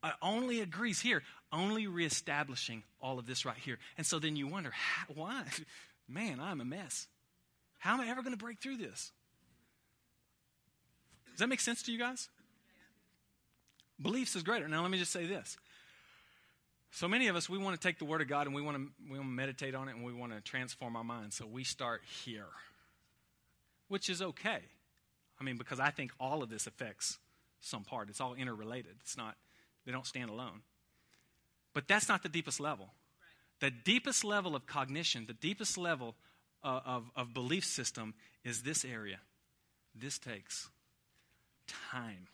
Uh, 0.01 0.11
only 0.21 0.59
agrees 0.59 0.99
here, 0.99 1.23
only 1.53 1.87
reestablishing 1.87 2.83
all 3.01 3.19
of 3.19 3.25
this 3.25 3.45
right 3.45 3.57
here. 3.57 3.79
And 3.97 4.05
so 4.05 4.19
then 4.19 4.35
you 4.35 4.47
wonder, 4.47 4.71
how, 4.71 5.05
why? 5.13 5.43
Man, 6.09 6.41
I'm 6.41 6.59
a 6.59 6.65
mess. 6.65 7.07
How 7.79 7.93
am 7.93 8.01
I 8.01 8.09
ever 8.09 8.21
going 8.21 8.33
to 8.33 8.37
break 8.37 8.59
through 8.59 8.77
this? 8.77 9.13
Does 11.31 11.39
that 11.39 11.47
make 11.47 11.61
sense 11.61 11.83
to 11.83 11.91
you 11.91 11.97
guys? 11.97 12.29
Beliefs 14.01 14.35
is 14.35 14.43
greater. 14.43 14.67
Now, 14.67 14.81
let 14.81 14.91
me 14.91 14.99
just 14.99 15.11
say 15.11 15.25
this 15.25 15.57
so 16.95 17.07
many 17.07 17.27
of 17.27 17.35
us, 17.35 17.49
we 17.49 17.57
want 17.57 17.79
to 17.79 17.87
take 17.87 17.97
the 17.97 18.05
Word 18.05 18.21
of 18.21 18.27
God 18.27 18.45
and 18.45 18.55
we 18.55 18.61
want 18.61 18.77
to, 18.77 18.87
we 19.09 19.17
want 19.17 19.27
to 19.27 19.33
meditate 19.33 19.73
on 19.73 19.87
it 19.87 19.95
and 19.95 20.05
we 20.05 20.13
want 20.13 20.31
to 20.31 20.41
transform 20.41 20.95
our 20.95 21.03
minds. 21.03 21.35
So 21.35 21.47
we 21.47 21.63
start 21.63 22.03
here, 22.23 22.45
which 23.87 24.11
is 24.11 24.21
okay. 24.21 24.59
I 25.41 25.43
mean, 25.43 25.57
because 25.57 25.79
I 25.79 25.89
think 25.89 26.11
all 26.19 26.43
of 26.43 26.51
this 26.51 26.67
affects 26.67 27.17
some 27.61 27.83
part. 27.83 28.09
It's 28.09 28.21
all 28.21 28.35
interrelated. 28.35 28.93
It's 29.01 29.17
not, 29.17 29.35
they 29.87 29.91
don't 29.91 30.05
stand 30.05 30.29
alone. 30.29 30.61
But 31.73 31.87
that's 31.87 32.07
not 32.07 32.21
the 32.21 32.29
deepest 32.29 32.59
level. 32.59 32.93
The 33.59 33.71
deepest 33.71 34.23
level 34.23 34.55
of 34.55 34.67
cognition, 34.67 35.25
the 35.25 35.33
deepest 35.33 35.79
level 35.79 36.13
uh, 36.63 36.81
of, 36.85 37.09
of 37.15 37.33
belief 37.33 37.65
system 37.65 38.13
is 38.43 38.61
this 38.61 38.85
area. 38.85 39.17
This 39.95 40.19
takes 40.19 40.69
time. 41.91 42.27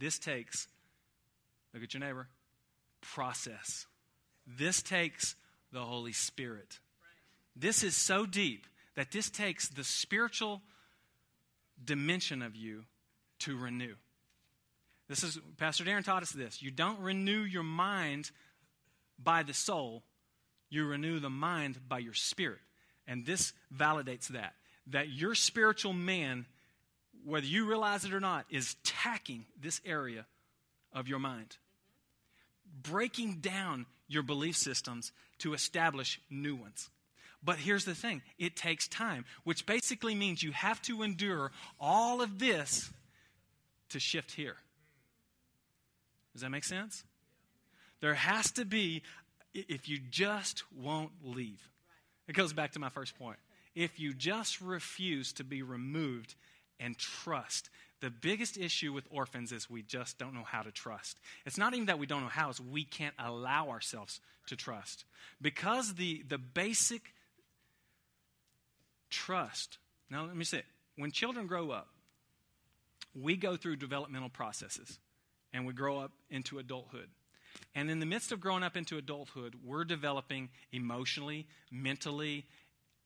This 0.00 0.18
takes, 0.18 0.66
look 1.72 1.84
at 1.84 1.94
your 1.94 2.00
neighbor, 2.00 2.26
process. 3.00 3.86
This 4.46 4.82
takes 4.82 5.34
the 5.72 5.80
Holy 5.80 6.12
Spirit. 6.12 6.78
This 7.54 7.82
is 7.82 7.96
so 7.96 8.26
deep 8.26 8.66
that 8.94 9.10
this 9.10 9.30
takes 9.30 9.68
the 9.68 9.84
spiritual 9.84 10.62
dimension 11.82 12.42
of 12.42 12.56
you 12.56 12.84
to 13.40 13.56
renew. 13.56 13.94
This 15.08 15.22
is 15.22 15.38
Pastor 15.56 15.84
Darren 15.84 16.04
taught 16.04 16.22
us 16.22 16.30
this. 16.30 16.62
You 16.62 16.70
don't 16.70 17.00
renew 17.00 17.42
your 17.42 17.62
mind 17.62 18.30
by 19.18 19.42
the 19.42 19.54
soul, 19.54 20.02
you 20.68 20.84
renew 20.86 21.20
the 21.20 21.30
mind 21.30 21.78
by 21.88 21.98
your 21.98 22.14
spirit. 22.14 22.58
And 23.06 23.24
this 23.24 23.52
validates 23.74 24.28
that. 24.28 24.54
That 24.88 25.08
your 25.08 25.34
spiritual 25.34 25.92
man, 25.92 26.46
whether 27.24 27.46
you 27.46 27.66
realize 27.66 28.04
it 28.04 28.12
or 28.12 28.20
not, 28.20 28.46
is 28.50 28.76
tacking 28.84 29.46
this 29.60 29.80
area 29.84 30.26
of 30.92 31.08
your 31.08 31.18
mind 31.18 31.56
breaking 32.82 33.36
down 33.40 33.86
your 34.08 34.22
belief 34.22 34.56
systems 34.56 35.12
to 35.38 35.54
establish 35.54 36.20
new 36.30 36.54
ones. 36.54 36.90
But 37.42 37.58
here's 37.58 37.84
the 37.84 37.94
thing 37.94 38.22
it 38.38 38.56
takes 38.56 38.88
time, 38.88 39.24
which 39.44 39.66
basically 39.66 40.14
means 40.14 40.42
you 40.42 40.52
have 40.52 40.80
to 40.82 41.02
endure 41.02 41.52
all 41.78 42.20
of 42.22 42.38
this 42.38 42.90
to 43.90 44.00
shift 44.00 44.32
here. 44.32 44.56
Does 46.32 46.42
that 46.42 46.50
make 46.50 46.64
sense? 46.64 47.04
There 48.00 48.14
has 48.14 48.50
to 48.52 48.64
be, 48.64 49.02
if 49.54 49.88
you 49.88 49.98
just 50.10 50.64
won't 50.74 51.12
leave. 51.22 51.68
It 52.28 52.34
goes 52.34 52.52
back 52.52 52.72
to 52.72 52.78
my 52.78 52.88
first 52.88 53.18
point. 53.18 53.38
if 53.76 54.00
you 54.00 54.14
just 54.14 54.60
refuse 54.60 55.32
to 55.34 55.44
be 55.44 55.62
removed 55.62 56.34
and 56.80 56.98
trust. 56.98 57.70
The 58.00 58.10
biggest 58.10 58.58
issue 58.58 58.92
with 58.92 59.06
orphans 59.10 59.52
is 59.52 59.70
we 59.70 59.82
just 59.82 60.18
don't 60.18 60.34
know 60.34 60.44
how 60.44 60.62
to 60.62 60.70
trust. 60.70 61.18
It's 61.46 61.56
not 61.56 61.74
even 61.74 61.86
that 61.86 61.98
we 61.98 62.06
don't 62.06 62.22
know 62.22 62.28
how, 62.28 62.50
it's 62.50 62.60
we 62.60 62.84
can't 62.84 63.14
allow 63.18 63.70
ourselves 63.70 64.20
to 64.48 64.56
trust. 64.56 65.04
Because 65.40 65.94
the, 65.94 66.22
the 66.28 66.38
basic 66.38 67.14
trust, 69.08 69.78
now 70.10 70.26
let 70.26 70.36
me 70.36 70.44
say, 70.44 70.58
it. 70.58 70.66
when 70.96 71.10
children 71.10 71.46
grow 71.46 71.70
up, 71.70 71.88
we 73.14 73.36
go 73.36 73.56
through 73.56 73.76
developmental 73.76 74.28
processes 74.28 74.98
and 75.52 75.66
we 75.66 75.72
grow 75.72 75.98
up 75.98 76.12
into 76.30 76.58
adulthood. 76.58 77.08
And 77.74 77.90
in 77.90 78.00
the 78.00 78.06
midst 78.06 78.32
of 78.32 78.40
growing 78.40 78.62
up 78.62 78.76
into 78.76 78.98
adulthood, 78.98 79.54
we're 79.64 79.84
developing 79.84 80.50
emotionally, 80.72 81.46
mentally, 81.70 82.44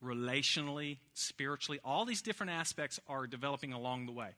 relationally, 0.05 0.99
spiritually. 1.15 1.79
All 1.85 2.05
these 2.05 2.23
different 2.23 2.53
aspects 2.53 2.99
are 3.09 3.27
developing 3.27 3.73
along 3.73 4.07
the 4.07 4.13
way. 4.13 4.31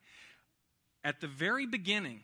At 1.04 1.20
the 1.20 1.26
very 1.26 1.66
beginning, 1.66 2.20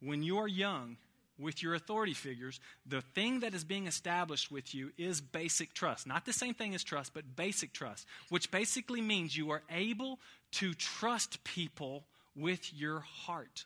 when 0.00 0.22
you 0.22 0.38
are 0.38 0.48
young, 0.48 0.96
with 1.38 1.62
your 1.62 1.74
authority 1.74 2.14
figures, 2.14 2.60
the 2.86 3.00
thing 3.00 3.40
that 3.40 3.54
is 3.54 3.64
being 3.64 3.86
established 3.86 4.50
with 4.50 4.74
you 4.74 4.92
is 4.96 5.20
basic 5.20 5.74
trust. 5.74 6.06
Not 6.06 6.24
the 6.24 6.32
same 6.32 6.54
thing 6.54 6.74
as 6.74 6.84
trust, 6.84 7.12
but 7.14 7.36
basic 7.36 7.72
trust, 7.72 8.06
which 8.28 8.50
basically 8.50 9.00
means 9.00 9.36
you 9.36 9.50
are 9.50 9.62
able 9.70 10.18
to 10.52 10.74
trust 10.74 11.42
people 11.44 12.04
with 12.36 12.72
your 12.72 13.00
heart. 13.00 13.64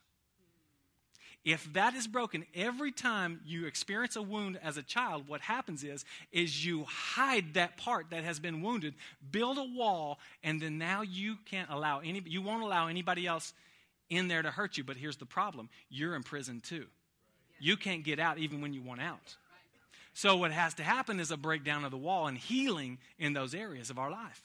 If 1.45 1.73
that 1.75 1.95
is 1.95 2.09
broken 2.09 2.45
every 2.57 2.91
time 2.91 3.41
you 3.47 3.67
experience 3.67 4.17
a 4.17 4.23
wound 4.23 4.59
as 4.65 4.77
a 4.77 4.83
child, 4.83 5.29
what 5.29 5.41
happens 5.41 5.85
is 5.85 6.05
is 6.33 6.67
you 6.67 6.85
hide 6.89 7.55
that 7.55 7.77
part 7.77 8.11
that 8.11 8.25
has 8.25 8.41
been 8.41 8.63
wounded, 8.63 8.95
build 9.31 9.57
a 9.57 9.63
wall, 9.63 10.19
and 10.43 10.61
then 10.61 10.77
now 10.77 11.03
you 11.03 11.37
can't 11.49 11.71
allow 11.71 12.01
any 12.01 12.21
you 12.27 12.43
won't 12.43 12.65
allow 12.65 12.89
anybody 12.89 13.29
else 13.29 13.53
in 14.09 14.29
there 14.29 14.43
to 14.43 14.51
hurt 14.51 14.77
you. 14.77 14.85
But 14.85 14.97
here's 14.97 15.17
the 15.17 15.27
problem: 15.27 15.69
you're 15.89 16.17
in 16.17 16.23
prison 16.23 16.61
too. 16.61 16.87
You 17.59 17.77
can't 17.77 18.05
get 18.05 18.19
out 18.19 18.39
even 18.39 18.61
when 18.61 18.73
you 18.73 18.83
want 18.83 19.01
out. 19.01 19.37
So 20.13 20.37
what 20.37 20.51
has 20.51 20.75
to 20.75 20.83
happen 20.83 21.21
is 21.21 21.31
a 21.31 21.37
breakdown 21.37 21.85
of 21.85 21.91
the 21.91 21.99
wall 21.99 22.27
and 22.27 22.39
healing 22.39 22.99
in 23.19 23.35
those 23.35 23.55
areas 23.55 23.91
of 23.91 23.99
our 23.99 24.11
life. 24.11 24.43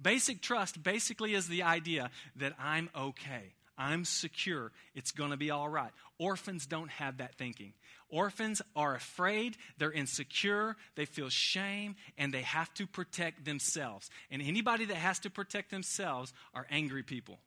Basic 0.00 0.40
trust 0.40 0.82
basically 0.82 1.34
is 1.34 1.48
the 1.48 1.64
idea 1.64 2.10
that 2.36 2.54
I'm 2.58 2.88
okay. 2.96 3.54
I'm 3.76 4.04
secure. 4.04 4.70
It's 4.94 5.10
going 5.10 5.30
to 5.30 5.36
be 5.36 5.50
all 5.50 5.68
right. 5.68 5.90
Orphans 6.18 6.66
don't 6.66 6.90
have 6.90 7.16
that 7.18 7.34
thinking. 7.34 7.72
Orphans 8.08 8.62
are 8.76 8.94
afraid, 8.94 9.56
they're 9.78 9.90
insecure, 9.90 10.76
they 10.94 11.04
feel 11.04 11.28
shame, 11.28 11.96
and 12.16 12.32
they 12.32 12.42
have 12.42 12.72
to 12.74 12.86
protect 12.86 13.44
themselves. 13.44 14.08
And 14.30 14.40
anybody 14.40 14.84
that 14.84 14.96
has 14.96 15.18
to 15.20 15.30
protect 15.30 15.72
themselves 15.72 16.32
are 16.54 16.66
angry 16.70 17.02
people. 17.02 17.40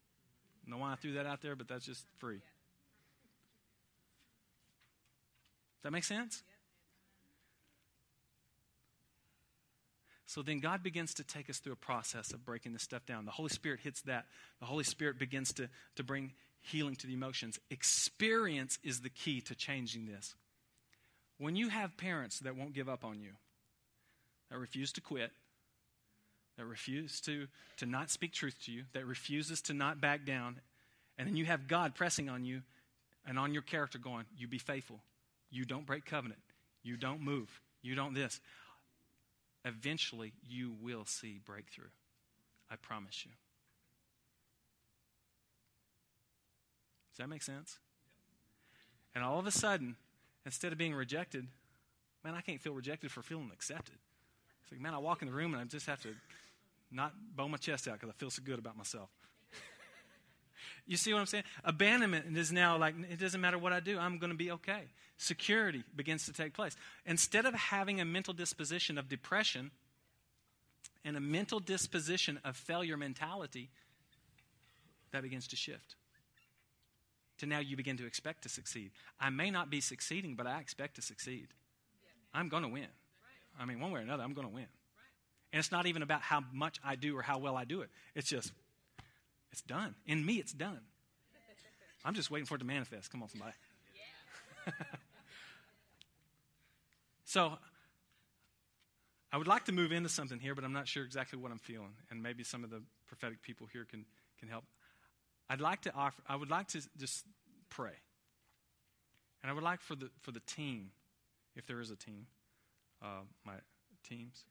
Know 0.67 0.77
why 0.77 0.91
I 0.91 0.95
threw 0.95 1.13
that 1.13 1.25
out 1.25 1.41
there, 1.41 1.55
but 1.55 1.67
that's 1.67 1.85
just 1.85 2.05
free. 2.17 2.41
Does 5.77 5.83
that 5.83 5.91
make 5.91 6.03
sense? 6.03 6.43
So 10.25 10.41
then 10.41 10.59
God 10.59 10.83
begins 10.83 11.13
to 11.15 11.23
take 11.23 11.49
us 11.49 11.59
through 11.59 11.73
a 11.73 11.77
process 11.77 12.33
of 12.33 12.43
breaking 12.43 12.73
this 12.73 12.83
stuff 12.83 13.05
down. 13.05 13.23
The 13.23 13.31
Holy 13.31 13.49
Spirit 13.49 13.79
hits 13.81 14.01
that. 14.01 14.25
The 14.59 14.65
Holy 14.65 14.83
Spirit 14.83 15.17
begins 15.17 15.53
to, 15.53 15.69
to 15.95 16.03
bring 16.03 16.33
healing 16.59 16.97
to 16.97 17.07
the 17.07 17.13
emotions. 17.13 17.57
Experience 17.71 18.77
is 18.83 18.99
the 18.99 19.09
key 19.09 19.39
to 19.41 19.55
changing 19.55 20.05
this. 20.05 20.35
When 21.37 21.55
you 21.55 21.69
have 21.69 21.95
parents 21.95 22.39
that 22.39 22.57
won't 22.57 22.73
give 22.73 22.89
up 22.89 23.05
on 23.05 23.21
you, 23.21 23.31
that 24.49 24.57
refuse 24.57 24.91
to 24.93 25.01
quit, 25.01 25.31
that 26.57 26.65
refuse 26.65 27.21
to, 27.21 27.47
to 27.77 27.85
not 27.85 28.09
speak 28.09 28.33
truth 28.33 28.55
to 28.65 28.71
you, 28.71 28.83
that 28.93 29.05
refuses 29.05 29.61
to 29.63 29.73
not 29.73 30.01
back 30.01 30.25
down, 30.25 30.59
and 31.17 31.27
then 31.27 31.35
you 31.35 31.45
have 31.45 31.67
God 31.67 31.95
pressing 31.95 32.29
on 32.29 32.43
you 32.43 32.61
and 33.25 33.37
on 33.37 33.53
your 33.53 33.61
character 33.61 33.97
going, 33.97 34.25
You 34.37 34.47
be 34.47 34.57
faithful. 34.57 34.99
You 35.49 35.65
don't 35.65 35.85
break 35.85 36.05
covenant. 36.05 36.41
You 36.83 36.97
don't 36.97 37.21
move. 37.21 37.61
You 37.81 37.95
don't 37.95 38.13
this 38.13 38.39
eventually 39.67 40.33
you 40.47 40.73
will 40.81 41.05
see 41.05 41.39
breakthrough. 41.45 41.89
I 42.71 42.75
promise 42.75 43.25
you. 43.25 43.31
Does 47.11 47.17
that 47.19 47.29
make 47.29 47.43
sense? 47.43 47.77
And 49.15 49.23
all 49.23 49.39
of 49.39 49.47
a 49.47 49.51
sudden, 49.51 49.95
instead 50.45 50.71
of 50.71 50.77
being 50.77 50.93
rejected, 50.93 51.47
man, 52.23 52.35
I 52.35 52.41
can't 52.41 52.61
feel 52.61 52.73
rejected 52.73 53.11
for 53.11 53.21
feeling 53.21 53.49
accepted. 53.53 53.95
It's 54.63 54.71
like, 54.71 54.81
man, 54.81 54.93
I 54.93 54.99
walk 54.99 55.21
in 55.21 55.27
the 55.27 55.33
room 55.33 55.53
and 55.53 55.61
I 55.61 55.65
just 55.65 55.87
have 55.87 56.01
to 56.03 56.09
not 56.91 57.13
bow 57.35 57.47
my 57.47 57.57
chest 57.57 57.87
out 57.87 57.95
because 57.95 58.09
I 58.09 58.13
feel 58.13 58.29
so 58.29 58.41
good 58.43 58.59
about 58.59 58.77
myself. 58.77 59.09
You 60.89 60.95
see 60.95 61.11
what 61.13 61.19
I'm 61.19 61.25
saying? 61.25 61.43
Abandonment 61.65 62.37
is 62.37 62.49
now 62.49 62.77
like, 62.77 62.95
it 63.11 63.19
doesn't 63.19 63.41
matter 63.41 63.57
what 63.57 63.73
I 63.73 63.81
do, 63.81 63.99
I'm 63.99 64.19
going 64.19 64.31
to 64.31 64.37
be 64.37 64.51
okay. 64.51 64.83
Security 65.17 65.83
begins 65.95 66.25
to 66.27 66.33
take 66.33 66.53
place. 66.53 66.77
Instead 67.05 67.45
of 67.45 67.53
having 67.53 67.99
a 67.99 68.05
mental 68.05 68.33
disposition 68.33 68.97
of 68.97 69.09
depression 69.09 69.71
and 71.03 71.17
a 71.17 71.19
mental 71.19 71.59
disposition 71.59 72.39
of 72.45 72.55
failure 72.55 72.95
mentality, 72.95 73.69
that 75.11 75.23
begins 75.23 75.47
to 75.49 75.55
shift. 75.55 75.95
To 77.39 77.45
now 77.45 77.59
you 77.59 77.77
begin 77.77 77.97
to 77.97 78.05
expect 78.05 78.43
to 78.43 78.49
succeed. 78.49 78.91
I 79.19 79.29
may 79.29 79.51
not 79.51 79.69
be 79.69 79.81
succeeding, 79.81 80.35
but 80.35 80.47
I 80.47 80.59
expect 80.59 80.95
to 80.95 81.01
succeed. 81.01 81.47
I'm 82.33 82.49
going 82.49 82.63
to 82.63 82.69
win. 82.69 82.87
I 83.59 83.65
mean, 83.65 83.79
one 83.79 83.91
way 83.91 83.99
or 83.99 84.03
another, 84.03 84.23
I'm 84.23 84.33
going 84.33 84.47
to 84.47 84.53
win. 84.53 84.67
And 85.51 85.59
it's 85.59 85.71
not 85.71 85.85
even 85.85 86.01
about 86.01 86.21
how 86.21 86.43
much 86.51 86.79
I 86.83 86.95
do 86.95 87.17
or 87.17 87.21
how 87.21 87.37
well 87.37 87.55
I 87.55 87.63
do 87.63 87.81
it. 87.81 87.89
It's 88.15 88.27
just 88.27 88.51
it's 89.51 89.61
done. 89.61 89.95
In 90.05 90.25
me, 90.25 90.35
it's 90.35 90.53
done. 90.53 90.81
I'm 92.05 92.13
just 92.13 92.29
waiting 92.29 92.45
for 92.45 92.55
it 92.55 92.59
to 92.59 92.65
manifest. 92.65 93.11
Come 93.11 93.23
on, 93.23 93.29
somebody. 93.29 93.53
so, 97.25 97.53
I 99.31 99.37
would 99.37 99.47
like 99.47 99.65
to 99.65 99.71
move 99.71 99.91
into 99.91 100.09
something 100.09 100.39
here, 100.39 100.55
but 100.55 100.63
I'm 100.63 100.73
not 100.73 100.87
sure 100.87 101.03
exactly 101.03 101.39
what 101.39 101.51
I'm 101.51 101.59
feeling, 101.59 101.93
and 102.09 102.21
maybe 102.21 102.43
some 102.43 102.63
of 102.63 102.69
the 102.69 102.81
prophetic 103.07 103.41
people 103.41 103.67
here 103.71 103.85
can, 103.89 104.05
can 104.39 104.47
help. 104.47 104.63
I'd 105.49 105.61
like 105.61 105.81
to 105.81 105.93
offer. 105.93 106.21
I 106.27 106.35
would 106.35 106.49
like 106.49 106.67
to 106.69 106.81
just 106.97 107.25
pray, 107.69 107.95
and 109.41 109.49
I 109.49 109.53
would 109.53 109.63
like 109.63 109.81
for 109.81 109.95
the 109.95 110.09
for 110.21 110.31
the 110.31 110.41
team, 110.41 110.91
if 111.55 111.65
there 111.65 111.79
is 111.79 111.89
a 111.89 111.95
team, 111.95 112.27
uh, 113.01 113.21
my 113.45 113.53
teams, 114.07 114.45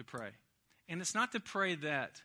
to 0.00 0.04
pray. 0.04 0.30
And 0.88 1.00
it's 1.00 1.14
not 1.14 1.32
to 1.32 1.40
pray 1.40 1.76
that 1.76 2.22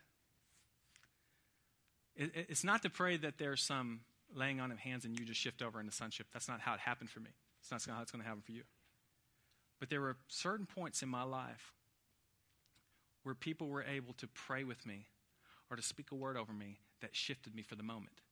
it, 2.16 2.30
it's 2.34 2.64
not 2.64 2.82
to 2.82 2.90
pray 2.90 3.16
that 3.18 3.38
there's 3.38 3.62
some 3.62 4.00
laying 4.34 4.60
on 4.60 4.72
of 4.72 4.78
hands 4.78 5.04
and 5.04 5.18
you 5.18 5.24
just 5.24 5.40
shift 5.40 5.62
over 5.62 5.78
into 5.78 5.92
sonship. 5.92 6.26
That's 6.32 6.48
not 6.48 6.60
how 6.60 6.74
it 6.74 6.80
happened 6.80 7.10
for 7.10 7.20
me. 7.20 7.30
It's 7.60 7.70
not 7.70 7.84
how 7.94 8.02
it's 8.02 8.10
going 8.10 8.22
to 8.22 8.28
happen 8.28 8.42
for 8.42 8.52
you. 8.52 8.62
But 9.78 9.90
there 9.90 10.00
were 10.00 10.16
certain 10.28 10.66
points 10.66 11.02
in 11.02 11.08
my 11.08 11.22
life 11.22 11.74
where 13.22 13.34
people 13.34 13.68
were 13.68 13.84
able 13.84 14.14
to 14.14 14.26
pray 14.26 14.64
with 14.64 14.86
me 14.86 15.06
or 15.70 15.76
to 15.76 15.82
speak 15.82 16.10
a 16.12 16.14
word 16.14 16.36
over 16.36 16.52
me 16.52 16.78
that 17.02 17.14
shifted 17.14 17.54
me 17.54 17.62
for 17.62 17.74
the 17.74 17.82
moment. 17.82 18.22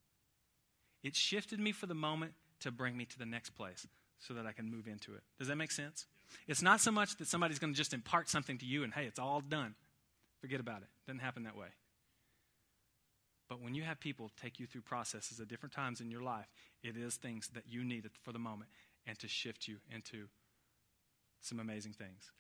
It 1.03 1.15
shifted 1.15 1.61
me 1.61 1.73
for 1.73 1.87
the 1.87 1.95
moment 1.95 2.33
to 2.61 2.71
bring 2.71 2.97
me 2.97 3.05
to 3.05 3.19
the 3.19 3.27
next 3.27 3.51
place 3.51 3.87
so 4.19 4.33
that 4.35 4.47
I 4.47 4.53
can 4.53 4.71
move 4.71 4.87
into 4.87 5.13
it. 5.15 5.23
Does 5.39 5.49
that 5.49 5.57
make 5.57 5.71
sense? 5.71 6.07
It's 6.47 6.63
not 6.63 6.81
so 6.81 6.91
much 6.91 7.17
that 7.17 7.29
somebody's 7.29 7.59
going 7.59 7.73
to 7.73 7.77
just 7.77 7.95
impart 7.95 8.29
something 8.29 8.59
to 8.59 8.67
you 8.67 8.85
and, 8.85 8.93
hey, 8.93 9.05
it's 9.07 9.19
all 9.19 9.41
done. 9.41 9.75
Forget 10.41 10.61
about 10.61 10.79
it. 10.79 10.89
It 11.07 11.11
doesn't 11.11 11.21
happen 11.21 11.45
that 11.45 11.57
way. 11.57 11.69
But 13.49 13.63
when 13.63 13.75
you 13.75 13.83
have 13.83 14.01
people 14.01 14.31
take 14.41 14.59
you 14.59 14.67
through 14.67 14.83
processes 14.83 15.39
at 15.41 15.49
different 15.49 15.75
times 15.75 16.01
in 16.01 16.11
your 16.11 16.23
life, 16.23 16.47
it 16.83 16.97
is 16.97 17.17
things 17.17 17.49
that 17.55 17.65
you 17.69 17.85
need 17.85 18.09
for 18.23 18.33
the 18.33 18.39
moment 18.39 18.71
and 19.07 19.19
to 19.19 19.29
shift 19.29 19.69
you 19.69 19.77
into 19.95 20.29
some 21.41 21.61
amazing 21.61 21.93
things. 21.93 22.33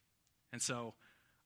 And 0.52 0.62
so 0.62 0.94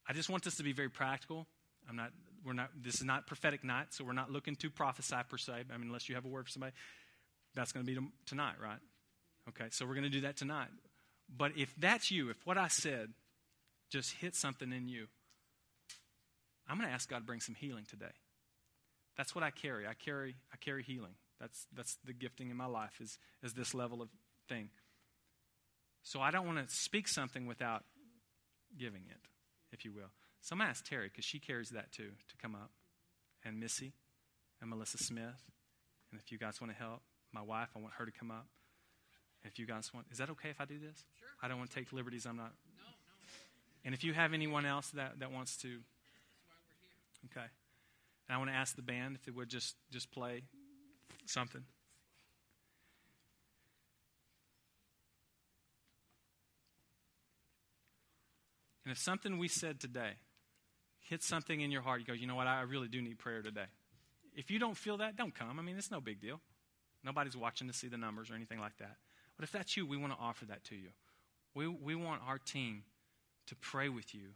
I 0.08 0.12
just 0.12 0.30
want 0.30 0.44
this 0.44 0.56
to 0.56 0.62
be 0.62 0.72
very 0.72 0.88
practical. 0.88 1.46
I'm 1.88 1.96
not, 1.96 2.12
we're 2.44 2.52
not, 2.52 2.70
this 2.82 2.96
is 2.96 3.04
not 3.04 3.26
prophetic 3.26 3.64
night, 3.64 3.88
so 3.90 4.04
we're 4.04 4.12
not 4.12 4.30
looking 4.30 4.54
to 4.56 4.70
prophesy 4.70 5.16
per 5.28 5.38
se. 5.38 5.52
I 5.52 5.76
mean, 5.76 5.88
unless 5.88 6.08
you 6.08 6.14
have 6.14 6.24
a 6.24 6.28
word 6.28 6.46
for 6.46 6.52
somebody, 6.52 6.72
that's 7.54 7.72
going 7.72 7.84
to 7.84 7.92
be 7.92 7.98
tonight, 8.26 8.54
right? 8.62 8.78
Okay, 9.48 9.66
so 9.70 9.86
we're 9.86 9.94
going 9.94 10.04
to 10.04 10.10
do 10.10 10.20
that 10.22 10.36
tonight. 10.36 10.68
But 11.34 11.52
if 11.56 11.74
that's 11.78 12.10
you, 12.10 12.30
if 12.30 12.46
what 12.46 12.58
I 12.58 12.68
said 12.68 13.10
just 13.90 14.12
hit 14.14 14.34
something 14.34 14.72
in 14.72 14.88
you, 14.88 15.06
I'm 16.68 16.76
going 16.76 16.88
to 16.88 16.94
ask 16.94 17.08
God 17.08 17.18
to 17.20 17.24
bring 17.24 17.40
some 17.40 17.54
healing 17.54 17.84
today. 17.88 18.12
That's 19.16 19.34
what 19.34 19.42
I 19.42 19.50
carry. 19.50 19.86
I 19.86 19.94
carry, 19.94 20.36
I 20.52 20.56
carry 20.56 20.82
healing. 20.82 21.14
That's, 21.40 21.66
that's 21.74 21.96
the 22.04 22.12
gifting 22.12 22.50
in 22.50 22.56
my 22.56 22.66
life 22.66 23.00
is, 23.00 23.18
is 23.42 23.54
this 23.54 23.74
level 23.74 24.02
of 24.02 24.08
thing. 24.48 24.70
So 26.02 26.20
I 26.20 26.30
don't 26.30 26.46
want 26.46 26.66
to 26.66 26.74
speak 26.74 27.08
something 27.08 27.46
without 27.46 27.84
giving 28.78 29.02
it, 29.08 29.20
if 29.72 29.84
you 29.84 29.92
will. 29.92 30.10
So 30.40 30.54
I'm 30.54 30.58
going 30.58 30.66
to 30.66 30.70
ask 30.70 30.84
Terry, 30.84 31.08
because 31.08 31.24
she 31.24 31.38
carries 31.38 31.70
that 31.70 31.92
too, 31.92 32.10
to 32.28 32.36
come 32.40 32.54
up. 32.54 32.70
And 33.44 33.60
Missy 33.60 33.92
and 34.60 34.68
Melissa 34.68 34.98
Smith. 34.98 35.44
And 36.10 36.20
if 36.20 36.32
you 36.32 36.38
guys 36.38 36.60
want 36.60 36.72
to 36.72 36.78
help, 36.78 37.02
my 37.32 37.42
wife, 37.42 37.68
I 37.76 37.78
want 37.78 37.94
her 37.98 38.04
to 38.04 38.12
come 38.12 38.30
up. 38.30 38.46
If 39.44 39.58
you 39.58 39.66
guys 39.66 39.92
want, 39.94 40.06
is 40.10 40.18
that 40.18 40.30
okay 40.30 40.50
if 40.50 40.60
I 40.60 40.64
do 40.64 40.78
this? 40.78 41.04
Sure. 41.18 41.28
I 41.42 41.48
don't 41.48 41.58
want 41.58 41.70
to 41.70 41.76
take 41.76 41.92
liberties 41.92 42.26
I'm 42.26 42.36
not. 42.36 42.52
No, 42.76 42.84
no. 42.84 42.92
And 43.84 43.94
if 43.94 44.04
you 44.04 44.12
have 44.12 44.32
anyone 44.32 44.66
else 44.66 44.88
that, 44.90 45.20
that 45.20 45.32
wants 45.32 45.56
to, 45.58 45.68
okay. 47.26 47.46
And 48.28 48.34
I 48.34 48.38
want 48.38 48.50
to 48.50 48.56
ask 48.56 48.76
the 48.76 48.82
band 48.82 49.16
if 49.16 49.24
they 49.24 49.32
would 49.32 49.48
just, 49.48 49.76
just 49.90 50.10
play 50.10 50.42
something. 51.26 51.62
And 58.84 58.92
if 58.92 58.98
something 58.98 59.38
we 59.38 59.48
said 59.48 59.80
today 59.80 60.12
hits 61.00 61.26
something 61.26 61.60
in 61.60 61.70
your 61.70 61.82
heart, 61.82 62.00
you 62.00 62.06
go, 62.06 62.14
you 62.14 62.26
know 62.26 62.34
what, 62.34 62.46
I 62.46 62.62
really 62.62 62.88
do 62.88 63.02
need 63.02 63.18
prayer 63.18 63.42
today. 63.42 63.66
If 64.34 64.50
you 64.50 64.58
don't 64.58 64.76
feel 64.76 64.96
that, 64.98 65.16
don't 65.16 65.34
come. 65.34 65.58
I 65.58 65.62
mean, 65.62 65.76
it's 65.76 65.90
no 65.90 66.00
big 66.00 66.20
deal. 66.20 66.40
Nobody's 67.04 67.36
watching 67.36 67.66
to 67.68 67.74
see 67.74 67.88
the 67.88 67.98
numbers 67.98 68.30
or 68.30 68.34
anything 68.34 68.60
like 68.60 68.76
that. 68.78 68.96
But 69.38 69.44
if 69.44 69.52
that's 69.52 69.76
you, 69.76 69.86
we 69.86 69.96
want 69.96 70.12
to 70.12 70.18
offer 70.20 70.44
that 70.46 70.64
to 70.64 70.74
you. 70.74 70.88
We, 71.54 71.68
we 71.68 71.94
want 71.94 72.20
our 72.26 72.38
team 72.38 72.82
to 73.46 73.54
pray 73.56 73.88
with 73.88 74.14
you 74.14 74.30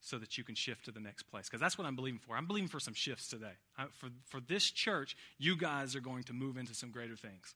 so 0.00 0.18
that 0.18 0.36
you 0.36 0.44
can 0.44 0.54
shift 0.54 0.84
to 0.84 0.90
the 0.90 1.00
next 1.00 1.24
place. 1.24 1.48
Because 1.48 1.60
that's 1.60 1.78
what 1.78 1.86
I'm 1.86 1.96
believing 1.96 2.20
for. 2.20 2.36
I'm 2.36 2.46
believing 2.46 2.68
for 2.68 2.80
some 2.80 2.94
shifts 2.94 3.28
today. 3.28 3.54
I, 3.78 3.86
for, 3.98 4.08
for 4.26 4.40
this 4.40 4.70
church, 4.70 5.16
you 5.38 5.56
guys 5.56 5.96
are 5.96 6.00
going 6.00 6.24
to 6.24 6.32
move 6.32 6.56
into 6.56 6.74
some 6.74 6.90
greater 6.90 7.16
things. 7.16 7.54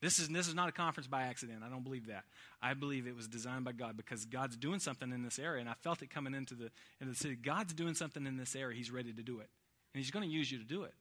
This 0.00 0.20
is, 0.20 0.28
this 0.28 0.46
is 0.46 0.54
not 0.54 0.68
a 0.68 0.72
conference 0.72 1.08
by 1.08 1.22
accident. 1.22 1.62
I 1.64 1.68
don't 1.68 1.82
believe 1.82 2.06
that. 2.06 2.24
I 2.62 2.74
believe 2.74 3.06
it 3.06 3.16
was 3.16 3.26
designed 3.26 3.64
by 3.64 3.72
God 3.72 3.96
because 3.96 4.24
God's 4.26 4.56
doing 4.56 4.78
something 4.78 5.12
in 5.12 5.24
this 5.24 5.38
area, 5.38 5.60
and 5.60 5.68
I 5.68 5.74
felt 5.74 6.02
it 6.02 6.10
coming 6.10 6.34
into 6.34 6.54
the, 6.54 6.70
into 7.00 7.12
the 7.12 7.18
city. 7.18 7.34
God's 7.34 7.72
doing 7.72 7.94
something 7.94 8.24
in 8.24 8.36
this 8.36 8.54
area. 8.54 8.76
He's 8.76 8.92
ready 8.92 9.12
to 9.12 9.22
do 9.22 9.40
it. 9.40 9.48
And 9.94 10.02
He's 10.02 10.12
going 10.12 10.28
to 10.28 10.32
use 10.32 10.52
you 10.52 10.58
to 10.58 10.64
do 10.64 10.84
it 10.84 10.94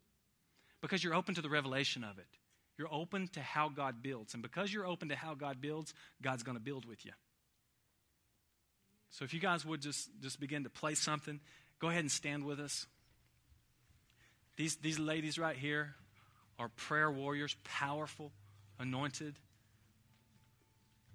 because 0.81 1.03
you're 1.03 1.13
open 1.13 1.35
to 1.35 1.41
the 1.41 1.49
revelation 1.49 2.03
of 2.03 2.17
it. 2.17 2.25
You're 2.77 2.93
open 2.93 3.27
to 3.29 3.41
how 3.41 3.69
God 3.69 4.03
builds. 4.03 4.33
And 4.33 4.43
because 4.43 4.71
you're 4.71 4.85
open 4.85 5.09
to 5.09 5.15
how 5.15 5.33
God 5.33 5.59
builds, 5.59 5.93
God's 6.21 6.43
going 6.43 6.57
to 6.57 6.63
build 6.63 6.85
with 6.85 7.05
you. 7.05 7.11
So 9.09 9.25
if 9.25 9.33
you 9.33 9.39
guys 9.39 9.65
would 9.65 9.81
just, 9.81 10.09
just 10.21 10.39
begin 10.39 10.63
to 10.63 10.69
play 10.69 10.93
something, 10.93 11.39
go 11.79 11.87
ahead 11.89 12.01
and 12.01 12.11
stand 12.11 12.43
with 12.43 12.59
us. 12.59 12.85
These, 14.57 14.75
these 14.77 14.99
ladies 14.99 15.39
right 15.39 15.55
here 15.55 15.95
are 16.59 16.69
prayer 16.69 17.09
warriors, 17.09 17.55
powerful 17.63 18.31
anointed. 18.79 19.35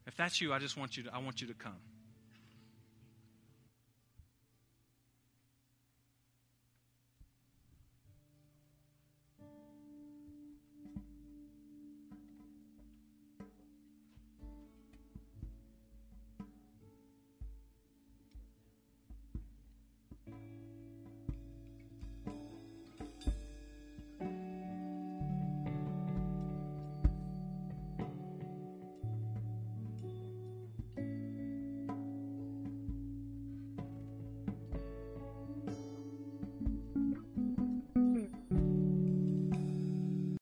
If 0.07 0.17
that's 0.17 0.41
you, 0.41 0.53
I 0.53 0.59
just 0.59 0.77
want 0.77 0.97
you 0.97 1.05
to, 1.05 1.15
I 1.15 1.19
want 1.19 1.41
you 1.41 1.49
to 1.49 1.55
come. 1.55 1.79